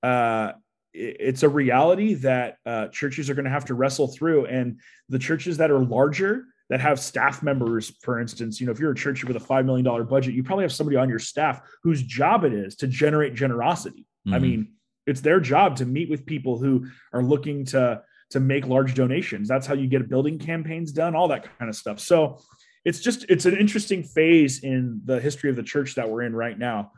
mm-hmm. 0.04 0.50
uh, 0.50 0.60
it's 0.94 1.44
a 1.44 1.50
reality 1.50 2.14
that 2.16 2.58
uh, 2.66 2.88
churches 2.88 3.30
are 3.30 3.34
going 3.34 3.46
to 3.46 3.52
have 3.52 3.66
to 3.66 3.74
wrestle 3.74 4.08
through. 4.08 4.46
And 4.46 4.80
the 5.10 5.20
churches 5.20 5.58
that 5.58 5.72
are 5.72 5.84
larger, 5.84 6.46
that 6.70 6.80
have 6.80 7.00
staff 7.00 7.44
members, 7.44 7.92
for 8.02 8.20
instance, 8.20 8.60
you 8.60 8.66
know, 8.66 8.72
if 8.72 8.80
you're 8.80 8.92
a 8.92 8.96
church 8.96 9.24
with 9.24 9.36
a 9.36 9.40
$5 9.40 9.66
million 9.66 10.06
budget, 10.06 10.34
you 10.34 10.44
probably 10.44 10.64
have 10.64 10.72
somebody 10.72 10.98
on 10.98 11.10
your 11.10 11.20
staff 11.20 11.62
whose 11.84 12.02
job 12.02 12.44
it 12.44 12.54
is 12.54 12.76
to 12.78 12.88
generate 12.88 13.36
generosity. 13.36 14.08
Mm-hmm. 14.26 14.34
I 14.34 14.40
mean, 14.40 14.72
it's 15.06 15.22
their 15.22 15.40
job 15.40 15.76
to 15.78 15.86
meet 15.86 16.10
with 16.10 16.26
people 16.26 16.58
who 16.58 16.88
are 17.12 17.24
looking 17.24 17.66
to 17.66 18.02
to 18.30 18.40
make 18.40 18.66
large 18.66 18.96
donations. 18.96 19.48
That's 19.48 19.68
how 19.68 19.76
you 19.76 19.86
get 19.86 20.10
building 20.10 20.40
campaigns 20.40 20.92
done, 20.92 21.16
all 21.16 21.28
that 21.28 21.46
kind 21.60 21.70
of 21.70 21.76
stuff. 21.76 22.00
So 22.00 22.40
it's 22.84 23.00
just 23.00 23.26
it's 23.30 23.46
an 23.46 23.56
interesting 23.56 24.02
phase 24.02 24.64
in 24.64 25.02
the 25.06 25.20
history 25.20 25.50
of 25.50 25.56
the 25.56 25.64
church 25.64 25.96
that 25.96 26.10
we're 26.10 26.24
in 26.24 26.36
right 26.36 26.58
now. 26.58 26.92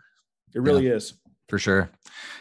It 0.54 0.62
really 0.62 0.88
yeah, 0.88 0.94
is. 0.94 1.14
For 1.48 1.60
sure. 1.60 1.92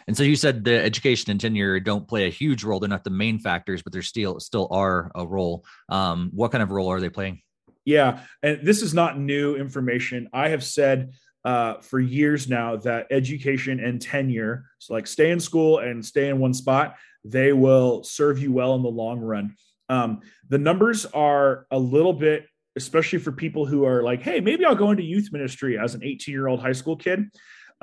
And 0.06 0.16
so 0.16 0.22
you 0.22 0.34
said 0.34 0.64
the 0.64 0.82
education 0.82 1.30
and 1.30 1.40
tenure 1.40 1.78
don't 1.78 2.08
play 2.08 2.26
a 2.26 2.30
huge 2.30 2.64
role. 2.64 2.80
They're 2.80 2.88
not 2.88 3.04
the 3.04 3.10
main 3.10 3.38
factors, 3.38 3.82
but 3.82 3.92
they're 3.92 4.02
still 4.02 4.40
still 4.40 4.68
are 4.70 5.10
a 5.14 5.26
role. 5.26 5.64
Um, 5.88 6.30
what 6.32 6.52
kind 6.52 6.62
of 6.62 6.70
role 6.70 6.90
are 6.90 7.00
they 7.00 7.10
playing? 7.10 7.42
Yeah, 7.84 8.20
and 8.42 8.60
this 8.62 8.80
is 8.80 8.94
not 8.94 9.18
new 9.18 9.56
information. 9.56 10.28
I 10.32 10.48
have 10.48 10.64
said 10.64 11.12
uh, 11.44 11.74
for 11.80 12.00
years 12.00 12.48
now 12.48 12.76
that 12.76 13.08
education 13.10 13.78
and 13.78 14.00
tenure, 14.00 14.64
so 14.78 14.94
like 14.94 15.06
stay 15.06 15.30
in 15.30 15.40
school 15.40 15.78
and 15.78 16.04
stay 16.04 16.28
in 16.28 16.38
one 16.38 16.54
spot, 16.54 16.96
they 17.24 17.52
will 17.52 18.02
serve 18.02 18.38
you 18.38 18.52
well 18.52 18.74
in 18.74 18.82
the 18.82 18.88
long 18.88 19.20
run. 19.20 19.54
Um, 19.90 20.20
the 20.48 20.58
numbers 20.58 21.04
are 21.06 21.66
a 21.70 21.78
little 21.78 22.14
bit, 22.14 22.46
especially 22.76 23.18
for 23.18 23.32
people 23.32 23.66
who 23.66 23.84
are 23.84 24.02
like, 24.02 24.22
hey, 24.22 24.40
maybe 24.40 24.64
I'll 24.64 24.74
go 24.74 24.90
into 24.90 25.02
youth 25.02 25.28
ministry 25.30 25.78
as 25.78 25.94
an 25.94 26.02
18 26.02 26.32
year 26.32 26.48
old 26.48 26.60
high 26.60 26.72
school 26.72 26.96
kid. 26.96 27.24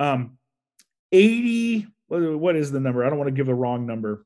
Um, 0.00 0.38
80, 1.12 1.86
what 2.08 2.56
is 2.56 2.72
the 2.72 2.80
number? 2.80 3.04
I 3.04 3.10
don't 3.10 3.18
want 3.18 3.28
to 3.28 3.34
give 3.34 3.46
the 3.46 3.54
wrong 3.54 3.86
number. 3.86 4.24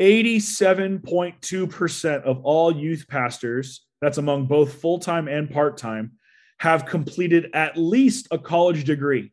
87.2% 0.00 2.22
of 2.22 2.40
all 2.42 2.74
youth 2.74 3.06
pastors, 3.08 3.84
that's 4.00 4.18
among 4.18 4.46
both 4.46 4.80
full 4.80 4.98
time 4.98 5.28
and 5.28 5.50
part 5.50 5.76
time, 5.76 6.12
have 6.58 6.86
completed 6.86 7.50
at 7.52 7.76
least 7.76 8.28
a 8.30 8.38
college 8.38 8.84
degree. 8.84 9.32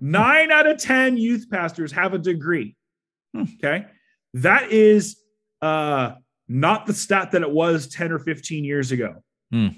Nine 0.00 0.50
out 0.50 0.66
of 0.66 0.78
10 0.78 1.16
youth 1.16 1.48
pastors 1.50 1.92
have 1.92 2.14
a 2.14 2.18
degree. 2.18 2.76
Okay. 3.36 3.86
That 4.34 4.72
is 4.72 5.16
uh, 5.60 6.12
not 6.48 6.86
the 6.86 6.94
stat 6.94 7.32
that 7.32 7.42
it 7.42 7.50
was 7.50 7.88
10 7.88 8.12
or 8.12 8.18
15 8.18 8.64
years 8.64 8.90
ago. 8.90 9.22
Hmm. 9.50 9.68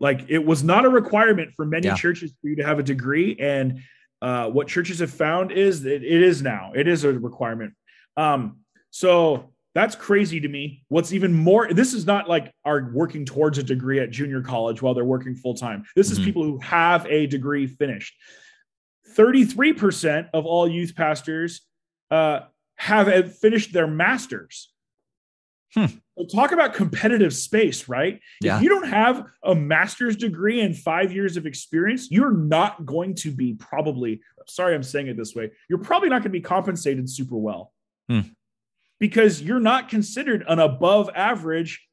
Like 0.00 0.26
it 0.28 0.44
was 0.44 0.62
not 0.62 0.84
a 0.84 0.88
requirement 0.88 1.52
for 1.54 1.64
many 1.64 1.86
yeah. 1.86 1.94
churches 1.94 2.32
for 2.40 2.48
you 2.48 2.56
to 2.56 2.64
have 2.64 2.78
a 2.78 2.82
degree. 2.82 3.36
And 3.38 3.80
uh, 4.20 4.48
what 4.48 4.68
churches 4.68 4.98
have 4.98 5.10
found 5.10 5.52
is 5.52 5.82
that 5.82 6.02
it 6.02 6.22
is 6.22 6.42
now, 6.42 6.72
it 6.74 6.88
is 6.88 7.04
a 7.04 7.12
requirement. 7.12 7.74
Um, 8.16 8.60
so 8.90 9.52
that's 9.74 9.96
crazy 9.96 10.40
to 10.40 10.48
me. 10.48 10.84
What's 10.88 11.12
even 11.12 11.32
more, 11.32 11.72
this 11.72 11.94
is 11.94 12.06
not 12.06 12.28
like 12.28 12.52
are 12.64 12.90
working 12.92 13.24
towards 13.24 13.58
a 13.58 13.62
degree 13.62 14.00
at 14.00 14.10
junior 14.10 14.40
college 14.40 14.80
while 14.80 14.94
they're 14.94 15.04
working 15.04 15.34
full 15.34 15.54
time. 15.54 15.84
This 15.96 16.10
mm-hmm. 16.10 16.20
is 16.20 16.24
people 16.24 16.44
who 16.44 16.58
have 16.58 17.06
a 17.06 17.26
degree 17.26 17.66
finished. 17.66 18.14
33% 19.16 20.28
of 20.32 20.46
all 20.46 20.68
youth 20.68 20.94
pastors 20.94 21.62
uh, 22.10 22.40
have 22.76 23.36
finished 23.38 23.72
their 23.72 23.86
master's. 23.86 24.72
Hmm. 25.74 25.86
We'll 26.16 26.26
talk 26.26 26.52
about 26.52 26.74
competitive 26.74 27.34
space, 27.34 27.88
right? 27.88 28.20
Yeah. 28.40 28.56
If 28.56 28.62
you 28.62 28.68
don't 28.68 28.88
have 28.88 29.26
a 29.42 29.54
master's 29.54 30.14
degree 30.14 30.60
and 30.60 30.76
five 30.76 31.12
years 31.12 31.36
of 31.36 31.46
experience, 31.46 32.10
you're 32.10 32.30
not 32.30 32.86
going 32.86 33.16
to 33.16 33.32
be 33.32 33.54
probably, 33.54 34.20
sorry, 34.46 34.74
I'm 34.74 34.84
saying 34.84 35.08
it 35.08 35.16
this 35.16 35.34
way, 35.34 35.50
you're 35.68 35.80
probably 35.80 36.08
not 36.08 36.22
going 36.22 36.30
to 36.30 36.38
be 36.38 36.40
compensated 36.40 37.10
super 37.10 37.36
well. 37.36 37.72
Hmm 38.08 38.20
because 39.00 39.42
you're 39.42 39.60
not 39.60 39.88
considered 39.88 40.44
an 40.48 40.58
above 40.58 41.10
average 41.14 41.86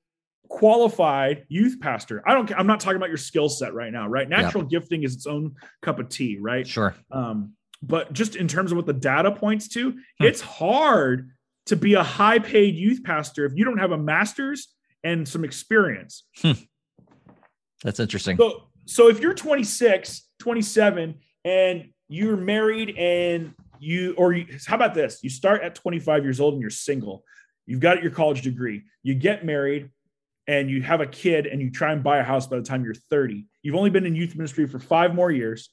qualified 0.48 1.46
youth 1.50 1.80
pastor. 1.82 2.24
I 2.26 2.34
don't 2.34 2.50
I'm 2.58 2.68
not 2.68 2.80
talking 2.80 2.98
about 2.98 3.10
your 3.10 3.18
skill 3.18 3.50
set 3.50 3.74
right 3.74 3.92
now, 3.92 4.08
right? 4.08 4.28
Natural 4.28 4.64
gifting 4.64 5.04
is 5.04 5.16
its 5.16 5.28
own 5.28 5.56
cup 5.82 6.00
of 6.00 6.10
tea, 6.10 6.38
right? 6.40 6.68
Sure. 6.68 6.96
Um, 7.12 7.54
but 7.82 8.14
just 8.14 8.36
in 8.36 8.48
terms 8.48 8.72
of 8.72 8.78
what 8.78 8.86
the 8.86 8.94
data 8.94 9.32
points 9.32 9.68
to, 9.70 9.92
hmm. 9.92 9.98
it's 10.20 10.42
hard 10.42 11.32
to 11.68 11.76
be 11.76 11.94
a 11.94 12.04
high 12.04 12.40
paid 12.40 12.76
youth 12.76 13.04
pastor 13.04 13.46
if 13.46 13.54
you 13.56 13.66
don't 13.66 13.78
have 13.78 13.92
a 13.92 13.98
master's 13.98 14.74
and 15.04 15.28
some 15.28 15.44
experience. 15.44 16.24
Hmm. 16.42 16.52
That's 17.84 18.00
interesting. 18.00 18.38
So, 18.38 18.68
so 18.86 19.10
if 19.10 19.20
you're 19.20 19.34
26, 19.34 20.28
27, 20.40 21.16
and 21.46 21.90
you're 22.10 22.38
married 22.38 22.96
and 22.98 23.54
you 23.80 24.14
or 24.18 24.34
you, 24.34 24.46
how 24.68 24.76
about 24.76 24.94
this? 24.94 25.20
You 25.24 25.30
start 25.30 25.64
at 25.64 25.76
25 25.76 26.24
years 26.24 26.40
old 26.40 26.54
and 26.54 26.62
you're 26.62 26.70
single. 26.70 27.24
You've 27.66 27.80
got 27.80 28.02
your 28.02 28.12
college 28.12 28.42
degree. 28.42 28.84
You 29.02 29.16
get 29.16 29.46
married 29.46 29.90
and 30.48 30.70
you 30.70 30.82
have 30.82 31.02
a 31.02 31.08
kid 31.08 31.48
and 31.48 31.62
you 31.62 31.72
try 31.72 31.92
and 31.92 32.04
buy 32.04 32.18
a 32.18 32.24
house 32.24 32.48
by 32.48 32.58
the 32.58 32.64
time 32.64 32.84
you're 32.84 32.94
30. 32.94 33.48
You've 33.64 33.76
only 33.76 33.90
been 33.90 34.06
in 34.06 34.16
youth 34.16 34.36
ministry 34.36 34.68
for 34.68 34.80
5 34.80 35.16
more 35.16 35.32
years. 35.32 35.70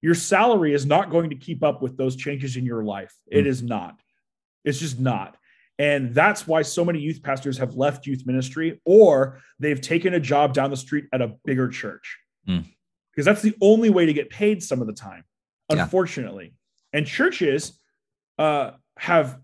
Your 0.00 0.14
salary 0.14 0.74
is 0.74 0.86
not 0.86 1.10
going 1.10 1.30
to 1.30 1.36
keep 1.36 1.62
up 1.62 1.82
with 1.82 1.96
those 1.96 2.16
changes 2.16 2.56
in 2.56 2.64
your 2.64 2.84
life. 2.84 3.14
It 3.26 3.46
is 3.46 3.62
not. 3.62 4.00
It's 4.64 4.78
just 4.78 4.98
not. 4.98 5.36
And 5.78 6.12
that's 6.12 6.46
why 6.46 6.62
so 6.62 6.84
many 6.84 6.98
youth 6.98 7.22
pastors 7.22 7.58
have 7.58 7.74
left 7.74 8.06
youth 8.06 8.26
ministry 8.26 8.80
or 8.84 9.40
they've 9.60 9.80
taken 9.80 10.14
a 10.14 10.20
job 10.20 10.52
down 10.52 10.70
the 10.70 10.76
street 10.76 11.04
at 11.12 11.22
a 11.22 11.34
bigger 11.44 11.68
church. 11.68 12.18
Mm. 12.48 12.64
Because 13.12 13.24
that's 13.24 13.42
the 13.42 13.54
only 13.60 13.90
way 13.90 14.06
to 14.06 14.12
get 14.12 14.30
paid 14.30 14.62
some 14.62 14.80
of 14.80 14.86
the 14.86 14.92
time, 14.92 15.24
unfortunately. 15.70 16.54
And 16.92 17.06
churches 17.06 17.78
uh, 18.38 18.72
have 18.96 19.38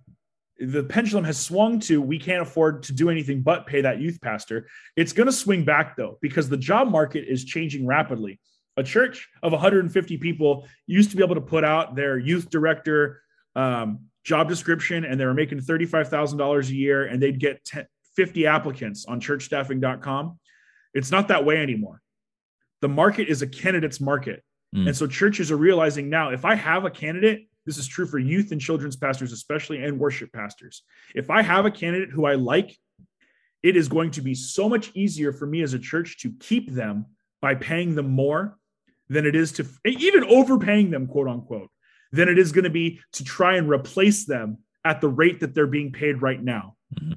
the 0.59 0.85
pendulum 0.85 1.25
has 1.25 1.39
swung 1.39 1.81
to 1.81 2.01
we 2.01 2.19
can't 2.19 2.43
afford 2.43 2.85
to 2.85 2.93
do 2.93 3.11
anything 3.11 3.43
but 3.43 3.67
pay 3.67 3.81
that 3.81 4.01
youth 4.01 4.21
pastor. 4.21 4.69
It's 4.97 5.13
going 5.13 5.27
to 5.27 5.33
swing 5.33 5.65
back 5.65 5.97
though, 5.97 6.19
because 6.23 6.49
the 6.49 6.57
job 6.57 6.89
market 6.89 7.25
is 7.29 7.45
changing 7.45 7.87
rapidly. 7.87 8.41
A 8.77 8.83
church 8.83 9.29
of 9.43 9.53
150 9.53 10.17
people 10.19 10.67
used 10.87 11.11
to 11.11 11.17
be 11.17 11.23
able 11.23 11.37
to 11.37 11.41
put 11.41 11.65
out 11.65 11.95
their 11.95 12.19
youth 12.19 12.51
director 12.51 13.23
um, 13.57 14.07
job 14.25 14.49
description 14.49 15.05
and 15.05 15.21
they 15.21 15.27
were 15.27 15.35
making 15.35 15.61
$35,000 15.61 16.69
a 16.69 16.75
year 16.75 17.05
and 17.05 17.23
they'd 17.23 17.39
get 17.39 17.65
10, 17.65 17.87
50 18.17 18.47
applicants 18.47 19.07
on 19.07 19.21
churchstaffing.com. 19.21 20.39
It's 20.95 21.11
not 21.11 21.29
that 21.29 21.45
way 21.45 21.59
anymore. 21.59 22.01
The 22.81 22.89
market 22.89 23.29
is 23.29 23.43
a 23.43 23.47
candidate's 23.47 24.01
market. 24.01 24.43
Mm. 24.75 24.89
And 24.89 24.97
so 24.97 25.07
churches 25.07 25.51
are 25.51 25.57
realizing 25.57 26.09
now 26.09 26.31
if 26.31 26.45
I 26.45 26.55
have 26.55 26.85
a 26.85 26.91
candidate, 26.91 27.49
this 27.67 27.79
is 27.79 27.87
true 27.87 28.07
for 28.07 28.19
youth 28.19 28.53
and 28.53 28.61
children's 28.61 28.97
pastors, 28.97 29.33
especially, 29.33 29.83
and 29.83 29.99
worship 29.99 30.33
pastors. 30.33 30.83
If 31.15 31.31
I 31.31 31.43
have 31.43 31.65
a 31.65 31.71
candidate 31.71 32.11
who 32.11 32.27
I 32.27 32.35
like, 32.35 32.77
it 33.63 33.77
is 33.77 33.89
going 33.89 34.11
to 34.13 34.21
be 34.21 34.35
so 34.35 34.69
much 34.69 34.91
easier 34.95 35.33
for 35.33 35.47
me 35.47 35.63
as 35.63 35.73
a 35.73 35.79
church 35.79 36.19
to 36.19 36.33
keep 36.39 36.71
them 36.71 37.07
by 37.41 37.55
paying 37.55 37.95
them 37.95 38.11
more 38.11 38.59
than 39.09 39.27
it 39.27 39.35
is 39.35 39.53
to 39.53 39.67
even 39.87 40.25
overpaying 40.25 40.91
them, 40.91 41.07
quote 41.07 41.29
unquote, 41.29 41.71
than 42.15 42.29
it 42.29 42.39
is 42.39 42.53
going 42.53 42.65
to 42.65 42.71
be 42.71 43.01
to 43.13 43.25
try 43.25 43.57
and 43.57 43.69
replace 43.69 44.25
them 44.25 44.59
at 44.85 45.01
the 45.01 45.09
rate 45.09 45.41
that 45.41 45.55
they're 45.55 45.67
being 45.67 45.93
paid 45.93 46.23
right 46.23 46.43
now. 46.43 46.77
Mm-hmm. 46.95 47.15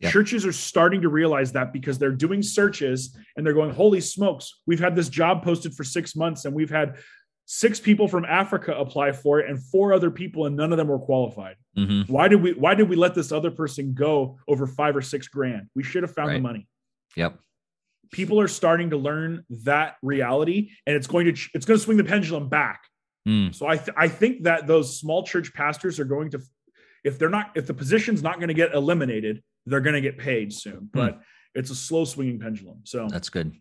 Yep. 0.00 0.12
Churches 0.12 0.44
are 0.44 0.52
starting 0.52 1.02
to 1.02 1.08
realize 1.08 1.52
that 1.52 1.72
because 1.72 1.96
they're 1.96 2.10
doing 2.10 2.42
searches 2.42 3.16
and 3.36 3.46
they're 3.46 3.54
going, 3.54 3.70
holy 3.72 4.00
smokes, 4.00 4.60
we've 4.66 4.80
had 4.80 4.96
this 4.96 5.08
job 5.08 5.44
posted 5.44 5.74
for 5.74 5.84
six 5.84 6.16
months 6.16 6.44
and 6.44 6.52
we've 6.52 6.70
had 6.70 6.96
six 7.44 7.78
people 7.78 8.08
from 8.08 8.24
Africa 8.24 8.74
apply 8.74 9.12
for 9.12 9.38
it 9.38 9.48
and 9.48 9.62
four 9.62 9.92
other 9.92 10.10
people 10.10 10.46
and 10.46 10.56
none 10.56 10.72
of 10.72 10.78
them 10.78 10.88
were 10.88 10.98
qualified. 10.98 11.54
Mm-hmm. 11.78 12.12
Why 12.12 12.26
did 12.26 12.42
we 12.42 12.52
why 12.54 12.74
did 12.74 12.88
we 12.88 12.96
let 12.96 13.14
this 13.14 13.30
other 13.30 13.52
person 13.52 13.94
go 13.94 14.38
over 14.48 14.66
five 14.66 14.96
or 14.96 15.02
six 15.02 15.28
grand? 15.28 15.68
We 15.76 15.84
should 15.84 16.02
have 16.02 16.12
found 16.12 16.28
right. 16.28 16.34
the 16.34 16.40
money. 16.40 16.66
Yep. 17.14 17.38
People 18.10 18.40
are 18.40 18.48
starting 18.48 18.90
to 18.90 18.96
learn 18.96 19.44
that 19.64 19.96
reality 20.02 20.70
and 20.84 20.96
it's 20.96 21.06
going 21.06 21.26
to 21.26 21.40
it's 21.54 21.64
going 21.64 21.78
to 21.78 21.84
swing 21.84 21.96
the 21.96 22.04
pendulum 22.04 22.48
back. 22.48 22.82
Mm. 23.28 23.54
So 23.54 23.66
I 23.66 23.76
th- 23.76 23.96
I 23.96 24.08
think 24.08 24.44
that 24.44 24.66
those 24.66 24.98
small 24.98 25.22
church 25.24 25.54
pastors 25.54 26.00
are 26.00 26.04
going 26.04 26.30
to 26.30 26.40
if 27.04 27.18
they're 27.18 27.28
not 27.28 27.52
if 27.54 27.66
the 27.66 27.74
position's 27.74 28.22
not 28.22 28.36
going 28.36 28.48
to 28.48 28.54
get 28.54 28.74
eliminated, 28.74 29.42
they're 29.66 29.80
going 29.80 29.94
to 29.94 30.00
get 30.00 30.18
paid 30.18 30.52
soon. 30.52 30.74
Hmm. 30.74 30.86
But 30.92 31.18
mm. 31.18 31.22
it's 31.54 31.70
a 31.70 31.74
slow 31.74 32.04
swinging 32.04 32.38
pendulum. 32.38 32.80
So 32.84 33.08
that's 33.08 33.28
good. 33.28 33.52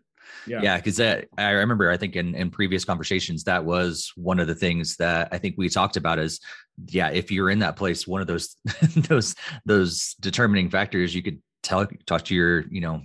Yeah, 0.48 0.62
yeah, 0.62 0.78
because 0.78 1.00
I 1.00 1.50
remember 1.50 1.92
I 1.92 1.98
think 1.98 2.16
in, 2.16 2.36
in 2.36 2.52
previous 2.52 2.86
conversations 2.86 3.44
that 3.46 3.66
was 3.66 4.12
one 4.16 4.40
of 4.40 4.48
the 4.48 4.56
things 4.56 4.96
that 4.98 5.30
I 5.32 5.38
think 5.38 5.56
we 5.58 5.68
talked 5.68 5.98
about 5.98 6.20
is 6.20 6.40
yeah, 6.88 7.10
if 7.10 7.32
you're 7.32 7.50
in 7.50 7.60
that 7.60 7.76
place, 7.76 8.08
one 8.08 8.22
of 8.22 8.28
those 8.28 8.56
those 8.96 9.36
those 9.66 10.16
determining 10.20 10.70
factors 10.70 11.14
you 11.14 11.22
could 11.22 11.42
tell 11.64 11.88
talk 12.06 12.24
to 12.26 12.36
your 12.36 12.66
you 12.70 12.82
know 12.82 13.02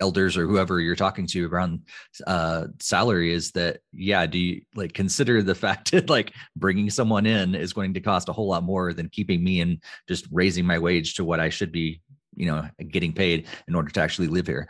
elders 0.00 0.36
or 0.36 0.46
whoever 0.46 0.80
you're 0.80 0.96
talking 0.96 1.26
to 1.26 1.46
around 1.46 1.80
uh 2.26 2.66
salary 2.80 3.32
is 3.32 3.52
that 3.52 3.78
yeah 3.92 4.26
do 4.26 4.38
you 4.38 4.62
like 4.74 4.92
consider 4.92 5.42
the 5.42 5.54
fact 5.66 5.90
that 5.92 6.10
like 6.10 6.32
bringing 6.54 6.90
someone 6.90 7.26
in 7.26 7.54
is 7.54 7.72
going 7.72 7.94
to 7.94 8.00
cost 8.00 8.28
a 8.28 8.32
whole 8.32 8.48
lot 8.48 8.62
more 8.62 8.92
than 8.92 9.08
keeping 9.08 9.42
me 9.42 9.60
and 9.60 9.82
just 10.08 10.26
raising 10.30 10.64
my 10.64 10.78
wage 10.78 11.14
to 11.14 11.24
what 11.24 11.40
i 11.40 11.48
should 11.48 11.72
be 11.72 12.00
you 12.34 12.46
know 12.46 12.68
getting 12.90 13.12
paid 13.12 13.46
in 13.68 13.74
order 13.74 13.90
to 13.90 14.00
actually 14.00 14.28
live 14.28 14.46
here 14.46 14.68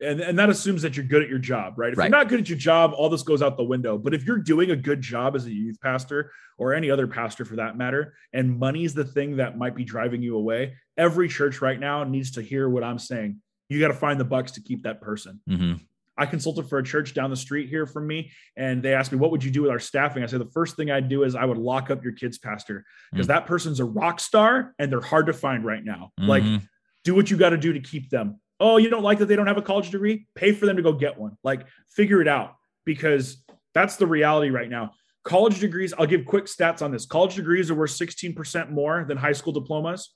and, 0.00 0.20
and 0.20 0.38
that 0.38 0.50
assumes 0.50 0.82
that 0.82 0.96
you're 0.96 1.06
good 1.06 1.22
at 1.22 1.28
your 1.28 1.38
job, 1.38 1.78
right? 1.78 1.92
If 1.92 1.98
right. 1.98 2.04
you're 2.04 2.18
not 2.18 2.28
good 2.28 2.40
at 2.40 2.48
your 2.48 2.58
job, 2.58 2.92
all 2.94 3.08
this 3.08 3.22
goes 3.22 3.40
out 3.40 3.56
the 3.56 3.64
window. 3.64 3.96
But 3.96 4.12
if 4.12 4.24
you're 4.24 4.38
doing 4.38 4.70
a 4.70 4.76
good 4.76 5.00
job 5.00 5.34
as 5.34 5.46
a 5.46 5.50
youth 5.50 5.80
pastor 5.80 6.32
or 6.58 6.74
any 6.74 6.90
other 6.90 7.06
pastor 7.06 7.44
for 7.44 7.56
that 7.56 7.78
matter, 7.78 8.14
and 8.32 8.58
money 8.58 8.84
is 8.84 8.92
the 8.92 9.04
thing 9.04 9.36
that 9.36 9.56
might 9.56 9.74
be 9.74 9.84
driving 9.84 10.22
you 10.22 10.36
away, 10.36 10.74
every 10.98 11.28
church 11.28 11.62
right 11.62 11.80
now 11.80 12.04
needs 12.04 12.32
to 12.32 12.42
hear 12.42 12.68
what 12.68 12.84
I'm 12.84 12.98
saying 12.98 13.40
you 13.68 13.80
got 13.80 13.88
to 13.88 13.94
find 13.94 14.18
the 14.20 14.24
bucks 14.24 14.52
to 14.52 14.60
keep 14.60 14.82
that 14.84 15.00
person. 15.00 15.40
Mm-hmm. 15.48 15.74
I 16.18 16.26
consulted 16.26 16.68
for 16.68 16.78
a 16.78 16.82
church 16.82 17.12
down 17.12 17.30
the 17.30 17.36
street 17.36 17.68
here 17.68 17.86
from 17.86 18.06
me, 18.06 18.30
and 18.56 18.82
they 18.82 18.94
asked 18.94 19.12
me, 19.12 19.18
What 19.18 19.30
would 19.30 19.44
you 19.44 19.50
do 19.50 19.62
with 19.62 19.70
our 19.70 19.78
staffing? 19.78 20.22
I 20.22 20.26
said, 20.26 20.40
The 20.40 20.50
first 20.50 20.76
thing 20.76 20.90
I'd 20.90 21.08
do 21.08 21.24
is 21.24 21.34
I 21.34 21.44
would 21.44 21.58
lock 21.58 21.90
up 21.90 22.02
your 22.02 22.14
kids' 22.14 22.38
pastor 22.38 22.84
because 23.12 23.26
mm-hmm. 23.26 23.34
that 23.34 23.46
person's 23.46 23.80
a 23.80 23.84
rock 23.84 24.20
star 24.20 24.74
and 24.78 24.90
they're 24.90 25.00
hard 25.00 25.26
to 25.26 25.32
find 25.32 25.64
right 25.64 25.84
now. 25.84 26.12
Mm-hmm. 26.18 26.28
Like, 26.28 26.62
do 27.04 27.14
what 27.14 27.30
you 27.30 27.36
got 27.36 27.50
to 27.50 27.58
do 27.58 27.72
to 27.72 27.80
keep 27.80 28.10
them. 28.10 28.40
Oh, 28.58 28.78
you 28.78 28.88
don't 28.88 29.02
like 29.02 29.18
that 29.18 29.26
they 29.26 29.36
don't 29.36 29.46
have 29.46 29.58
a 29.58 29.62
college 29.62 29.90
degree? 29.90 30.26
Pay 30.34 30.52
for 30.52 30.64
them 30.64 30.76
to 30.76 30.82
go 30.82 30.92
get 30.92 31.18
one. 31.18 31.36
Like, 31.44 31.66
figure 31.88 32.22
it 32.22 32.28
out 32.28 32.56
because 32.86 33.44
that's 33.74 33.96
the 33.96 34.06
reality 34.06 34.48
right 34.48 34.70
now. 34.70 34.92
College 35.22 35.60
degrees, 35.60 35.92
I'll 35.98 36.06
give 36.06 36.24
quick 36.24 36.46
stats 36.46 36.80
on 36.80 36.92
this. 36.92 37.04
College 37.04 37.34
degrees 37.34 37.70
are 37.70 37.74
worth 37.74 37.90
16% 37.90 38.70
more 38.70 39.04
than 39.06 39.18
high 39.18 39.32
school 39.32 39.52
diplomas. 39.52 40.14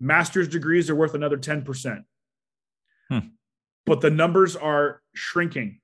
Master's 0.00 0.48
degrees 0.48 0.90
are 0.90 0.96
worth 0.96 1.14
another 1.14 1.36
10%. 1.36 2.02
Hmm. 3.10 3.18
but 3.86 4.00
the 4.00 4.10
numbers 4.10 4.54
are 4.56 5.00
shrinking. 5.14 5.80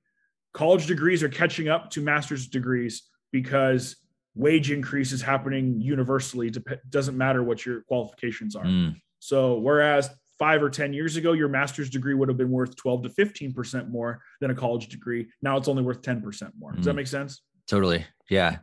College 0.53 0.87
degrees 0.87 1.23
are 1.23 1.29
catching 1.29 1.69
up 1.69 1.91
to 1.91 2.01
master's 2.01 2.47
degrees 2.47 3.03
because 3.33 3.97
wage 4.35 4.71
increase 4.71 5.11
is 5.13 5.23
happening 5.23 5.81
universally. 5.81 6.51
Dep- 6.51 6.81
doesn't 6.91 7.17
matter 7.17 7.43
what 7.43 7.65
your 7.65 7.83
qualifications 7.83 8.55
are. 8.57 8.65
Mm, 8.65 8.97
So 9.21 9.59
whereas 9.59 10.11
five 10.39 10.63
or 10.63 10.69
10 10.71 10.93
years 10.93 11.17
ago, 11.17 11.33
your 11.33 11.49
master's 11.49 11.89
degree 11.89 12.15
would 12.15 12.29
have 12.29 12.37
been 12.37 12.51
worth 12.51 12.77
12 12.77 13.05
to 13.05 13.09
15% 13.09 13.89
more 13.89 14.21
than 14.41 14.51
a 14.51 14.55
college 14.55 14.89
degree. 14.89 15.27
Now 15.43 15.57
it's 15.57 15.69
only 15.69 15.83
worth 15.83 16.03
10% 16.03 16.51
more. 16.59 16.73
Does 16.73 16.85
that 16.85 16.93
Mm. 16.93 16.97
make 16.97 17.07
sense? 17.07 17.41
totally. 17.67 18.05
Yeah. 18.29 18.59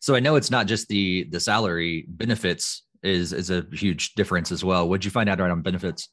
So 0.00 0.14
I 0.16 0.20
know 0.20 0.34
it's 0.36 0.50
not 0.50 0.66
just 0.66 0.88
the 0.88 1.24
the 1.30 1.38
salary 1.40 2.04
benefits 2.08 2.84
is 3.02 3.32
is 3.32 3.50
a 3.50 3.64
huge 3.72 4.14
difference 4.14 4.50
as 4.52 4.64
well. 4.64 4.88
What'd 4.88 5.04
you 5.04 5.10
find 5.12 5.28
out 5.28 5.38
right 5.38 5.50
on 5.50 5.62
benefits? 5.62 6.08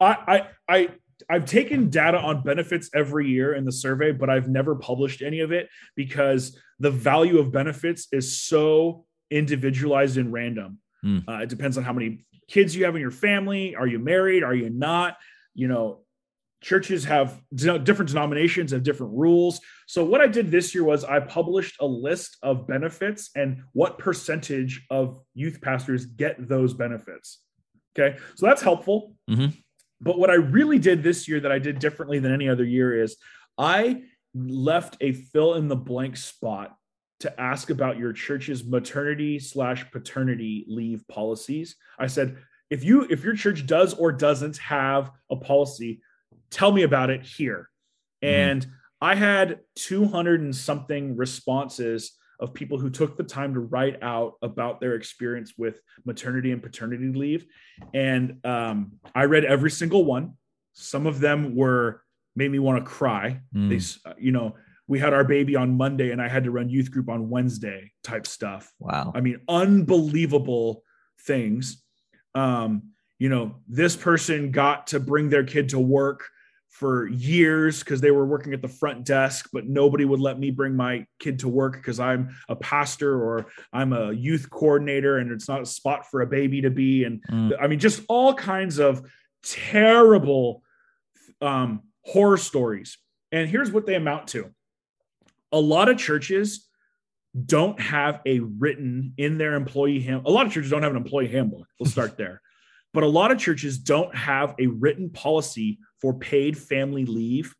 I, 0.00 0.12
I, 0.34 0.48
I, 0.68 0.88
I've 1.30 1.46
taken 1.46 1.90
data 1.90 2.18
on 2.18 2.42
benefits 2.42 2.90
every 2.94 3.28
year 3.28 3.54
in 3.54 3.64
the 3.64 3.72
survey, 3.72 4.12
but 4.12 4.28
I've 4.30 4.48
never 4.48 4.74
published 4.76 5.22
any 5.22 5.40
of 5.40 5.52
it 5.52 5.68
because 5.94 6.58
the 6.78 6.90
value 6.90 7.38
of 7.38 7.52
benefits 7.52 8.08
is 8.12 8.38
so 8.38 9.06
individualized 9.30 10.18
and 10.18 10.32
random. 10.32 10.78
Hmm. 11.02 11.18
Uh, 11.26 11.38
it 11.38 11.48
depends 11.48 11.78
on 11.78 11.84
how 11.84 11.92
many 11.92 12.26
kids 12.48 12.76
you 12.76 12.84
have 12.84 12.94
in 12.94 13.00
your 13.00 13.10
family. 13.10 13.74
Are 13.74 13.86
you 13.86 13.98
married? 13.98 14.42
Are 14.42 14.54
you 14.54 14.70
not? 14.70 15.16
You 15.54 15.68
know, 15.68 16.02
churches 16.62 17.04
have 17.04 17.40
different 17.54 18.08
denominations 18.08 18.72
and 18.72 18.82
different 18.82 19.12
rules. 19.14 19.60
So 19.86 20.04
what 20.04 20.20
I 20.20 20.26
did 20.26 20.50
this 20.50 20.74
year 20.74 20.84
was 20.84 21.04
I 21.04 21.20
published 21.20 21.76
a 21.80 21.86
list 21.86 22.36
of 22.42 22.66
benefits 22.66 23.30
and 23.36 23.62
what 23.72 23.98
percentage 23.98 24.84
of 24.90 25.20
youth 25.34 25.60
pastors 25.60 26.06
get 26.06 26.48
those 26.48 26.74
benefits. 26.74 27.40
Okay, 27.98 28.18
so 28.34 28.46
that's 28.46 28.62
helpful. 28.62 29.14
Mhm. 29.30 29.54
But 30.00 30.18
what 30.18 30.30
I 30.30 30.34
really 30.34 30.78
did 30.78 31.02
this 31.02 31.26
year 31.26 31.40
that 31.40 31.52
I 31.52 31.58
did 31.58 31.78
differently 31.78 32.18
than 32.18 32.32
any 32.32 32.48
other 32.48 32.64
year 32.64 33.02
is 33.02 33.16
I 33.56 34.02
left 34.34 34.96
a 35.00 35.12
fill 35.12 35.54
in 35.54 35.68
the 35.68 35.76
blank 35.76 36.16
spot 36.16 36.76
to 37.20 37.40
ask 37.40 37.70
about 37.70 37.98
your 37.98 38.12
church's 38.12 38.64
maternity 38.64 39.38
slash 39.38 39.90
paternity 39.90 40.66
leave 40.68 41.06
policies. 41.08 41.76
I 41.98 42.08
said, 42.08 42.36
if 42.68 42.84
you 42.84 43.06
if 43.08 43.24
your 43.24 43.34
church 43.34 43.66
does 43.66 43.94
or 43.94 44.12
doesn't 44.12 44.58
have 44.58 45.10
a 45.30 45.36
policy, 45.36 46.02
tell 46.50 46.72
me 46.72 46.82
about 46.82 47.10
it 47.10 47.22
here. 47.22 47.70
Mhm. 48.22 48.28
And 48.28 48.66
I 49.00 49.14
had 49.14 49.60
200 49.76 50.40
and 50.40 50.54
something 50.54 51.16
responses 51.16 52.12
of 52.40 52.52
people 52.54 52.78
who 52.78 52.90
took 52.90 53.16
the 53.16 53.24
time 53.24 53.54
to 53.54 53.60
write 53.60 54.02
out 54.02 54.34
about 54.42 54.80
their 54.80 54.94
experience 54.94 55.54
with 55.56 55.80
maternity 56.04 56.52
and 56.52 56.62
paternity 56.62 57.08
leave. 57.12 57.46
And 57.94 58.44
um, 58.44 58.92
I 59.14 59.24
read 59.24 59.44
every 59.44 59.70
single 59.70 60.04
one. 60.04 60.34
Some 60.74 61.06
of 61.06 61.20
them 61.20 61.56
were 61.56 62.02
made 62.34 62.50
me 62.50 62.58
want 62.58 62.84
to 62.84 62.90
cry. 62.90 63.40
Mm, 63.54 63.70
They, 63.70 64.10
uh, 64.10 64.14
you 64.18 64.32
know, 64.32 64.54
we 64.88 64.98
had 64.98 65.14
our 65.14 65.24
baby 65.24 65.56
on 65.56 65.76
Monday 65.76 66.10
and 66.10 66.20
I 66.20 66.28
had 66.28 66.44
to 66.44 66.50
run 66.50 66.68
youth 66.68 66.90
group 66.90 67.08
on 67.08 67.30
Wednesday 67.30 67.92
type 68.04 68.26
stuff. 68.26 68.70
wow. 68.78 69.12
I 69.14 69.20
mean, 69.20 69.40
unbelievable 69.48 70.82
things. 71.22 71.82
Um, 72.34 72.90
you 73.18 73.28
know, 73.30 73.56
this 73.66 73.96
person 73.96 74.50
got 74.50 74.88
to 74.88 75.00
bring 75.00 75.30
their 75.30 75.44
kid 75.44 75.70
to 75.70 75.78
work 75.78 76.28
for 76.76 77.08
years 77.08 77.78
because 77.78 78.02
they 78.02 78.10
were 78.10 78.26
working 78.26 78.52
at 78.52 78.60
the 78.60 78.68
front 78.68 79.02
desk, 79.02 79.48
but 79.50 79.66
nobody 79.66 80.04
would 80.04 80.20
let 80.20 80.38
me 80.38 80.50
bring 80.50 80.76
my 80.76 81.06
kid 81.18 81.38
to 81.38 81.48
work 81.48 81.72
because 81.72 81.98
I'm 81.98 82.36
a 82.50 82.56
pastor 82.56 83.18
or 83.18 83.46
I'm 83.72 83.94
a 83.94 84.12
youth 84.12 84.50
coordinator 84.50 85.16
and 85.16 85.32
it's 85.32 85.48
not 85.48 85.62
a 85.62 85.66
spot 85.66 86.10
for 86.10 86.20
a 86.20 86.26
baby 86.26 86.60
to 86.60 86.70
be. 86.70 87.04
And 87.04 87.22
Mm, 87.30 87.56
I 87.58 87.66
mean, 87.66 87.78
just 87.78 88.02
all 88.10 88.34
kinds 88.34 88.78
of 88.78 89.10
terrible 89.42 90.62
um, 91.40 91.80
horror 92.04 92.36
stories. 92.36 92.98
And 93.32 93.48
here's 93.48 93.72
what 93.72 93.86
they 93.86 93.94
amount 93.94 94.28
to 94.28 94.52
a 95.52 95.60
lot 95.60 95.88
of 95.88 95.96
churches 95.96 96.68
don't 97.46 97.80
have 97.80 98.20
a 98.26 98.40
written 98.40 99.14
in 99.16 99.38
their 99.38 99.54
employee 99.54 100.00
hand. 100.00 100.22
A 100.26 100.30
lot 100.30 100.44
of 100.44 100.52
churches 100.52 100.70
don't 100.70 100.82
have 100.82 100.92
an 100.92 100.98
employee 100.98 101.28
handbook. 101.28 101.66
We'll 101.80 101.90
start 101.90 102.18
there. 102.18 102.42
But 102.94 103.02
a 103.02 103.08
lot 103.08 103.30
of 103.30 103.36
churches 103.36 103.76
don't 103.76 104.14
have 104.16 104.54
a 104.58 104.68
written 104.68 105.10
policy 105.10 105.80
for 106.00 106.14
paid 106.18 106.56
family 106.56 107.04
leave 107.04 107.54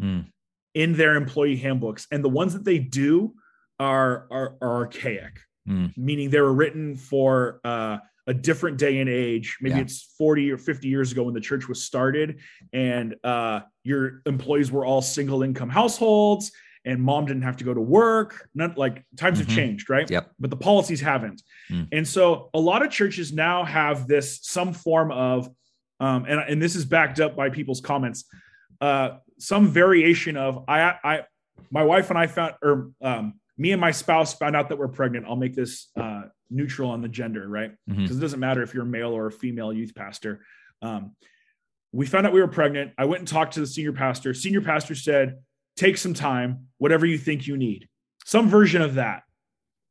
mm, 0.00 0.26
in 0.74 0.92
their 0.94 1.16
employee 1.16 1.56
handbooks. 1.56 2.06
And 2.10 2.24
the 2.24 2.28
ones 2.28 2.52
that 2.52 2.64
they 2.64 2.78
do 2.78 3.34
are, 3.80 4.26
are, 4.30 4.56
are 4.60 4.76
archaic, 4.78 5.40
Mm. 5.68 5.92
meaning 5.98 6.30
they 6.30 6.40
were 6.40 6.54
written 6.54 6.96
for 6.96 7.60
uh, 7.62 7.98
a 8.26 8.32
different 8.32 8.78
day 8.78 9.00
and 9.00 9.10
age. 9.10 9.58
Maybe 9.60 9.74
Yeah. 9.76 9.82
it's 9.82 10.14
40 10.16 10.50
or 10.50 10.56
50 10.56 10.88
years 10.88 11.12
ago 11.12 11.24
when 11.24 11.34
the 11.34 11.40
church 11.42 11.68
was 11.68 11.84
started, 11.84 12.40
and 12.72 13.14
uh, 13.22 13.60
your 13.84 14.22
employees 14.24 14.72
were 14.72 14.86
all 14.86 15.02
single 15.02 15.42
income 15.42 15.68
households, 15.68 16.52
and 16.86 17.02
mom 17.02 17.26
didn't 17.26 17.42
have 17.42 17.58
to 17.58 17.64
go 17.64 17.74
to 17.74 17.82
work. 17.82 18.48
Not 18.54 18.78
like 18.78 19.04
times 19.18 19.38
Mhm. 19.40 19.44
have 19.46 19.54
changed, 19.54 19.90
right? 19.90 20.10
Yep. 20.10 20.30
But 20.40 20.48
the 20.48 20.56
policies 20.56 21.02
haven't. 21.02 21.42
Mm. 21.70 21.88
And 21.92 22.08
so 22.08 22.48
a 22.54 22.58
lot 22.60 22.82
of 22.82 22.90
churches 22.90 23.30
now 23.34 23.62
have 23.64 24.08
this 24.08 24.40
some 24.42 24.72
form 24.72 25.12
of, 25.12 25.50
um, 26.00 26.24
and, 26.28 26.40
and 26.40 26.62
this 26.62 26.76
is 26.76 26.84
backed 26.84 27.20
up 27.20 27.36
by 27.36 27.50
people's 27.50 27.80
comments, 27.80 28.24
uh, 28.80 29.18
some 29.38 29.68
variation 29.68 30.36
of 30.36 30.64
I, 30.68 30.94
I, 31.02 31.20
my 31.70 31.82
wife 31.82 32.10
and 32.10 32.18
I 32.18 32.26
found, 32.26 32.54
or 32.62 32.90
um, 33.02 33.34
me 33.56 33.72
and 33.72 33.80
my 33.80 33.90
spouse 33.90 34.34
found 34.34 34.54
out 34.56 34.68
that 34.68 34.78
we're 34.78 34.88
pregnant. 34.88 35.26
I'll 35.26 35.36
make 35.36 35.54
this 35.54 35.88
uh, 35.96 36.22
neutral 36.50 36.90
on 36.90 37.02
the 37.02 37.08
gender, 37.08 37.48
right? 37.48 37.72
Because 38.02 38.16
it 38.16 38.20
doesn't 38.20 38.40
matter 38.40 38.62
if 38.62 38.74
you're 38.74 38.84
a 38.84 38.86
male 38.86 39.12
or 39.12 39.26
a 39.26 39.32
female 39.32 39.72
youth 39.72 39.94
pastor. 39.94 40.44
Um, 40.82 41.16
we 41.92 42.06
found 42.06 42.26
out 42.26 42.32
we 42.32 42.40
were 42.40 42.48
pregnant. 42.48 42.92
I 42.98 43.06
went 43.06 43.20
and 43.20 43.28
talked 43.28 43.54
to 43.54 43.60
the 43.60 43.66
senior 43.66 43.92
pastor. 43.92 44.34
Senior 44.34 44.60
pastor 44.60 44.94
said, 44.94 45.38
"Take 45.76 45.96
some 45.96 46.14
time, 46.14 46.68
whatever 46.78 47.06
you 47.06 47.18
think 47.18 47.46
you 47.46 47.56
need." 47.56 47.88
Some 48.24 48.48
version 48.48 48.82
of 48.82 48.94
that, 48.94 49.22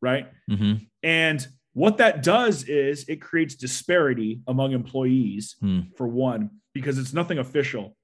right? 0.02 0.28
mhm, 0.50 0.88
And 1.04 1.46
what 1.78 1.98
that 1.98 2.24
does 2.24 2.64
is 2.64 3.08
it 3.08 3.22
creates 3.22 3.54
disparity 3.54 4.42
among 4.48 4.72
employees, 4.72 5.56
Hmm. 5.60 5.82
for 5.96 6.08
one, 6.08 6.50
because 6.74 6.98
it's 6.98 7.14
nothing 7.14 7.38
official. 7.38 7.96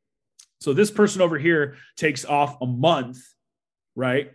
So 0.62 0.74
this 0.74 0.92
person 0.92 1.22
over 1.24 1.40
here 1.40 1.76
takes 1.98 2.24
off 2.24 2.62
a 2.62 2.68
month, 2.68 3.18
right? 3.96 4.34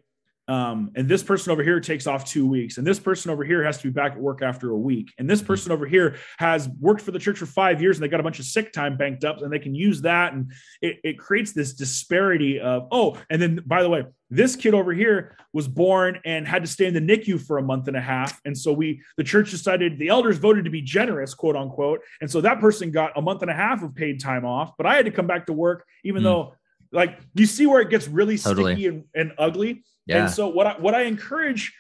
Um, 0.48 0.92
and 0.96 1.06
this 1.06 1.22
person 1.22 1.52
over 1.52 1.62
here 1.62 1.78
takes 1.78 2.06
off 2.06 2.24
two 2.24 2.46
weeks, 2.46 2.78
and 2.78 2.86
this 2.86 2.98
person 2.98 3.30
over 3.30 3.44
here 3.44 3.62
has 3.62 3.76
to 3.78 3.84
be 3.84 3.90
back 3.90 4.12
at 4.12 4.18
work 4.18 4.40
after 4.40 4.70
a 4.70 4.76
week, 4.78 5.12
and 5.18 5.28
this 5.28 5.42
person 5.42 5.72
over 5.72 5.86
here 5.86 6.16
has 6.38 6.68
worked 6.80 7.02
for 7.02 7.10
the 7.10 7.18
church 7.18 7.38
for 7.38 7.44
five 7.46 7.82
years, 7.82 7.98
and 7.98 8.04
they 8.04 8.08
got 8.08 8.18
a 8.20 8.22
bunch 8.22 8.38
of 8.38 8.46
sick 8.46 8.72
time 8.72 8.96
banked 8.96 9.24
up, 9.24 9.42
and 9.42 9.52
they 9.52 9.58
can 9.58 9.74
use 9.74 10.00
that, 10.02 10.32
and 10.32 10.50
it, 10.80 10.96
it 11.04 11.18
creates 11.18 11.52
this 11.52 11.74
disparity 11.74 12.60
of 12.60 12.88
oh, 12.90 13.18
and 13.28 13.42
then 13.42 13.60
by 13.66 13.82
the 13.82 13.90
way, 13.90 14.04
this 14.30 14.56
kid 14.56 14.72
over 14.72 14.92
here 14.94 15.36
was 15.52 15.68
born 15.68 16.18
and 16.24 16.48
had 16.48 16.62
to 16.62 16.68
stay 16.68 16.86
in 16.86 16.94
the 16.94 17.00
NICU 17.00 17.40
for 17.46 17.58
a 17.58 17.62
month 17.62 17.86
and 17.86 17.96
a 17.96 18.00
half, 18.00 18.40
and 18.46 18.56
so 18.56 18.72
we 18.72 19.02
the 19.18 19.24
church 19.24 19.50
decided 19.50 19.98
the 19.98 20.08
elders 20.08 20.38
voted 20.38 20.64
to 20.64 20.70
be 20.70 20.80
generous, 20.80 21.34
quote 21.34 21.56
unquote, 21.56 22.00
and 22.22 22.30
so 22.30 22.40
that 22.40 22.58
person 22.58 22.90
got 22.90 23.12
a 23.16 23.20
month 23.20 23.42
and 23.42 23.50
a 23.50 23.54
half 23.54 23.82
of 23.82 23.94
paid 23.94 24.18
time 24.18 24.46
off, 24.46 24.72
but 24.78 24.86
I 24.86 24.94
had 24.96 25.04
to 25.04 25.10
come 25.10 25.26
back 25.26 25.44
to 25.46 25.52
work 25.52 25.84
even 26.04 26.22
Hmm. 26.22 26.24
though 26.24 26.54
like 26.90 27.18
you 27.34 27.44
see 27.44 27.66
where 27.66 27.82
it 27.82 27.90
gets 27.90 28.08
really 28.08 28.38
Totally. 28.38 28.72
sticky 28.72 28.86
and, 28.86 29.04
and 29.14 29.32
ugly 29.36 29.84
Yeah. 30.08 30.24
and 30.24 30.30
so 30.32 30.48
what 30.48 30.66
I, 30.66 30.78
what 30.78 30.94
I 30.94 31.02
encourage 31.02 31.72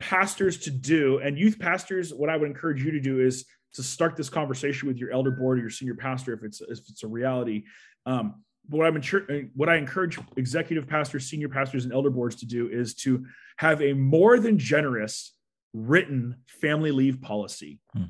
pastors 0.00 0.58
to 0.60 0.70
do 0.70 1.18
and 1.18 1.38
youth 1.38 1.58
pastors, 1.58 2.12
what 2.12 2.30
I 2.30 2.36
would 2.36 2.48
encourage 2.48 2.82
you 2.82 2.90
to 2.92 3.00
do 3.00 3.20
is 3.20 3.44
to 3.74 3.82
start 3.82 4.16
this 4.16 4.28
conversation 4.28 4.88
with 4.88 4.96
your 4.96 5.10
elder 5.12 5.30
board 5.30 5.58
or 5.58 5.60
your 5.62 5.70
senior 5.70 5.94
pastor 5.94 6.32
if 6.32 6.42
it's 6.42 6.60
if 6.62 6.78
it's 6.88 7.02
a 7.04 7.08
reality. 7.08 7.64
Um, 8.06 8.42
but 8.68 8.78
what 8.78 8.86
I'm 8.86 8.94
encour- 9.00 9.50
what 9.54 9.68
I 9.68 9.76
encourage 9.76 10.18
executive 10.36 10.86
pastors, 10.88 11.26
senior 11.28 11.48
pastors, 11.50 11.84
and 11.84 11.92
elder 11.92 12.10
boards 12.10 12.36
to 12.36 12.46
do 12.46 12.68
is 12.68 12.94
to 12.96 13.26
have 13.58 13.82
a 13.82 13.92
more 13.92 14.38
than 14.38 14.58
generous 14.58 15.36
written 15.74 16.36
family 16.46 16.90
leave 16.92 17.20
policy, 17.20 17.80
Hmm. 17.92 18.04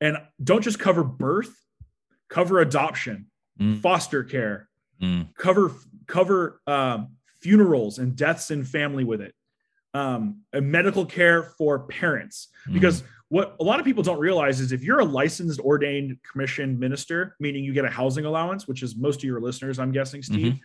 and 0.00 0.16
don't 0.42 0.62
just 0.62 0.78
cover 0.80 1.04
birth, 1.04 1.54
cover 2.28 2.60
adoption, 2.60 3.26
Mm. 3.60 3.80
foster 3.80 4.22
care, 4.24 4.68
mm, 5.02 5.34
cover 5.36 5.72
cover 6.06 6.60
um, 6.66 7.16
funerals 7.40 7.98
and 7.98 8.16
deaths 8.16 8.50
in 8.50 8.64
family 8.64 9.04
with 9.04 9.20
it 9.20 9.34
um, 9.94 10.42
and 10.52 10.70
medical 10.70 11.06
care 11.06 11.42
for 11.42 11.80
parents 11.80 12.48
mm. 12.68 12.72
because 12.74 13.02
what 13.30 13.56
a 13.60 13.64
lot 13.64 13.78
of 13.78 13.84
people 13.84 14.02
don't 14.02 14.18
realize 14.18 14.60
is 14.60 14.72
if 14.72 14.82
you're 14.82 15.00
a 15.00 15.04
licensed 15.04 15.60
ordained 15.60 16.16
commissioned 16.30 16.78
minister 16.78 17.36
meaning 17.40 17.64
you 17.64 17.72
get 17.72 17.84
a 17.84 17.90
housing 17.90 18.24
allowance 18.24 18.66
which 18.68 18.82
is 18.82 18.96
most 18.96 19.16
of 19.20 19.24
your 19.24 19.40
listeners 19.40 19.78
i'm 19.78 19.92
guessing 19.92 20.22
steve 20.22 20.58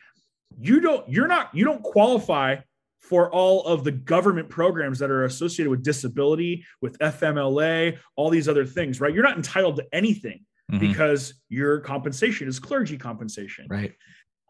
you 0.60 0.80
don't 0.80 1.08
you're 1.10 1.28
not 1.28 1.54
you 1.54 1.66
don't 1.66 1.84
qualify 1.84 2.56
for 3.00 3.30
all 3.32 3.66
of 3.66 3.84
the 3.84 3.92
government 3.92 4.50
programs 4.50 4.98
that 5.00 5.12
are 5.12 5.26
associated 5.26 5.70
with 5.70 5.84
disability 5.84 6.66
with 6.82 6.98
fmla 7.00 7.98
all 8.16 8.30
these 8.30 8.48
other 8.48 8.66
things 8.66 9.00
right 9.00 9.14
you're 9.14 9.24
not 9.24 9.38
entitled 9.38 9.76
to 9.76 9.86
anything 9.94 10.46
Mhm. 10.72 10.80
because 10.80 11.34
your 11.50 11.80
compensation 11.82 12.48
is 12.48 12.60
clergy 12.60 12.98
compensation 12.98 13.68
right. 13.70 13.94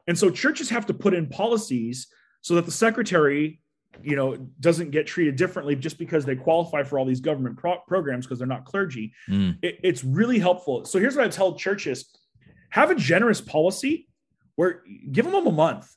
And 0.07 0.17
so 0.17 0.29
churches 0.29 0.69
have 0.69 0.85
to 0.87 0.93
put 0.93 1.13
in 1.13 1.27
policies 1.27 2.07
so 2.41 2.55
that 2.55 2.65
the 2.65 2.71
secretary, 2.71 3.61
you 4.01 4.15
know, 4.15 4.35
doesn't 4.59 4.91
get 4.91 5.07
treated 5.07 5.35
differently 5.35 5.75
just 5.75 5.97
because 5.97 6.25
they 6.25 6.35
qualify 6.35 6.83
for 6.83 6.99
all 6.99 7.05
these 7.05 7.21
government 7.21 7.57
pro- 7.57 7.79
programs 7.87 8.25
because 8.25 8.39
they're 8.39 8.47
not 8.47 8.65
clergy. 8.65 9.13
Mm, 9.29 9.57
It- 9.61 9.79
it's 9.83 10.03
really 10.03 10.39
helpful. 10.39 10.83
So 10.85 10.99
here's 10.99 11.15
what 11.15 11.25
I 11.25 11.29
tell 11.29 11.55
churches: 11.55 12.11
have 12.69 12.89
a 12.91 12.95
generous 12.95 13.39
policy 13.39 14.07
where 14.55 14.83
give 15.11 15.25
them 15.25 15.35
a 15.47 15.51
month 15.51 15.89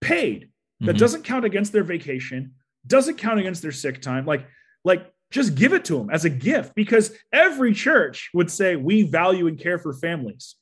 paid 0.00 0.50
that 0.80 0.96
Mhm. 0.96 0.98
doesn't 0.98 1.22
count 1.24 1.44
against 1.44 1.72
their 1.72 1.82
vacation, 1.84 2.54
doesn't 2.86 3.16
count 3.16 3.40
against 3.40 3.62
their 3.62 3.72
sick 3.72 4.00
time. 4.00 4.24
Like, 4.26 4.46
like 4.84 5.12
just 5.30 5.54
give 5.56 5.72
it 5.72 5.84
to 5.86 5.98
them 5.98 6.08
as 6.10 6.24
a 6.24 6.30
gift 6.30 6.74
because 6.74 7.12
every 7.32 7.74
church 7.74 8.30
would 8.34 8.50
say 8.50 8.76
we 8.76 9.02
value 9.02 9.46
and 9.48 9.58
care 9.58 9.78
for 9.78 9.92
families. 9.92 10.54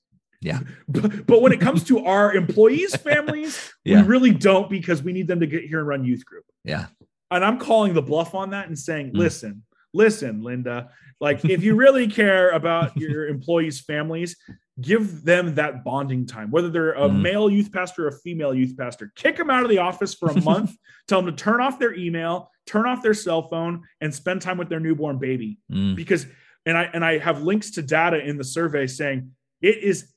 Yeah. 0.45 0.61
But, 0.89 1.27
but 1.27 1.43
when 1.43 1.53
it 1.53 1.61
comes 1.61 1.83
to 1.85 2.05
our 2.05 2.33
employees' 2.35 2.95
families, 2.95 3.73
Yeah. 3.85 4.03
we 4.03 4.09
really 4.09 4.31
don't 4.31 4.69
because 4.71 5.03
we 5.03 5.13
need 5.13 5.27
them 5.27 5.41
to 5.41 5.47
get 5.47 5.65
here 5.65 5.79
and 5.81 5.89
run 5.89 6.05
youth 6.05 6.25
group. 6.25 6.45
Yeah. 6.65 6.87
And 7.31 7.45
I'm 7.45 7.59
calling 7.59 7.95
the 7.95 8.03
bluff 8.03 8.35
on 8.35 8.51
that 8.51 8.69
and 8.69 8.79
saying, 8.79 9.13
Mm. 9.13 9.17
listen, 9.17 9.63
listen, 9.93 10.43
Linda, 10.43 10.91
like 11.21 11.45
if 11.45 11.65
you 11.65 11.75
really 11.75 12.07
care 12.23 12.51
about 12.51 12.97
your 12.97 13.27
employees' 13.27 13.81
families, 13.81 14.37
give 14.81 15.25
them 15.25 15.55
that 15.55 15.83
bonding 15.85 16.27
time, 16.27 16.51
whether 16.51 16.69
they're 16.69 16.93
a 16.93 17.09
Mm. 17.09 17.23
male 17.23 17.49
youth 17.51 17.73
pastor 17.73 18.05
or 18.05 18.09
a 18.09 18.13
female 18.13 18.53
youth 18.55 18.77
pastor. 18.77 19.11
Kick 19.17 19.37
them 19.37 19.49
out 19.51 19.63
of 19.65 19.71
the 19.71 19.79
office 19.79 20.15
for 20.15 20.29
a 20.31 20.41
month, 20.43 20.73
tell 21.09 21.23
them 21.23 21.35
to 21.35 21.45
turn 21.45 21.61
off 21.61 21.79
their 21.79 21.95
email, 21.95 22.51
turn 22.67 22.87
off 22.87 23.03
their 23.03 23.15
cell 23.15 23.43
phone, 23.49 23.83
and 24.01 24.13
spend 24.15 24.43
time 24.43 24.59
with 24.59 24.69
their 24.69 24.81
newborn 24.81 25.19
baby. 25.19 25.59
Mm. 25.73 25.97
Because 25.97 26.27
and 26.67 26.77
I 26.77 26.85
and 26.93 27.05
I 27.05 27.19
have 27.19 27.43
links 27.43 27.73
to 27.73 27.83
data 27.83 28.19
in 28.19 28.37
the 28.37 28.45
survey 28.45 28.87
saying 28.87 29.31
it 29.63 29.79
is 29.79 30.13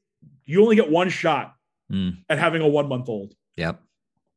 you 0.48 0.64
only 0.64 0.76
get 0.76 0.90
one 0.90 1.10
shot 1.10 1.54
Mm. 1.92 2.18
at 2.28 2.38
having 2.38 2.62
a 2.62 2.68
one 2.68 2.90
month 2.90 3.08
old 3.08 3.34
Yep. 3.56 3.82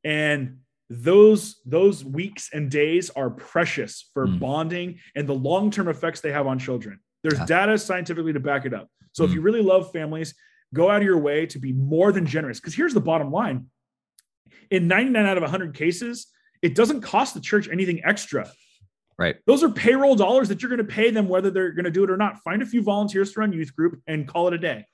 and 0.05 0.59
those 0.89 1.61
those 1.67 2.05
weeks 2.05 2.49
and 2.53 2.71
days 2.71 3.11
are 3.11 3.29
precious 3.31 4.09
for 4.15 4.27
Mm. 4.29 4.39
bonding 4.39 4.99
and 5.17 5.29
the 5.29 5.35
long-term 5.35 5.89
effects 5.89 6.21
they 6.21 6.31
have 6.33 6.47
on 6.47 6.59
children 6.61 7.01
there's 7.25 7.39
Yeah. 7.41 7.47
data 7.47 7.77
scientifically 7.79 8.33
to 8.35 8.41
back 8.41 8.67
it 8.67 8.75
up 8.75 8.89
so 9.13 9.25
if 9.25 9.31
Mm. 9.31 9.35
you 9.35 9.41
really 9.41 9.63
love 9.63 9.91
families 9.91 10.33
go 10.73 10.89
out 10.91 10.99
of 10.99 11.03
your 11.07 11.19
way 11.19 11.45
to 11.47 11.59
be 11.59 11.73
more 11.73 12.13
than 12.13 12.25
generous 12.27 12.61
because 12.61 12.75
here's 12.75 12.95
the 12.95 13.01
bottom 13.01 13.33
line 13.33 13.67
in 14.71 14.87
99 14.87 15.27
out 15.27 15.37
of 15.37 15.43
100 15.43 15.75
cases 15.75 16.29
it 16.63 16.75
doesn't 16.77 17.01
cost 17.01 17.35
the 17.35 17.41
church 17.41 17.69
anything 17.69 18.01
extra 18.05 18.49
Right. 19.19 19.37
those 19.47 19.63
are 19.65 19.71
payroll 19.71 20.15
dollars 20.15 20.49
that 20.49 20.63
you're 20.63 20.71
going 20.71 20.87
to 20.87 20.93
pay 20.95 21.11
them 21.11 21.29
whether 21.29 21.51
they're 21.51 21.73
going 21.73 21.85
to 21.85 21.91
do 21.91 22.05
it 22.05 22.11
or 22.11 22.17
not 22.17 22.39
find 22.45 22.63
a 22.63 22.67
few 22.67 22.81
volunteers 22.83 23.33
to 23.33 23.41
run 23.41 23.53
youth 23.53 23.75
group 23.75 24.01
and 24.07 24.27
call 24.29 24.47
it 24.49 24.55
a 24.55 24.59
day 24.59 24.85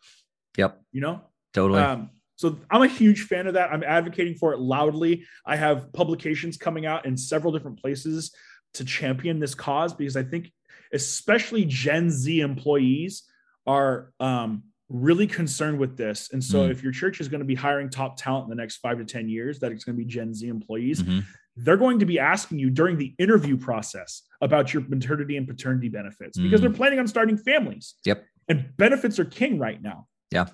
Yep. 0.56 0.80
you 0.92 1.00
know 1.00 1.22
Totally. 1.54 1.80
um, 1.80 2.10
so 2.36 2.58
I'm 2.70 2.82
a 2.82 2.86
huge 2.88 3.22
fan 3.22 3.46
of 3.46 3.54
that. 3.54 3.72
I'm 3.72 3.82
advocating 3.82 4.34
for 4.34 4.52
it 4.52 4.58
loudly. 4.60 5.24
I 5.46 5.56
have 5.56 5.90
publications 5.94 6.58
coming 6.58 6.84
out 6.84 7.06
in 7.06 7.16
several 7.16 7.50
different 7.52 7.80
places 7.80 8.34
to 8.74 8.84
champion 8.84 9.38
this 9.40 9.54
cause 9.54 9.94
because 9.94 10.18
I 10.18 10.22
think, 10.22 10.52
especially 10.92 11.64
Gen 11.64 12.10
Z 12.10 12.40
employees, 12.40 13.22
are 13.66 14.12
um, 14.20 14.64
really 14.90 15.26
concerned 15.26 15.78
with 15.78 15.96
this. 15.96 16.30
And 16.32 16.44
so, 16.44 16.68
Mm. 16.68 16.70
if 16.70 16.82
your 16.82 16.92
church 16.92 17.20
is 17.22 17.28
going 17.28 17.40
to 17.40 17.46
be 17.46 17.54
hiring 17.54 17.88
top 17.88 18.16
talent 18.18 18.44
in 18.44 18.50
the 18.50 18.56
next 18.62 18.76
five 18.76 18.98
to 18.98 19.04
ten 19.04 19.28
years, 19.28 19.58
that 19.60 19.72
it's 19.72 19.84
going 19.84 19.96
to 19.96 20.04
be 20.04 20.08
Gen 20.08 20.34
Z 20.34 20.46
employees. 20.46 21.02
Mhm. 21.02 21.24
They're 21.56 21.78
going 21.78 22.00
to 22.00 22.06
be 22.06 22.18
asking 22.18 22.58
you 22.58 22.68
during 22.70 22.98
the 22.98 23.14
interview 23.18 23.56
process 23.56 24.22
about 24.42 24.74
your 24.74 24.82
maternity 24.88 25.38
and 25.38 25.48
paternity 25.48 25.88
benefits 25.88 26.36
because 26.38 26.60
Mm. 26.60 26.64
they're 26.64 26.72
planning 26.72 26.98
on 26.98 27.08
starting 27.08 27.38
families. 27.38 27.94
Yep. 28.04 28.24
And 28.48 28.76
benefits 28.76 29.18
are 29.18 29.24
king 29.24 29.58
right 29.58 29.80
now. 29.82 30.06
Yeah. 30.30 30.46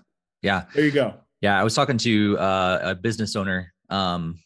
Yeah. 0.43 0.65
There 0.75 0.85
you 0.85 0.91
go. 0.91 1.15
Yeah, 1.41 1.59
I 1.59 1.65
was 1.65 1.75
talking 1.75 1.99
to 1.99 2.39
uh, 2.39 2.79
a 2.83 2.95
business 2.95 3.35
owner 3.35 3.73
um, 3.91 4.39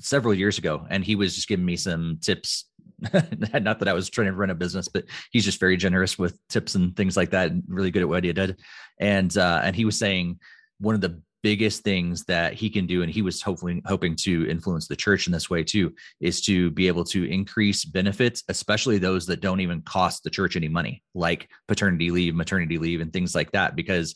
several 0.00 0.32
years 0.32 0.56
ago, 0.56 0.86
and 0.88 1.04
he 1.04 1.16
was 1.16 1.34
just 1.34 1.48
giving 1.48 1.66
me 1.66 1.76
some 1.76 2.18
tips. 2.22 2.64
Not 3.12 3.78
that 3.78 3.88
I 3.88 3.92
was 3.92 4.08
trying 4.08 4.28
to 4.28 4.32
run 4.32 4.50
a 4.50 4.54
business, 4.54 4.88
but 4.88 5.04
he's 5.30 5.44
just 5.44 5.60
very 5.60 5.76
generous 5.76 6.18
with 6.18 6.38
tips 6.48 6.74
and 6.74 6.96
things 6.96 7.16
like 7.16 7.30
that, 7.30 7.50
and 7.50 7.62
really 7.68 7.90
good 7.90 8.02
at 8.02 8.08
what 8.08 8.24
he 8.24 8.32
did. 8.32 8.58
And 8.98 9.36
uh, 9.36 9.60
and 9.62 9.76
he 9.76 9.84
was 9.84 9.98
saying 9.98 10.40
one 10.80 10.94
of 10.94 11.02
the 11.02 11.20
biggest 11.42 11.82
things 11.82 12.24
that 12.24 12.54
he 12.54 12.68
can 12.68 12.86
do, 12.86 13.02
and 13.02 13.10
he 13.10 13.22
was 13.22 13.42
hopefully 13.42 13.82
hoping 13.86 14.16
to 14.16 14.48
influence 14.48 14.88
the 14.88 14.96
church 14.96 15.26
in 15.26 15.32
this 15.32 15.48
way 15.48 15.62
too, 15.62 15.94
is 16.20 16.40
to 16.42 16.70
be 16.70 16.88
able 16.88 17.04
to 17.04 17.24
increase 17.24 17.84
benefits, 17.84 18.42
especially 18.48 18.98
those 18.98 19.26
that 19.26 19.40
don't 19.40 19.60
even 19.60 19.82
cost 19.82 20.24
the 20.24 20.30
church 20.30 20.56
any 20.56 20.68
money, 20.68 21.02
like 21.14 21.48
paternity 21.66 22.10
leave, 22.10 22.34
maternity 22.34 22.78
leave, 22.78 23.00
and 23.00 23.12
things 23.12 23.34
like 23.34 23.52
that, 23.52 23.76
because 23.76 24.14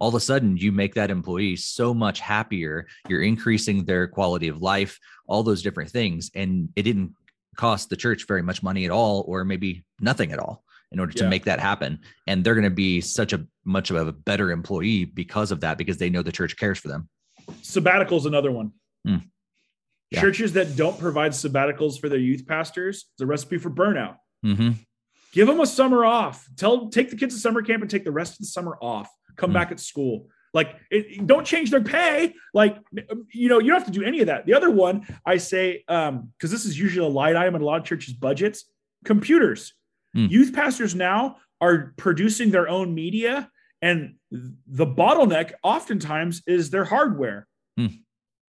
all 0.00 0.08
of 0.08 0.14
a 0.14 0.20
sudden 0.20 0.56
you 0.56 0.72
make 0.72 0.94
that 0.94 1.10
employee 1.10 1.54
so 1.54 1.92
much 1.92 2.18
happier 2.18 2.86
you're 3.08 3.22
increasing 3.22 3.84
their 3.84 4.08
quality 4.08 4.48
of 4.48 4.62
life 4.62 4.98
all 5.26 5.42
those 5.42 5.62
different 5.62 5.90
things 5.90 6.30
and 6.34 6.70
it 6.76 6.82
didn't 6.82 7.14
cost 7.56 7.90
the 7.90 7.96
church 7.96 8.26
very 8.26 8.42
much 8.42 8.62
money 8.62 8.84
at 8.84 8.90
all 8.90 9.24
or 9.28 9.44
maybe 9.44 9.84
nothing 10.00 10.32
at 10.32 10.38
all 10.38 10.64
in 10.92 11.00
order 11.00 11.12
to 11.12 11.24
Yeah. 11.24 11.30
make 11.30 11.44
that 11.44 11.58
happen 11.60 11.98
and 12.26 12.44
they're 12.44 12.54
going 12.54 12.64
to 12.64 12.70
be 12.70 13.00
such 13.00 13.32
a 13.32 13.46
much 13.64 13.90
of 13.90 13.96
a 14.08 14.12
better 14.12 14.50
employee 14.50 15.04
because 15.04 15.50
of 15.52 15.60
that 15.60 15.78
because 15.78 15.96
they 15.98 16.10
know 16.10 16.22
the 16.22 16.32
church 16.32 16.56
cares 16.56 16.78
for 16.78 16.88
them 16.88 17.08
Sabbatical 17.62 18.18
is 18.18 18.26
another 18.26 18.52
one. 18.52 18.72
Hmm. 19.06 19.16
Yeah. 20.10 20.20
Churches 20.20 20.52
that 20.52 20.76
don't 20.76 20.98
provide 20.98 21.32
sabbaticals 21.32 21.98
for 22.00 22.08
their 22.08 22.18
youth 22.18 22.46
pastors, 22.46 23.06
it's 23.14 23.20
a 23.22 23.26
recipe 23.26 23.58
for 23.58 23.70
burnout. 23.70 24.16
mm-hmm. 24.44 24.72
Give 25.32 25.46
them 25.48 25.60
a 25.60 25.66
summer 25.66 26.04
off. 26.04 26.46
Tell 26.56 26.88
take 26.90 27.10
the 27.10 27.16
kids 27.16 27.34
to 27.34 27.40
summer 27.40 27.62
camp 27.62 27.80
and 27.82 27.90
take 27.90 28.04
the 28.04 28.12
rest 28.12 28.34
of 28.34 28.38
the 28.40 28.44
summer 28.46 28.76
off. 28.80 29.08
Come 29.36 29.50
Hmm. 29.50 29.54
back 29.54 29.72
at 29.72 29.80
school. 29.80 30.28
Like 30.54 30.76
it, 30.90 31.26
don't 31.26 31.46
change 31.46 31.70
their 31.70 31.82
pay. 31.82 32.34
Like 32.52 32.76
you 33.32 33.48
know, 33.48 33.58
you 33.58 33.68
don't 33.70 33.78
have 33.80 33.86
to 33.92 33.98
do 33.98 34.04
any 34.04 34.20
of 34.20 34.26
that. 34.26 34.44
The 34.46 34.52
other 34.54 34.70
one 34.70 35.06
I 35.24 35.38
say, 35.38 35.82
um, 35.88 36.30
because 36.38 36.50
this 36.50 36.64
is 36.66 36.78
usually 36.78 37.06
a 37.06 37.10
light 37.10 37.34
item 37.34 37.54
in 37.56 37.62
a 37.62 37.64
lot 37.64 37.80
of 37.80 37.84
churches' 37.86 38.12
budgets, 38.14 38.66
computers. 39.04 39.72
Hmm. 40.14 40.26
Youth 40.26 40.52
pastors 40.52 40.94
now 40.94 41.36
are 41.60 41.94
producing 41.96 42.50
their 42.50 42.68
own 42.68 42.94
media, 42.94 43.50
and 43.80 44.14
the 44.30 44.86
bottleneck 44.86 45.52
oftentimes 45.62 46.42
is 46.46 46.70
their 46.70 46.84
hardware. 46.84 47.46
Hmm. 47.76 47.86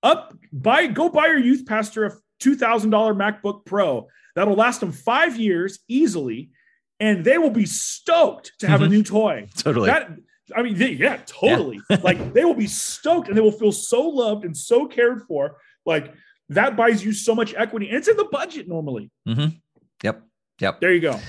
Up, 0.04 0.34
buy, 0.54 0.88
go 0.88 1.10
buy 1.10 1.28
your 1.28 1.40
youth 1.40 1.66
pastor 1.66 2.06
a 2.06 2.12
two 2.40 2.56
thousand 2.56 2.92
dollar 2.92 3.14
MacBook 3.16 3.66
Pro 3.66 4.08
that'll 4.36 4.54
last 4.56 4.80
them 4.80 4.92
five 4.92 5.38
years 5.38 5.80
easily, 5.88 6.52
and 7.00 7.26
they 7.26 7.38
will 7.40 7.50
be 7.50 7.66
stoked 7.66 8.52
to 8.60 8.68
have 8.68 8.82
a 8.82 8.86
Mhm. 8.86 8.90
new 8.92 9.04
toy. 9.04 9.48
totally 9.58 9.88
That 9.90 10.12
I 10.56 10.62
mean, 10.62 10.76
they, 10.78 10.92
yeah, 10.92 11.18
totally. 11.26 11.82
like 12.04 12.34
they 12.34 12.46
will 12.46 12.54
be 12.54 12.68
stoked 12.68 13.28
and 13.28 13.36
they 13.36 13.42
will 13.42 13.52
feel 13.52 13.72
so 13.74 14.02
loved 14.08 14.46
and 14.46 14.56
so 14.56 14.86
cared 14.88 15.24
for. 15.24 15.58
Like 15.86 16.14
that 16.50 16.78
buys 16.78 17.04
you 17.04 17.12
so 17.12 17.34
much 17.36 17.54
equity, 17.56 17.88
and 17.90 17.98
it's 17.98 18.08
in 18.08 18.16
the 18.18 18.26
budget 18.32 18.68
normally. 18.68 19.10
mm-hmm. 19.28 19.58
yep 20.04 20.22
yep 20.60 20.80
There 20.80 20.94
you 20.94 21.02
go. 21.02 21.20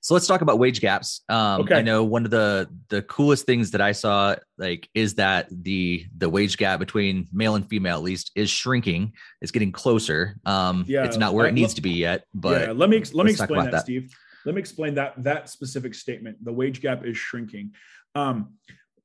So 0.00 0.12
let's 0.12 0.26
talk 0.26 0.42
about 0.42 0.58
wage 0.58 0.82
gaps. 0.82 1.22
Um, 1.30 1.62
Okay. 1.62 1.76
I 1.76 1.82
know 1.82 2.04
one 2.04 2.26
of 2.26 2.30
the 2.30 2.68
the 2.88 3.00
coolest 3.02 3.46
things 3.46 3.70
that 3.70 3.80
I 3.80 3.92
saw 3.92 4.36
like 4.58 4.86
is 4.94 5.14
that 5.14 5.48
the 5.50 6.04
the 6.18 6.28
wage 6.28 6.58
gap 6.58 6.78
between 6.78 7.26
male 7.32 7.54
and 7.54 7.66
female 7.66 7.96
at 7.96 8.02
least 8.02 8.30
is 8.34 8.50
shrinking. 8.50 9.14
It's 9.40 9.50
getting 9.50 9.72
closer. 9.72 10.36
Um, 10.44 10.84
Yeah, 10.86 11.04
it's 11.06 11.16
not 11.16 11.32
where 11.32 11.46
uh, 11.46 11.48
it 11.48 11.52
needs 11.52 11.72
let- 11.72 11.76
to 11.76 11.82
be 11.82 11.92
yet, 11.92 12.26
but 12.34 12.60
yeah, 12.60 12.72
let 12.72 12.90
me 12.90 13.02
let 13.14 13.24
me 13.24 13.32
explain 13.32 13.64
that, 13.64 13.72
that. 13.72 13.80
Steve. 13.82 14.14
Let 14.44 14.54
me 14.54 14.60
explain 14.60 14.94
that 14.96 15.14
that 15.24 15.48
specific 15.48 15.94
statement. 15.94 16.44
The 16.44 16.52
wage 16.52 16.82
gap 16.82 17.06
is 17.06 17.16
shrinking. 17.16 17.72
Um, 18.14 18.54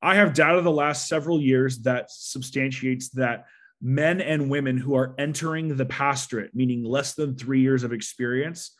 I 0.01 0.15
have 0.15 0.33
data 0.33 0.61
the 0.61 0.71
last 0.71 1.07
several 1.07 1.39
years 1.41 1.79
that 1.83 2.11
substantiates 2.11 3.07
that 3.11 3.45
men 3.81 4.19
and 4.19 4.49
women 4.49 4.77
who 4.77 4.95
are 4.95 5.15
entering 5.17 5.77
the 5.77 5.85
pastorate, 5.85 6.53
meaning 6.53 6.83
less 6.83 7.13
than 7.13 7.37
three 7.37 7.61
years 7.61 7.83
of 7.85 7.93
experience, 7.93 8.75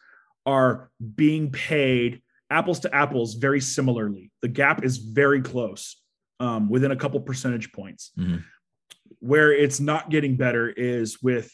are 0.50 0.90
being 1.16 1.52
paid 1.52 2.22
apples 2.50 2.80
to 2.82 2.94
apples 2.96 3.36
very 3.36 3.62
similarly. 3.62 4.32
The 4.42 4.48
gap 4.48 4.84
is 4.84 4.98
very 4.98 5.42
close, 5.42 6.02
um, 6.40 6.70
within 6.70 6.92
a 6.92 6.96
couple 6.96 7.20
percentage 7.22 7.72
points. 7.72 8.12
Mhm. 8.18 8.44
Where 9.20 9.52
it's 9.54 9.80
not 9.80 10.10
getting 10.10 10.36
better 10.36 10.68
is 10.70 11.22
with 11.22 11.52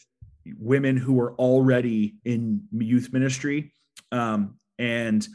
women 0.58 0.96
who 0.96 1.20
are 1.20 1.34
already 1.34 2.16
in 2.24 2.62
youth 2.72 3.12
ministry 3.12 3.72
um, 4.12 4.58
and 4.78 5.26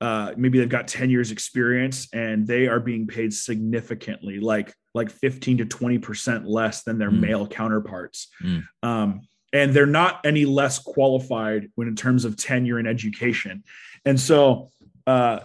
uh, 0.00 0.32
maybe 0.36 0.58
they've 0.58 0.68
got 0.68 0.86
10 0.88 1.10
years 1.10 1.30
experience 1.30 2.08
and 2.12 2.46
they 2.46 2.66
are 2.68 2.80
being 2.80 3.06
paid 3.06 3.32
significantly 3.32 4.38
like 4.40 4.74
like 4.94 5.10
15 5.10 5.58
to 5.58 5.64
20 5.64 5.98
percent 5.98 6.46
less 6.46 6.82
than 6.82 6.98
their 6.98 7.10
Mm. 7.10 7.20
male 7.20 7.46
counterparts 7.46 8.28
Mm. 8.42 8.62
um, 8.82 9.20
and 9.52 9.72
they're 9.72 9.86
not 9.86 10.20
any 10.24 10.44
less 10.44 10.78
qualified 10.78 11.70
when 11.74 11.88
in 11.88 11.96
terms 11.96 12.24
of 12.24 12.36
tenure 12.36 12.78
and 12.78 12.88
education 12.88 13.62
and 14.04 14.18
so 14.18 14.68
uh, 15.06 15.40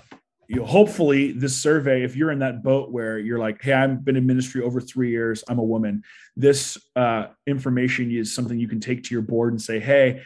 you 0.50 0.58
know, 0.58 0.66
hopefully 0.66 1.32
this 1.32 1.56
survey 1.56 2.04
if 2.04 2.16
you're 2.16 2.32
in 2.32 2.40
that 2.40 2.64
boat 2.64 2.92
where 2.92 3.18
you're 3.18 3.40
like 3.40 3.62
hey 3.62 3.74
i've 3.74 4.04
been 4.04 4.16
in 4.16 4.26
ministry 4.26 4.62
over 4.62 4.82
three 4.82 5.10
years 5.10 5.44
i'm 5.48 5.60
a 5.60 5.64
woman 5.64 6.04
this 6.36 6.78
uh, 6.96 7.28
information 7.48 8.12
is 8.12 8.34
something 8.34 8.60
you 8.60 8.68
can 8.68 8.80
take 8.80 9.04
to 9.04 9.16
your 9.16 9.22
board 9.22 9.54
and 9.54 9.62
say 9.62 9.80
hey 9.80 10.22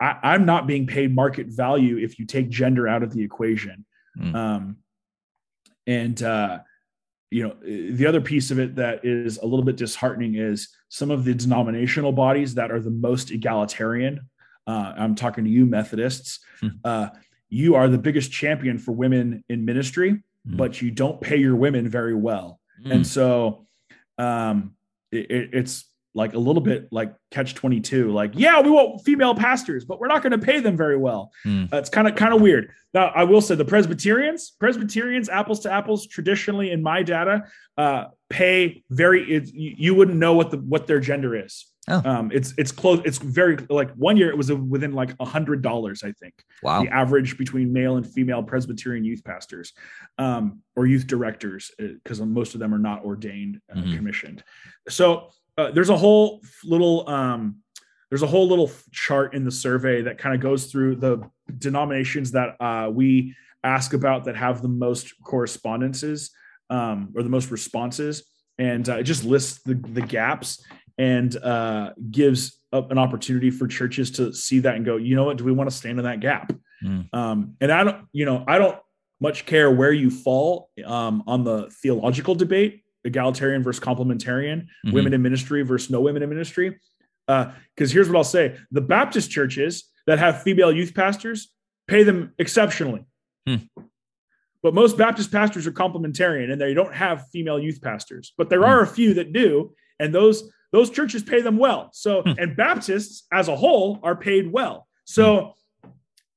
I, 0.00 0.16
i'm 0.22 0.46
not 0.46 0.66
being 0.66 0.86
paid 0.86 1.14
market 1.14 1.48
value 1.48 1.98
if 1.98 2.18
you 2.18 2.26
take 2.26 2.48
gender 2.48 2.88
out 2.88 3.02
of 3.02 3.12
the 3.12 3.22
equation 3.22 3.84
Mm. 4.18 4.34
um, 4.34 4.76
and 5.86 6.20
uh, 6.22 6.58
you 7.30 7.42
know 7.44 7.56
the 7.94 8.06
other 8.06 8.20
piece 8.20 8.50
of 8.50 8.58
it 8.58 8.74
that 8.76 9.04
is 9.04 9.38
a 9.38 9.44
little 9.46 9.64
bit 9.64 9.76
disheartening 9.76 10.34
is 10.34 10.68
some 10.88 11.10
of 11.10 11.24
the 11.24 11.32
denominational 11.34 12.12
bodies 12.12 12.54
that 12.54 12.70
are 12.72 12.80
the 12.80 12.90
most 12.90 13.30
egalitarian 13.30 14.20
uh, 14.66 14.92
i'm 14.96 15.14
talking 15.14 15.44
to 15.44 15.50
you 15.50 15.66
methodists 15.66 16.40
Hmm. 16.60 16.68
uh, 16.84 17.08
you 17.48 17.74
are 17.74 17.88
the 17.88 17.98
biggest 17.98 18.30
champion 18.30 18.78
for 18.78 18.92
women 18.92 19.44
in 19.48 19.64
ministry 19.64 20.22
Mm. 20.48 20.56
but 20.56 20.80
you 20.80 20.90
don't 20.90 21.20
pay 21.20 21.36
your 21.36 21.54
women 21.54 21.86
very 21.88 22.14
well 22.14 22.58
Mm. 22.82 22.92
And 22.94 23.06
so 23.06 23.66
um, 24.16 24.74
it, 25.12 25.50
it's 25.52 25.84
like 26.14 26.34
a 26.34 26.38
little 26.38 26.62
bit 26.62 26.88
like 26.90 27.14
catch 27.30 27.54
22 27.54 28.10
like 28.10 28.32
yeah 28.34 28.60
we 28.60 28.70
want 28.70 29.00
female 29.04 29.34
pastors 29.34 29.84
but 29.84 30.00
we're 30.00 30.08
not 30.08 30.22
going 30.22 30.32
to 30.32 30.38
pay 30.38 30.60
them 30.60 30.76
very 30.76 30.96
well 30.96 31.30
mm. 31.46 31.72
uh, 31.72 31.76
it's 31.76 31.88
kind 31.88 32.08
of 32.08 32.16
kind 32.16 32.34
of 32.34 32.40
weird 32.40 32.72
now 32.94 33.06
i 33.14 33.22
will 33.22 33.40
say 33.40 33.54
the 33.54 33.64
presbyterians 33.64 34.50
presbyterians 34.58 35.28
apples 35.28 35.60
to 35.60 35.70
apples 35.70 36.06
traditionally 36.06 36.70
in 36.70 36.82
my 36.82 37.02
data 37.02 37.44
uh, 37.78 38.04
pay 38.28 38.82
very 38.90 39.22
it, 39.30 39.50
you 39.54 39.94
wouldn't 39.94 40.18
know 40.18 40.34
what 40.34 40.50
the 40.50 40.58
what 40.58 40.86
their 40.86 41.00
gender 41.00 41.36
is 41.36 41.70
Oh. 41.88 42.02
Um, 42.04 42.30
it's 42.32 42.52
it's 42.58 42.70
close. 42.70 43.00
It's 43.04 43.18
very 43.18 43.56
like 43.68 43.92
one 43.94 44.16
year 44.16 44.30
it 44.30 44.36
was 44.36 44.52
within 44.52 44.92
like 44.92 45.14
a 45.18 45.24
hundred 45.24 45.62
dollars, 45.62 46.02
I 46.04 46.12
think. 46.12 46.34
Wow. 46.62 46.84
The 46.84 46.90
average 46.90 47.38
between 47.38 47.72
male 47.72 47.96
and 47.96 48.06
female 48.06 48.42
Presbyterian 48.42 49.04
youth 49.04 49.24
pastors 49.24 49.72
um, 50.18 50.60
or 50.76 50.86
youth 50.86 51.06
directors, 51.06 51.70
because 51.78 52.20
uh, 52.20 52.26
most 52.26 52.54
of 52.54 52.60
them 52.60 52.74
are 52.74 52.78
not 52.78 53.04
ordained, 53.04 53.60
uh, 53.70 53.78
mm-hmm. 53.78 53.96
commissioned. 53.96 54.44
So 54.88 55.30
uh, 55.60 55.70
there's 55.70 55.90
a 55.90 55.96
whole 55.96 56.42
little 56.64 57.08
um, 57.08 57.56
there's 58.10 58.22
a 58.22 58.26
whole 58.26 58.48
little 58.48 58.70
chart 58.92 59.34
in 59.34 59.44
the 59.44 59.50
survey 59.50 60.02
that 60.02 60.18
kind 60.18 60.34
of 60.34 60.40
goes 60.40 60.66
through 60.66 60.96
the 60.96 61.28
denominations 61.58 62.32
that 62.32 62.56
uh, 62.60 62.90
we 62.90 63.34
ask 63.62 63.92
about 63.92 64.24
that 64.24 64.36
have 64.36 64.62
the 64.62 64.68
most 64.68 65.12
correspondences 65.22 66.30
um, 66.70 67.12
or 67.14 67.22
the 67.22 67.28
most 67.28 67.50
responses 67.50 68.24
and 68.58 68.88
uh, 68.88 68.98
it 68.98 69.04
just 69.04 69.24
lists 69.24 69.62
the, 69.62 69.74
the 69.74 70.02
gaps 70.02 70.64
and 70.98 71.36
uh, 71.42 71.92
gives 72.10 72.60
an 72.72 72.98
opportunity 72.98 73.50
for 73.50 73.66
churches 73.66 74.10
to 74.12 74.32
see 74.34 74.60
that 74.60 74.76
and 74.76 74.84
go, 74.84 74.96
you 74.96 75.16
know 75.16 75.24
what, 75.24 75.38
do 75.38 75.44
we 75.44 75.52
want 75.52 75.68
to 75.68 75.74
stand 75.74 75.98
in 75.98 76.04
that 76.04 76.20
gap? 76.20 76.52
Mm. 76.84 77.12
Um, 77.14 77.56
and 77.60 77.72
I 77.72 77.84
don't, 77.84 78.06
you 78.12 78.26
know, 78.26 78.44
I 78.46 78.58
don't 78.58 78.78
much 79.18 79.46
care 79.46 79.70
where 79.70 79.92
you 79.92 80.10
fall 80.10 80.68
um, 80.84 81.24
on 81.26 81.42
the 81.42 81.70
theological 81.82 82.34
debate, 82.34 82.84
egalitarian 83.04 83.62
versus 83.62 83.82
complementarian, 83.82 84.62
mm-hmm. 84.62 84.92
women 84.92 85.14
in 85.14 85.22
ministry 85.22 85.62
versus 85.62 85.90
no 85.90 86.00
women 86.00 86.22
in 86.22 86.28
ministry. 86.28 86.78
Because 87.26 87.90
uh, 87.90 87.92
here's 87.92 88.08
what 88.08 88.16
I'll 88.16 88.24
say: 88.24 88.56
the 88.70 88.80
Baptist 88.80 89.30
churches 89.30 89.90
that 90.06 90.18
have 90.18 90.42
female 90.42 90.72
youth 90.72 90.94
pastors 90.94 91.52
pay 91.86 92.02
them 92.02 92.32
exceptionally. 92.38 93.04
Hmm. 93.46 93.56
But 94.62 94.74
most 94.74 94.98
Baptist 94.98 95.32
pastors 95.32 95.66
are 95.66 95.72
complementarian 95.72 96.52
and 96.52 96.60
they 96.60 96.74
don't 96.74 96.94
have 96.94 97.26
female 97.32 97.58
youth 97.58 97.80
pastors. 97.80 98.32
But 98.36 98.50
there 98.50 98.60
hmm. 98.60 98.66
are 98.66 98.82
a 98.82 98.86
few 98.86 99.14
that 99.14 99.32
do, 99.32 99.74
and 99.98 100.14
those 100.14 100.50
those 100.72 100.90
churches 100.90 101.22
pay 101.22 101.40
them 101.40 101.56
well. 101.58 101.90
So, 101.92 102.22
hmm. 102.22 102.32
and 102.38 102.56
Baptists 102.56 103.26
as 103.32 103.48
a 103.48 103.56
whole 103.56 103.98
are 104.02 104.16
paid 104.16 104.50
well. 104.50 104.86
So, 105.04 105.54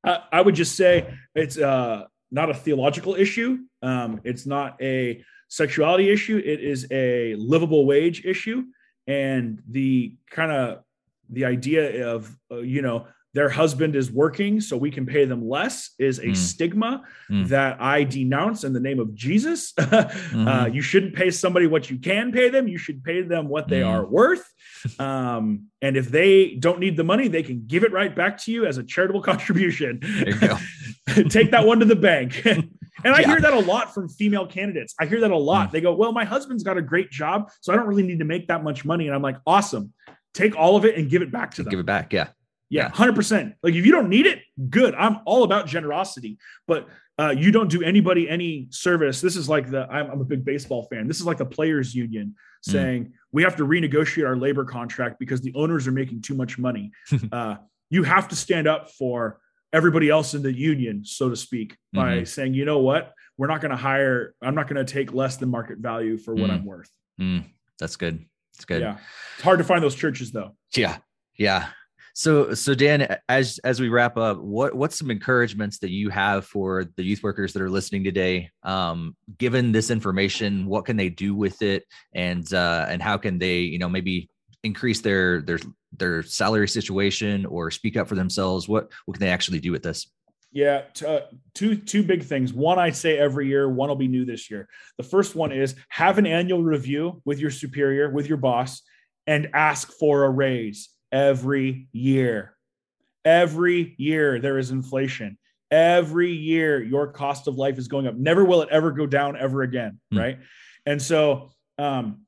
uh, 0.04 0.18
I 0.32 0.42
would 0.42 0.56
just 0.56 0.76
say 0.76 1.14
it's 1.36 1.58
uh, 1.58 2.06
not 2.32 2.50
a 2.50 2.54
theological 2.54 3.16
issue. 3.16 3.60
Um, 3.82 4.22
it's 4.24 4.46
not 4.46 4.82
a 4.82 5.24
sexuality 5.54 6.10
issue. 6.10 6.42
It 6.44 6.62
is 6.62 6.88
a 6.90 7.36
livable 7.36 7.86
wage 7.86 8.26
issue, 8.26 8.64
and 9.06 9.62
the 9.70 10.16
kind 10.32 10.52
of 10.52 10.84
the 11.30 11.46
idea 11.46 12.08
of 12.08 12.36
uh, 12.52 12.58
you 12.58 12.82
know 12.82 13.06
their 13.36 13.50
husband 13.50 13.96
is 13.96 14.12
working 14.12 14.62
so 14.62 14.78
we 14.78 14.92
can 14.92 15.06
pay 15.06 15.26
them 15.26 15.48
less 15.48 15.92
is 15.98 16.20
a 16.20 16.28
mm. 16.28 16.38
stigma 16.38 17.04
mm. 17.30 17.48
that 17.48 17.82
I 17.82 18.04
denounce 18.04 18.64
in 18.64 18.74
the 18.74 18.80
name 18.80 19.00
of 19.00 19.16
Jesus. 19.16 19.74
mm-hmm. 19.80 20.48
uh, 20.48 20.66
you 20.68 20.82
shouldn't 20.84 21.16
pay 21.16 21.32
somebody 21.32 21.66
what 21.66 21.90
you 21.90 21.98
can 21.98 22.32
pay 22.32 22.50
them. 22.50 22.68
You 22.68 22.78
should 22.78 23.04
pay 23.04 23.24
them 23.24 23.48
what 23.48 23.68
they 23.68 23.82
mm. 23.82 23.90
are 23.90 24.06
worth. 24.06 24.48
Um, 25.00 25.68
and 25.82 25.98
if 25.98 26.10
they 26.10 26.56
don't 26.56 26.80
need 26.80 26.96
the 26.96 27.04
money, 27.04 27.28
they 27.28 27.42
can 27.42 27.64
give 27.66 27.84
it 27.84 27.92
right 27.92 28.16
back 28.16 28.38
to 28.44 28.52
you 28.52 28.66
as 28.66 28.78
a 28.78 28.84
charitable 28.84 29.22
contribution. 29.32 30.00
Take 31.30 31.52
that 31.52 31.66
one 31.66 31.80
to 31.80 31.86
the 31.86 31.96
bank. 31.96 32.46
And 33.04 33.16
I 33.16 33.22
yeah. 33.22 33.28
hear 33.28 33.42
that 33.42 33.54
a 33.54 33.60
lot 33.60 33.94
from 33.94 34.10
female 34.10 34.48
candidates. 34.48 34.94
I 35.00 35.06
hear 35.06 35.20
that 35.22 35.32
a 35.32 35.38
lot. 35.38 35.70
Mm. 35.70 35.72
They 35.72 35.82
go, 35.82 35.94
Well, 35.94 36.12
my 36.12 36.26
husband's 36.26 36.64
got 36.64 36.78
a 36.78 36.82
great 36.82 37.12
job, 37.12 37.52
so 37.62 37.74
I 37.74 37.76
don't 37.76 37.88
really 37.88 38.04
need 38.04 38.20
to 38.20 38.26
make 38.26 38.48
that 38.48 38.64
much 38.64 38.86
money. 38.86 39.08
And 39.08 39.16
I'm 39.16 39.22
like, 39.22 39.38
Awesome. 39.46 39.94
Take 40.34 40.56
all 40.56 40.76
of 40.76 40.84
it 40.86 40.98
and 40.98 41.10
give 41.10 41.22
it 41.22 41.32
back 41.32 41.54
to 41.56 41.64
them. 41.64 41.70
Give 41.70 41.80
it 41.80 41.86
back. 41.86 42.12
Yeah. 42.12 42.30
Yeah, 42.70 42.90
hundred 42.90 43.16
percent. 43.16 43.54
Like 43.62 43.76
if 43.76 43.86
you 43.86 43.92
don't 43.92 44.10
need 44.10 44.26
it, 44.26 44.42
good. 44.72 44.96
I'm 44.96 45.20
all 45.26 45.44
about 45.44 45.68
generosity, 45.68 46.40
but 46.68 46.88
uh, 47.20 47.30
you 47.38 47.52
don't 47.52 47.70
do 47.70 47.84
anybody 47.84 48.28
any 48.28 48.68
service. 48.72 49.22
This 49.22 49.36
is 49.36 49.48
like 49.48 49.70
the 49.70 49.88
I'm, 49.92 50.10
I'm, 50.10 50.22
a 50.22 50.26
big 50.26 50.44
baseball 50.44 50.88
fan. 50.92 51.08
This 51.08 51.20
is 51.20 51.26
like 51.28 51.38
the 51.38 51.46
players' 51.46 51.94
union 51.94 52.34
mm. 52.68 52.72
saying 52.72 53.06
mm. 53.06 53.12
we 53.32 53.44
have 53.44 53.56
to 53.58 53.68
renegotiate 53.68 54.26
our 54.26 54.36
labor 54.36 54.66
contract 54.66 55.20
because 55.20 55.40
the 55.42 55.54
owners 55.54 55.88
are 55.88 55.92
making 55.92 56.24
too 56.24 56.34
much 56.34 56.58
money. 56.58 56.92
uh, 57.32 57.58
you 57.92 58.02
have 58.02 58.28
to 58.30 58.36
stand 58.36 58.68
up 58.68 58.90
for 58.90 59.40
everybody 59.74 60.10
else 60.10 60.36
in 60.36 60.44
the 60.44 60.54
union, 60.54 61.04
so 61.04 61.30
to 61.30 61.36
speak, 61.36 61.76
by 61.92 62.18
mm-hmm. 62.18 62.26
saying, 62.26 62.54
you 62.54 62.64
know 62.64 62.80
what, 62.80 63.14
we're 63.38 63.48
not 63.48 63.60
going 63.60 63.72
to 63.72 63.78
hire. 63.78 64.36
I'm 64.42 64.56
not 64.56 64.70
going 64.70 64.84
to 64.84 64.92
take 64.92 65.14
less 65.14 65.38
than 65.38 65.50
market 65.50 65.80
value 65.80 66.18
for 66.18 66.34
what 66.36 66.50
mm. 66.50 66.54
I'm 66.54 66.66
worth. 66.66 66.92
Mm. 67.20 67.46
That's 67.80 67.96
good. 67.96 68.24
It's 68.56 68.66
good. 68.66 68.82
Yeah, 68.82 68.98
it's 69.36 69.44
hard 69.44 69.58
to 69.58 69.66
find 69.66 69.84
those 69.84 69.96
churches 69.96 70.32
though. 70.32 70.56
Yeah, 70.76 70.98
yeah. 71.38 71.70
So, 72.16 72.54
so 72.54 72.76
Dan, 72.76 73.18
as 73.28 73.58
as 73.64 73.80
we 73.80 73.90
wrap 73.90 74.18
up, 74.18 74.38
what 74.38 74.76
what's 74.76 75.00
some 75.00 75.10
encouragements 75.10 75.80
that 75.80 75.90
you 75.90 76.10
have 76.10 76.46
for 76.46 76.86
the 76.96 77.04
youth 77.04 77.24
workers 77.24 77.54
that 77.54 77.62
are 77.64 77.72
listening 77.72 78.04
today? 78.04 78.52
Um, 78.62 79.16
given 79.40 79.72
this 79.72 79.90
information, 79.90 80.68
what 80.68 80.86
can 80.86 80.96
they 80.96 81.10
do 81.10 81.34
with 81.34 81.64
it, 81.64 81.86
and 82.14 82.52
uh, 82.54 82.86
and 82.88 83.02
how 83.02 83.18
can 83.18 83.40
they, 83.40 83.62
you 83.62 83.80
know, 83.80 83.90
maybe 83.90 84.30
increase 84.64 85.02
their 85.02 85.42
their 85.42 85.60
their 85.98 86.24
salary 86.24 86.68
situation 86.68 87.46
or 87.46 87.72
speak 87.72 87.98
up 87.98 88.08
for 88.08 88.16
themselves? 88.16 88.68
What 88.68 88.92
what 89.06 89.16
can 89.16 89.26
they 89.26 89.32
actually 89.32 89.60
do 89.60 89.72
with 89.72 89.84
this? 89.84 90.08
Yeah, 90.52 90.84
t- 90.94 91.06
uh, 91.06 91.22
two 91.56 91.76
two 91.76 92.04
big 92.04 92.24
things. 92.24 92.54
One 92.54 92.78
I 92.80 92.92
say 92.92 93.18
every 93.18 93.48
year, 93.48 93.70
one 93.70 93.90
will 93.90 93.96
be 93.96 94.08
new 94.08 94.24
this 94.24 94.52
year. 94.52 94.70
The 94.98 95.04
first 95.04 95.36
one 95.36 95.52
is 95.52 95.76
have 95.90 96.18
an 96.18 96.28
annual 96.28 96.64
review 96.64 97.22
with 97.26 97.40
your 97.40 97.52
superior, 97.52 98.10
with 98.10 98.28
your 98.28 98.38
boss, 98.38 98.82
and 99.26 99.50
ask 99.54 99.92
for 99.92 100.26
a 100.26 100.30
raise 100.30 100.90
every 101.12 101.88
year. 101.92 102.56
Every 103.26 103.96
year 103.98 104.40
there 104.40 104.60
is 104.60 104.72
inflation. 104.72 105.38
Every 105.72 106.32
year 106.32 106.84
your 106.84 107.08
cost 107.08 107.48
of 107.48 107.56
life 107.56 107.80
is 107.80 107.88
going 107.88 108.06
up. 108.06 108.16
Never 108.16 108.46
will 108.46 108.62
it 108.62 108.70
ever 108.70 108.92
go 108.92 109.08
down 109.08 109.36
ever 109.36 109.64
again. 109.64 110.00
Mm. 110.14 110.20
Right. 110.20 110.40
And 110.86 111.02
so 111.02 111.52
um, 111.80 112.26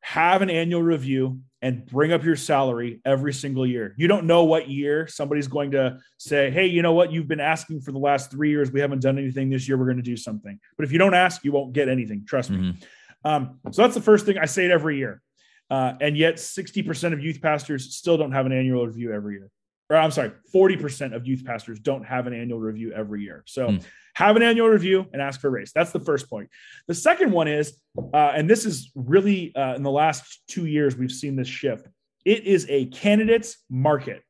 have 0.00 0.42
an 0.42 0.50
annual 0.50 0.82
review 0.82 1.40
and 1.62 1.84
bring 1.86 2.12
up 2.12 2.24
your 2.24 2.36
salary 2.36 3.00
every 3.04 3.32
single 3.32 3.66
year. 3.66 3.94
You 3.98 4.08
don't 4.08 4.24
know 4.24 4.44
what 4.44 4.68
year 4.68 5.06
somebody's 5.06 5.48
going 5.48 5.72
to 5.72 5.98
say, 6.18 6.50
Hey, 6.50 6.66
you 6.66 6.82
know 6.82 6.94
what? 6.94 7.12
You've 7.12 7.28
been 7.28 7.40
asking 7.40 7.82
for 7.82 7.92
the 7.92 7.98
last 7.98 8.30
three 8.30 8.50
years. 8.50 8.70
We 8.70 8.80
haven't 8.80 9.02
done 9.02 9.18
anything 9.18 9.50
this 9.50 9.68
year. 9.68 9.76
We're 9.76 9.84
going 9.84 9.98
to 9.98 10.02
do 10.02 10.16
something. 10.16 10.58
But 10.76 10.84
if 10.84 10.92
you 10.92 10.98
don't 10.98 11.14
ask, 11.14 11.44
you 11.44 11.52
won't 11.52 11.72
get 11.72 11.88
anything. 11.88 12.24
Trust 12.26 12.50
mm-hmm. 12.50 12.70
me. 12.70 12.80
Um, 13.24 13.58
so 13.70 13.82
that's 13.82 13.94
the 13.94 14.00
first 14.00 14.24
thing 14.24 14.38
I 14.38 14.46
say 14.46 14.64
it 14.64 14.70
every 14.70 14.96
year. 14.96 15.20
Uh, 15.68 15.92
and 16.00 16.16
yet 16.16 16.36
60% 16.36 17.12
of 17.12 17.22
youth 17.22 17.40
pastors 17.40 17.94
still 17.94 18.16
don't 18.16 18.32
have 18.32 18.46
an 18.46 18.52
annual 18.52 18.86
review 18.86 19.12
every 19.12 19.34
year. 19.34 19.50
Or 19.90 19.96
I'm 19.96 20.12
sorry, 20.12 20.30
40% 20.54 21.14
of 21.14 21.26
youth 21.26 21.44
pastors 21.44 21.80
don't 21.80 22.04
have 22.04 22.28
an 22.28 22.32
annual 22.32 22.60
review 22.60 22.92
every 22.92 23.22
year. 23.22 23.42
So 23.46 23.68
mm. 23.68 23.84
have 24.14 24.36
an 24.36 24.42
annual 24.42 24.68
review 24.68 25.04
and 25.12 25.20
ask 25.20 25.40
for 25.40 25.48
a 25.48 25.50
raise. 25.50 25.72
That's 25.72 25.90
the 25.90 25.98
first 25.98 26.30
point. 26.30 26.48
The 26.86 26.94
second 26.94 27.32
one 27.32 27.48
is, 27.48 27.76
uh, 28.14 28.32
and 28.34 28.48
this 28.48 28.64
is 28.64 28.92
really 28.94 29.52
uh, 29.56 29.74
in 29.74 29.82
the 29.82 29.90
last 29.90 30.42
two 30.46 30.66
years, 30.66 30.96
we've 30.96 31.10
seen 31.10 31.34
this 31.34 31.48
shift. 31.48 31.88
It 32.24 32.44
is 32.44 32.66
a 32.68 32.86
candidate's 32.86 33.56
market. 33.68 34.22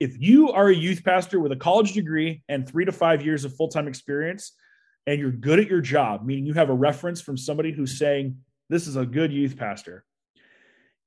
If 0.00 0.20
you 0.20 0.52
are 0.52 0.68
a 0.68 0.74
youth 0.74 1.02
pastor 1.02 1.40
with 1.40 1.52
a 1.52 1.56
college 1.56 1.94
degree 1.94 2.42
and 2.48 2.68
three 2.68 2.84
to 2.84 2.92
five 2.92 3.24
years 3.24 3.46
of 3.46 3.56
full 3.56 3.68
time 3.68 3.88
experience, 3.88 4.52
and 5.06 5.20
you're 5.20 5.30
good 5.30 5.60
at 5.60 5.68
your 5.68 5.80
job, 5.80 6.26
meaning 6.26 6.44
you 6.44 6.52
have 6.54 6.68
a 6.68 6.74
reference 6.74 7.22
from 7.22 7.36
somebody 7.36 7.72
who's 7.72 7.98
saying, 7.98 8.36
this 8.68 8.86
is 8.86 8.96
a 8.96 9.06
good 9.06 9.32
youth 9.32 9.56
pastor. 9.56 10.04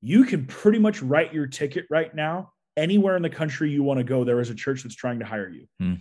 You 0.02 0.24
can 0.24 0.46
pretty 0.46 0.80
much 0.80 1.02
write 1.02 1.34
your 1.34 1.46
ticket 1.46 1.86
right 1.90 2.14
now. 2.16 2.54
Anywhere 2.80 3.18
in 3.18 3.22
the 3.22 3.30
country 3.30 3.70
you 3.70 3.84
want 3.84 3.98
to 3.98 4.06
go, 4.06 4.24
there 4.24 4.40
is 4.40 4.50
a 4.50 4.56
church 4.56 4.84
that's 4.84 4.96
trying 4.96 5.20
to 5.20 5.26
hire 5.26 5.50
you. 5.50 5.68
Hmm. 5.80 5.94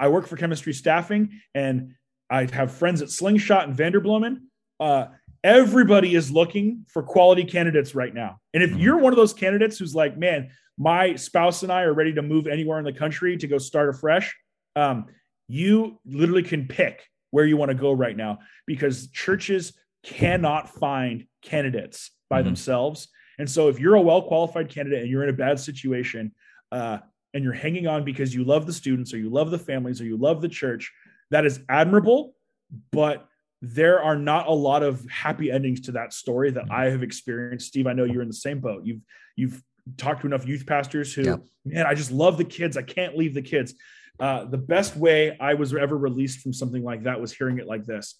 I 0.00 0.08
work 0.08 0.26
for 0.26 0.36
chemistry 0.36 0.72
staffing 0.72 1.40
and 1.54 1.94
I 2.30 2.46
have 2.46 2.72
friends 2.72 3.02
at 3.02 3.10
Slingshot 3.10 3.68
and 3.68 3.76
Vanderbloemen. 3.76 4.38
Uh, 4.80 5.06
everybody 5.44 6.14
is 6.14 6.30
looking 6.30 6.86
for 6.88 7.02
quality 7.02 7.44
candidates 7.44 7.94
right 7.94 8.12
now. 8.12 8.38
And 8.54 8.62
if 8.62 8.70
hmm. 8.70 8.78
you're 8.78 8.98
one 8.98 9.12
of 9.12 9.18
those 9.18 9.34
candidates 9.34 9.78
who's 9.78 9.94
like, 9.94 10.16
man, 10.16 10.50
my 10.78 11.14
spouse 11.14 11.62
and 11.62 11.70
I 11.70 11.82
are 11.82 11.92
ready 11.92 12.14
to 12.14 12.22
move 12.22 12.46
anywhere 12.46 12.78
in 12.78 12.84
the 12.84 12.92
country 12.92 13.36
to 13.36 13.46
go 13.46 13.58
start 13.58 13.90
afresh, 13.90 14.34
um, 14.76 15.06
you 15.46 16.00
literally 16.06 16.42
can 16.42 16.66
pick 16.66 17.06
where 17.30 17.44
you 17.44 17.56
want 17.56 17.70
to 17.70 17.76
go 17.76 17.92
right 17.92 18.16
now 18.16 18.38
because 18.66 19.08
churches 19.08 19.74
cannot 20.02 20.68
find 20.68 21.26
candidates 21.42 22.10
by 22.30 22.38
mm-hmm. 22.38 22.46
themselves. 22.46 23.08
And 23.38 23.48
so 23.48 23.68
if 23.68 23.78
you're 23.78 23.94
a 23.94 24.00
well 24.00 24.22
qualified 24.22 24.68
candidate 24.68 25.02
and 25.02 25.10
you're 25.10 25.22
in 25.22 25.30
a 25.30 25.36
bad 25.36 25.58
situation 25.58 26.32
uh, 26.72 26.98
and 27.32 27.42
you're 27.42 27.52
hanging 27.52 27.86
on 27.86 28.04
because 28.04 28.34
you 28.34 28.44
love 28.44 28.66
the 28.66 28.72
students 28.72 29.12
or 29.12 29.18
you 29.18 29.30
love 29.30 29.50
the 29.50 29.58
families 29.58 30.00
or 30.00 30.04
you 30.04 30.16
love 30.16 30.40
the 30.40 30.48
church, 30.48 30.92
that 31.30 31.44
is 31.44 31.60
admirable. 31.68 32.34
But 32.92 33.26
there 33.60 34.02
are 34.02 34.16
not 34.16 34.46
a 34.46 34.52
lot 34.52 34.82
of 34.82 35.04
happy 35.08 35.50
endings 35.50 35.80
to 35.82 35.92
that 35.92 36.12
story 36.12 36.50
that 36.50 36.70
I 36.70 36.86
have 36.86 37.02
experienced. 37.02 37.68
Steve, 37.68 37.86
I 37.86 37.92
know 37.92 38.04
you're 38.04 38.22
in 38.22 38.28
the 38.28 38.34
same 38.34 38.60
boat. 38.60 38.82
You've 38.84 39.00
you've 39.36 39.62
talked 39.96 40.22
to 40.22 40.26
enough 40.26 40.46
youth 40.46 40.66
pastors 40.66 41.12
who, 41.12 41.22
yeah. 41.22 41.36
man, 41.64 41.86
I 41.86 41.94
just 41.94 42.10
love 42.10 42.38
the 42.38 42.44
kids. 42.44 42.76
I 42.76 42.82
can't 42.82 43.16
leave 43.16 43.34
the 43.34 43.42
kids. 43.42 43.74
Uh, 44.18 44.44
the 44.44 44.58
best 44.58 44.96
way 44.96 45.36
I 45.40 45.54
was 45.54 45.74
ever 45.74 45.96
released 45.96 46.40
from 46.40 46.52
something 46.52 46.82
like 46.82 47.02
that 47.02 47.20
was 47.20 47.32
hearing 47.32 47.58
it 47.58 47.66
like 47.66 47.84
this 47.84 48.18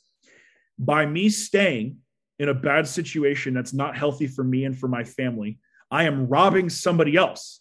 by 0.78 1.06
me 1.06 1.28
staying 1.28 1.98
in 2.38 2.48
a 2.48 2.54
bad 2.54 2.86
situation 2.88 3.54
that's 3.54 3.72
not 3.72 3.96
healthy 3.96 4.26
for 4.26 4.42
me 4.42 4.64
and 4.64 4.76
for 4.76 4.88
my 4.88 5.04
family, 5.04 5.58
I 5.90 6.04
am 6.04 6.26
robbing 6.26 6.68
somebody 6.68 7.16
else 7.16 7.60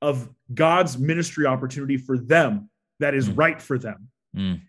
of 0.00 0.28
God's 0.52 0.98
ministry 0.98 1.46
opportunity 1.46 1.98
for 1.98 2.16
them 2.18 2.70
that 3.00 3.14
is 3.14 3.28
mm. 3.28 3.36
right 3.36 3.60
for 3.60 3.78
them. 3.78 4.08
Mm. 4.34 4.62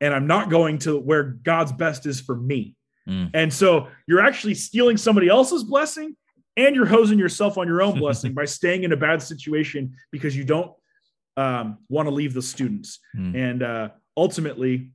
And 0.00 0.14
I'm 0.14 0.26
not 0.26 0.50
going 0.50 0.78
to 0.80 0.98
where 0.98 1.24
God's 1.24 1.72
best 1.72 2.06
is 2.06 2.20
for 2.20 2.36
me. 2.36 2.76
Mm. 3.08 3.30
And 3.34 3.52
so 3.52 3.88
you're 4.06 4.20
actually 4.20 4.54
stealing 4.54 4.96
somebody 4.96 5.28
else's 5.28 5.64
blessing 5.64 6.16
and 6.56 6.74
you're 6.74 6.86
hosing 6.86 7.18
yourself 7.18 7.58
on 7.58 7.66
your 7.66 7.82
own 7.82 7.98
blessing 7.98 8.34
by 8.34 8.44
staying 8.44 8.84
in 8.84 8.92
a 8.92 8.96
bad 8.96 9.22
situation 9.22 9.96
because 10.12 10.36
you 10.36 10.44
don't 10.44 10.72
um, 11.36 11.78
want 11.88 12.06
to 12.08 12.14
leave 12.14 12.34
the 12.34 12.42
students. 12.42 12.98
Mm. 13.16 13.36
And 13.36 13.62
uh, 13.62 13.88
ultimately, 14.16 14.90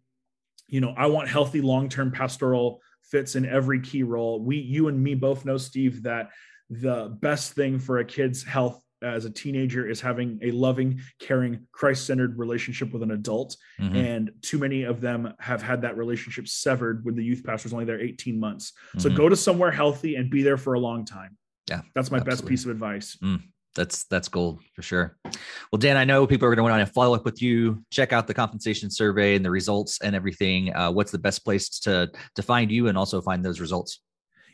you 0.67 0.81
know, 0.81 0.93
I 0.95 1.07
want 1.07 1.27
healthy 1.27 1.61
long 1.61 1.89
term 1.89 2.11
pastoral 2.11 2.81
fits 3.11 3.35
in 3.35 3.45
every 3.45 3.79
key 3.81 4.03
role. 4.03 4.39
We, 4.39 4.57
you 4.57 4.87
and 4.87 5.01
me 5.01 5.13
both 5.13 5.45
know, 5.45 5.57
Steve, 5.57 6.03
that 6.03 6.29
the 6.69 7.17
best 7.21 7.53
thing 7.53 7.77
for 7.77 7.99
a 7.99 8.05
kid's 8.05 8.43
health 8.43 8.81
as 9.03 9.25
a 9.25 9.29
teenager 9.29 9.89
is 9.89 9.99
having 9.99 10.39
a 10.41 10.51
loving, 10.51 11.01
caring, 11.19 11.67
Christ 11.71 12.05
centered 12.05 12.37
relationship 12.37 12.93
with 12.93 13.03
an 13.03 13.11
adult. 13.11 13.57
Mm-hmm. 13.79 13.95
And 13.95 14.31
too 14.41 14.59
many 14.59 14.83
of 14.83 15.01
them 15.01 15.33
have 15.39 15.61
had 15.61 15.81
that 15.81 15.97
relationship 15.97 16.47
severed 16.47 17.03
when 17.03 17.15
the 17.15 17.23
youth 17.23 17.43
pastor 17.43 17.67
is 17.67 17.73
only 17.73 17.85
there 17.85 17.99
18 17.99 18.39
months. 18.39 18.71
Mm-hmm. 18.89 18.99
So 18.99 19.09
go 19.09 19.27
to 19.27 19.35
somewhere 19.35 19.71
healthy 19.71 20.15
and 20.15 20.29
be 20.29 20.43
there 20.43 20.57
for 20.57 20.73
a 20.73 20.79
long 20.79 21.05
time. 21.05 21.37
Yeah. 21.69 21.81
That's 21.95 22.11
my 22.11 22.17
absolutely. 22.17 22.29
best 22.29 22.45
piece 22.47 22.65
of 22.65 22.71
advice. 22.71 23.17
Mm, 23.23 23.41
that's 23.75 24.05
that's 24.05 24.27
gold 24.27 24.61
for 24.75 24.81
sure. 24.81 25.17
Well, 25.71 25.79
Dan, 25.79 25.97
I 25.97 26.03
know 26.03 26.27
people 26.27 26.47
are 26.47 26.55
going 26.55 26.65
to 26.65 26.71
want 26.71 26.85
to 26.85 26.93
follow 26.93 27.15
up 27.15 27.25
with 27.25 27.41
you. 27.41 27.83
Check 27.91 28.13
out 28.13 28.27
the 28.27 28.33
compensation 28.33 28.89
survey 28.89 29.35
and 29.35 29.45
the 29.45 29.51
results 29.51 29.99
and 30.01 30.15
everything. 30.15 30.73
Uh, 30.75 30.91
what's 30.91 31.11
the 31.11 31.19
best 31.19 31.43
place 31.43 31.69
to 31.79 32.09
to 32.35 32.41
find 32.41 32.71
you 32.71 32.87
and 32.87 32.97
also 32.97 33.21
find 33.21 33.43
those 33.43 33.59
results? 33.59 34.01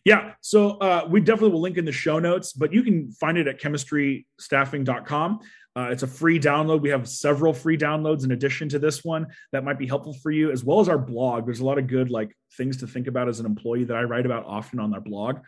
Yeah. 0.05 0.33
So 0.41 0.77
uh, 0.77 1.05
we 1.09 1.19
definitely 1.19 1.51
will 1.51 1.61
link 1.61 1.77
in 1.77 1.83
the 1.83 1.91
show 1.91 2.19
notes, 2.19 2.53
but 2.53 2.71
you 2.71 2.81
can 2.81 3.11
find 3.11 3.37
it 3.37 3.47
at 3.47 3.59
chemistrystaffing.com. 3.59 5.39
Uh, 5.75 5.89
it's 5.91 6.03
a 6.03 6.07
free 6.07 6.39
download. 6.39 6.81
We 6.81 6.89
have 6.89 7.07
several 7.09 7.53
free 7.53 7.77
downloads 7.77 8.23
in 8.23 8.31
addition 8.31 8.69
to 8.69 8.79
this 8.79 9.03
one 9.03 9.27
that 9.51 9.63
might 9.63 9.77
be 9.77 9.85
helpful 9.85 10.13
for 10.13 10.31
you, 10.31 10.49
as 10.49 10.63
well 10.63 10.79
as 10.79 10.89
our 10.89 10.97
blog. 10.97 11.45
There's 11.45 11.59
a 11.59 11.65
lot 11.65 11.77
of 11.77 11.87
good 11.87 12.09
like 12.09 12.35
things 12.55 12.77
to 12.77 12.87
think 12.87 13.07
about 13.07 13.27
as 13.27 13.39
an 13.39 13.45
employee 13.45 13.83
that 13.83 13.97
I 13.97 14.03
write 14.03 14.25
about 14.25 14.45
often 14.45 14.79
on 14.79 14.93
our 14.93 15.01
blog 15.01 15.39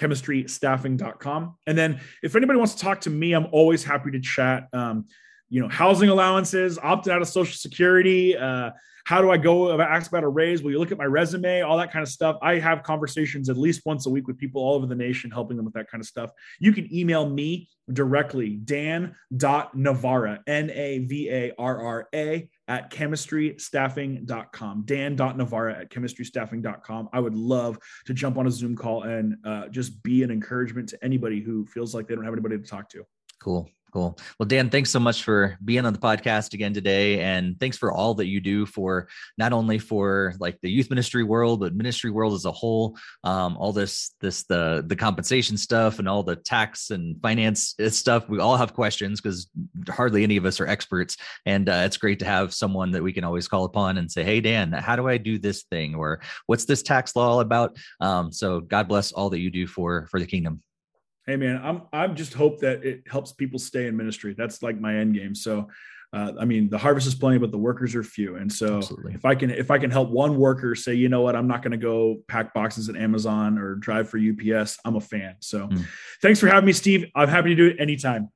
chemistrystaffing.com. 0.00 1.56
And 1.66 1.78
then 1.78 2.00
if 2.22 2.34
anybody 2.34 2.58
wants 2.58 2.74
to 2.74 2.80
talk 2.80 3.02
to 3.02 3.10
me, 3.10 3.32
I'm 3.32 3.46
always 3.52 3.84
happy 3.84 4.10
to 4.12 4.20
chat. 4.20 4.68
Um, 4.72 5.06
you 5.48 5.60
know, 5.60 5.68
housing 5.68 6.08
allowances, 6.08 6.78
opting 6.78 7.08
out 7.08 7.20
of 7.20 7.28
Social 7.28 7.56
Security, 7.56 8.36
uh, 8.36 8.70
how 9.04 9.20
do 9.20 9.30
I 9.30 9.36
go 9.36 9.70
about 9.70 9.90
ask 9.90 10.10
about 10.10 10.24
a 10.24 10.28
raise? 10.28 10.62
Will 10.62 10.70
you 10.70 10.78
look 10.78 10.92
at 10.92 10.98
my 10.98 11.04
resume? 11.04 11.62
All 11.62 11.76
that 11.78 11.90
kind 11.90 12.02
of 12.02 12.08
stuff. 12.08 12.36
I 12.42 12.58
have 12.58 12.82
conversations 12.82 13.48
at 13.48 13.56
least 13.56 13.82
once 13.84 14.06
a 14.06 14.10
week 14.10 14.28
with 14.28 14.38
people 14.38 14.62
all 14.62 14.74
over 14.74 14.86
the 14.86 14.94
nation, 14.94 15.30
helping 15.30 15.56
them 15.56 15.64
with 15.64 15.74
that 15.74 15.90
kind 15.90 16.00
of 16.00 16.06
stuff. 16.06 16.30
You 16.60 16.72
can 16.72 16.92
email 16.94 17.28
me 17.28 17.68
directly, 17.92 18.56
dan.navarra, 18.56 20.42
N-A-V-A-R-R-A 20.46 22.48
at 22.70 22.90
chemistrystaffing.com. 22.92 24.82
Dan.navarra 24.86 25.80
at 25.80 25.90
chemistrystaffing.com. 25.90 27.08
I 27.12 27.18
would 27.18 27.34
love 27.34 27.78
to 28.06 28.14
jump 28.14 28.38
on 28.38 28.46
a 28.46 28.50
Zoom 28.50 28.76
call 28.76 29.02
and 29.02 29.36
uh, 29.44 29.66
just 29.68 30.00
be 30.04 30.22
an 30.22 30.30
encouragement 30.30 30.88
to 30.90 31.04
anybody 31.04 31.40
who 31.40 31.66
feels 31.66 31.94
like 31.96 32.06
they 32.06 32.14
don't 32.14 32.24
have 32.24 32.32
anybody 32.32 32.56
to 32.56 32.64
talk 32.64 32.88
to. 32.90 33.04
Cool. 33.42 33.68
Cool. 33.92 34.16
Well, 34.38 34.46
Dan, 34.46 34.70
thanks 34.70 34.90
so 34.90 35.00
much 35.00 35.24
for 35.24 35.58
being 35.64 35.84
on 35.84 35.92
the 35.92 35.98
podcast 35.98 36.54
again 36.54 36.72
today. 36.72 37.20
And 37.20 37.58
thanks 37.58 37.76
for 37.76 37.90
all 37.90 38.14
that 38.14 38.26
you 38.26 38.40
do 38.40 38.64
for 38.64 39.08
not 39.36 39.52
only 39.52 39.80
for 39.80 40.34
like 40.38 40.60
the 40.60 40.70
youth 40.70 40.90
ministry 40.90 41.24
world, 41.24 41.58
but 41.60 41.74
ministry 41.74 42.10
world 42.10 42.34
as 42.34 42.44
a 42.44 42.52
whole. 42.52 42.96
Um, 43.24 43.56
all 43.56 43.72
this, 43.72 44.14
this, 44.20 44.44
the, 44.44 44.84
the 44.86 44.94
compensation 44.94 45.56
stuff 45.56 45.98
and 45.98 46.08
all 46.08 46.22
the 46.22 46.36
tax 46.36 46.90
and 46.90 47.20
finance 47.20 47.74
uh, 47.80 47.90
stuff. 47.90 48.28
We 48.28 48.38
all 48.38 48.56
have 48.56 48.74
questions 48.74 49.20
because 49.20 49.50
hardly 49.88 50.22
any 50.22 50.36
of 50.36 50.46
us 50.46 50.60
are 50.60 50.68
experts. 50.68 51.16
And 51.44 51.68
uh, 51.68 51.82
it's 51.84 51.96
great 51.96 52.20
to 52.20 52.26
have 52.26 52.54
someone 52.54 52.92
that 52.92 53.02
we 53.02 53.12
can 53.12 53.24
always 53.24 53.48
call 53.48 53.64
upon 53.64 53.98
and 53.98 54.10
say, 54.10 54.22
Hey, 54.22 54.40
Dan, 54.40 54.70
how 54.72 54.94
do 54.94 55.08
I 55.08 55.16
do 55.16 55.38
this 55.38 55.64
thing? 55.64 55.96
Or 55.96 56.20
what's 56.46 56.64
this 56.64 56.82
tax 56.82 57.16
law 57.16 57.28
all 57.28 57.40
about? 57.40 57.76
Um, 58.00 58.30
so 58.30 58.60
God 58.60 58.86
bless 58.86 59.10
all 59.10 59.30
that 59.30 59.40
you 59.40 59.50
do 59.50 59.66
for, 59.66 60.06
for 60.12 60.20
the 60.20 60.26
kingdom 60.26 60.62
hey 61.30 61.36
man, 61.36 61.60
I'm 61.62 61.82
I'm 61.92 62.16
just 62.16 62.34
hope 62.34 62.58
that 62.60 62.84
it 62.84 63.04
helps 63.08 63.32
people 63.32 63.58
stay 63.58 63.86
in 63.86 63.96
ministry. 63.96 64.34
That's 64.36 64.62
like 64.62 64.80
my 64.80 64.96
end 64.96 65.14
game. 65.14 65.34
So 65.34 65.68
uh, 66.12 66.32
I 66.40 66.44
mean, 66.44 66.68
the 66.68 66.78
harvest 66.78 67.06
is 67.06 67.14
plenty, 67.14 67.38
but 67.38 67.52
the 67.52 67.58
workers 67.58 67.94
are 67.94 68.02
few. 68.02 68.34
And 68.34 68.52
so 68.52 68.78
Absolutely. 68.78 69.14
if 69.14 69.24
I 69.24 69.36
can, 69.36 69.48
if 69.48 69.70
I 69.70 69.78
can 69.78 69.92
help 69.92 70.10
one 70.10 70.36
worker 70.36 70.74
say, 70.74 70.94
you 70.94 71.08
know 71.08 71.20
what, 71.20 71.36
I'm 71.36 71.46
not 71.46 71.62
going 71.62 71.70
to 71.70 71.78
go 71.78 72.16
pack 72.26 72.52
boxes 72.52 72.88
at 72.88 72.96
Amazon 72.96 73.58
or 73.58 73.76
drive 73.76 74.08
for 74.08 74.18
UPS. 74.18 74.78
I'm 74.84 74.96
a 74.96 75.00
fan. 75.00 75.36
So 75.38 75.68
mm. 75.68 75.86
thanks 76.20 76.40
for 76.40 76.48
having 76.48 76.66
me, 76.66 76.72
Steve. 76.72 77.06
I'm 77.14 77.28
happy 77.28 77.50
to 77.50 77.54
do 77.54 77.68
it 77.68 77.76
anytime. 77.78 78.28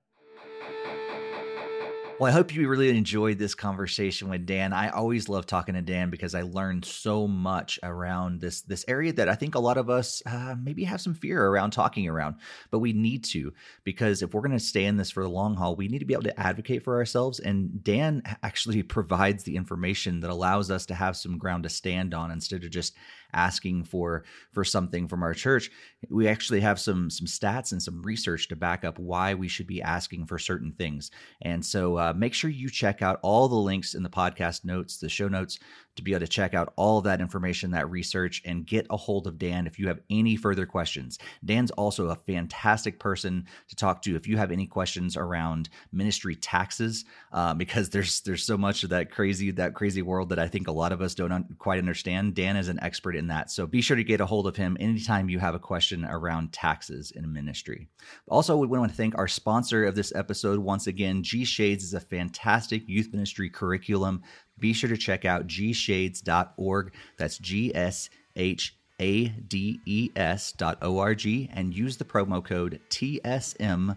Well, 2.21 2.31
I 2.31 2.33
hope 2.33 2.55
you 2.55 2.69
really 2.69 2.97
enjoyed 2.97 3.39
this 3.39 3.57
conversation 3.57 4.29
with 4.29 4.47
Dan. 4.47 4.73
I 4.73 4.89
always 4.91 5.29
love 5.29 5.47
talking 5.47 5.75
to 5.75 5.83
Dan 5.83 6.11
because 6.11 6.37
I 6.37 6.43
learned 6.43 6.85
so 6.85 7.27
much 7.27 7.81
around 7.83 8.41
this 8.41 8.61
this 8.61 8.85
area 8.87 9.13
that 9.15 9.29
I 9.29 9.35
think 9.35 9.57
a 9.57 9.61
lot 9.61 9.77
of 9.77 9.91
us 9.91 10.23
uh, 10.25 10.55
maybe 10.57 10.85
have 10.85 11.01
some 11.01 11.15
fear 11.15 11.45
around 11.45 11.73
talking 11.73 12.09
around, 12.09 12.37
but 12.71 12.79
we 12.79 12.93
need 12.93 13.25
to 13.25 13.53
because 13.83 14.23
if 14.23 14.33
we're 14.33 14.43
going 14.43 14.53
to 14.53 14.61
stay 14.61 14.85
in 14.85 14.97
this 14.97 15.11
for 15.11 15.25
the 15.25 15.29
long 15.29 15.57
haul, 15.57 15.75
we 15.75 15.89
need 15.89 15.99
to 15.99 16.05
be 16.05 16.15
able 16.15 16.23
to 16.23 16.41
advocate 16.41 16.85
for 16.85 16.95
ourselves. 16.99 17.41
And 17.41 17.83
Dan 17.83 18.23
actually 18.45 18.83
provides 18.85 19.43
the 19.43 19.57
information 19.57 20.21
that 20.21 20.31
allows 20.31 20.71
us 20.71 20.87
to 20.87 20.95
have 20.95 21.17
some 21.17 21.37
ground 21.37 21.65
to 21.65 21.69
stand 21.69 22.15
on 22.15 22.31
instead 22.31 22.63
of 22.63 22.71
just 22.71 22.95
asking 23.35 23.85
for 23.85 24.25
for 24.53 24.65
something 24.65 25.09
from 25.09 25.23
our 25.23 25.35
church. 25.35 25.71
We 26.09 26.29
actually 26.29 26.61
have 26.61 26.81
some 26.81 27.11
some 27.11 27.27
stats 27.27 27.73
and 27.73 27.83
some 27.83 28.03
research 28.03 28.49
to 28.49 28.57
back 28.57 28.85
up 28.85 28.99
why 28.99 29.35
we 29.35 29.49
should 29.49 29.67
be 29.67 29.83
asking 29.83 30.27
for 30.27 30.39
certain 30.39 30.73
things. 30.73 31.11
And 31.43 31.65
so 31.65 31.99
uh, 31.99 32.13
make 32.17 32.35
sure 32.35 32.51
you 32.51 32.69
check 32.69 33.03
out 33.03 33.21
all 33.23 33.49
the 33.49 33.55
links 33.55 33.95
in 33.95 34.03
the 34.03 34.11
podcast 34.11 34.65
notes 34.65 34.99
the 34.99 35.09
show 35.09 35.29
notes 35.29 35.59
to 35.97 36.03
be 36.03 36.13
able 36.13 36.21
to 36.21 36.29
check 36.29 36.55
out 36.55 36.73
all 36.77 37.01
that 37.03 37.21
information, 37.21 37.71
that 37.71 37.91
research, 37.91 38.43
and 38.45 38.67
get 38.67 38.87
a 38.91 38.97
hold 38.97 39.27
of 39.27 39.39
Dan 39.39 39.67
if 39.67 39.79
you 39.79 39.89
have 39.89 40.01
any 40.11 40.37
further 40.37 40.67
questions. 40.67 41.19
Dan's 41.45 41.71
also 41.73 42.09
a 42.09 42.17
fantastic 42.17 42.99
person 42.99 43.47
to 43.69 43.77
talk 43.77 44.03
to 44.03 44.17
if 44.17 44.27
you 44.27 44.37
have 44.37 44.51
any 44.51 44.67
questions 44.67 45.17
around 45.17 45.69
ministry 45.93 46.37
taxes, 46.37 47.05
uh, 47.33 47.55
because 47.55 47.91
there's 47.91 48.21
there's 48.23 48.45
so 48.45 48.57
much 48.57 48.83
of 48.83 48.91
that 48.91 49.11
crazy 49.11 49.51
that 49.53 49.75
crazy 49.75 50.03
world 50.03 50.31
that 50.31 50.39
I 50.39 50.49
think 50.49 50.69
a 50.69 50.73
lot 50.73 50.93
of 50.93 51.01
us 51.01 51.15
don't 51.15 51.33
un- 51.33 51.57
quite 51.59 51.79
understand. 51.79 52.35
Dan 52.35 52.57
is 52.57 52.69
an 52.69 52.81
expert 52.83 53.17
in 53.17 53.29
that, 53.29 53.51
so 53.51 53.67
be 53.67 53.81
sure 53.81 53.97
to 53.97 54.05
get 54.05 54.21
a 54.21 54.27
hold 54.27 54.47
of 54.47 54.57
him 54.57 54.77
anytime 54.81 55.29
you 55.29 55.39
have 55.39 55.55
a 55.55 55.59
question 55.59 56.05
around 56.05 56.53
taxes 56.53 57.11
in 57.11 57.33
ministry. 57.33 57.89
Also, 58.29 58.57
we 58.57 58.67
want 58.67 58.91
to 58.91 58.97
thank 58.97 59.17
our 59.17 59.29
sponsor 59.29 59.85
of 59.85 59.95
this 59.95 60.15
episode 60.15 60.59
once 60.59 60.87
again. 60.87 61.23
G 61.23 61.45
Shades 61.45 61.85
is 61.85 61.95
a 61.95 62.01
fantastic 62.01 62.89
youth 62.89 63.09
ministry 63.13 63.49
curriculum 63.49 64.23
be 64.59 64.73
sure 64.73 64.91
to 64.91 64.97
check 64.97 65.25
out 65.25 65.47
gshades.org. 65.47 66.93
That's 67.17 67.39
G 67.39 67.75
S 67.75 68.11
H 68.37 68.77
A 69.01 69.29
D 69.29 69.81
E 69.85 70.11
S 70.17 70.53
dot 70.53 70.79
O 70.83 70.99
R 70.99 71.15
G 71.15 71.51
and 71.53 71.75
use 71.75 71.97
the 71.97 72.05
promo 72.05 72.45
code 72.45 72.81
TSMPOD 72.91 73.97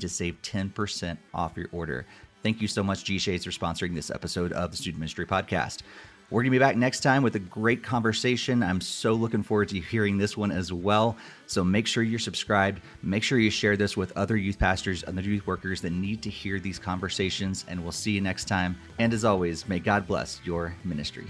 to 0.00 0.08
save 0.08 0.42
10% 0.42 1.18
off 1.34 1.56
your 1.56 1.68
order. 1.72 2.06
Thank 2.42 2.60
you 2.60 2.68
so 2.68 2.82
much, 2.82 3.04
G 3.04 3.18
Shades, 3.18 3.44
for 3.44 3.52
sponsoring 3.52 3.94
this 3.94 4.10
episode 4.10 4.52
of 4.52 4.72
the 4.72 4.76
Student 4.76 4.98
Ministry 4.98 5.26
Podcast. 5.26 5.82
We're 6.32 6.40
going 6.40 6.52
to 6.52 6.58
be 6.58 6.58
back 6.60 6.78
next 6.78 7.00
time 7.00 7.22
with 7.22 7.36
a 7.36 7.40
great 7.40 7.82
conversation. 7.82 8.62
I'm 8.62 8.80
so 8.80 9.12
looking 9.12 9.42
forward 9.42 9.68
to 9.68 9.78
hearing 9.78 10.16
this 10.16 10.34
one 10.34 10.50
as 10.50 10.72
well. 10.72 11.14
So 11.46 11.62
make 11.62 11.86
sure 11.86 12.02
you're 12.02 12.18
subscribed. 12.18 12.80
Make 13.02 13.22
sure 13.22 13.38
you 13.38 13.50
share 13.50 13.76
this 13.76 13.98
with 13.98 14.16
other 14.16 14.34
youth 14.34 14.58
pastors 14.58 15.02
and 15.02 15.18
the 15.18 15.22
youth 15.22 15.46
workers 15.46 15.82
that 15.82 15.92
need 15.92 16.22
to 16.22 16.30
hear 16.30 16.58
these 16.58 16.78
conversations. 16.78 17.66
And 17.68 17.82
we'll 17.82 17.92
see 17.92 18.12
you 18.12 18.22
next 18.22 18.46
time. 18.48 18.78
And 18.98 19.12
as 19.12 19.26
always, 19.26 19.68
may 19.68 19.78
God 19.78 20.06
bless 20.06 20.40
your 20.42 20.74
ministry. 20.84 21.26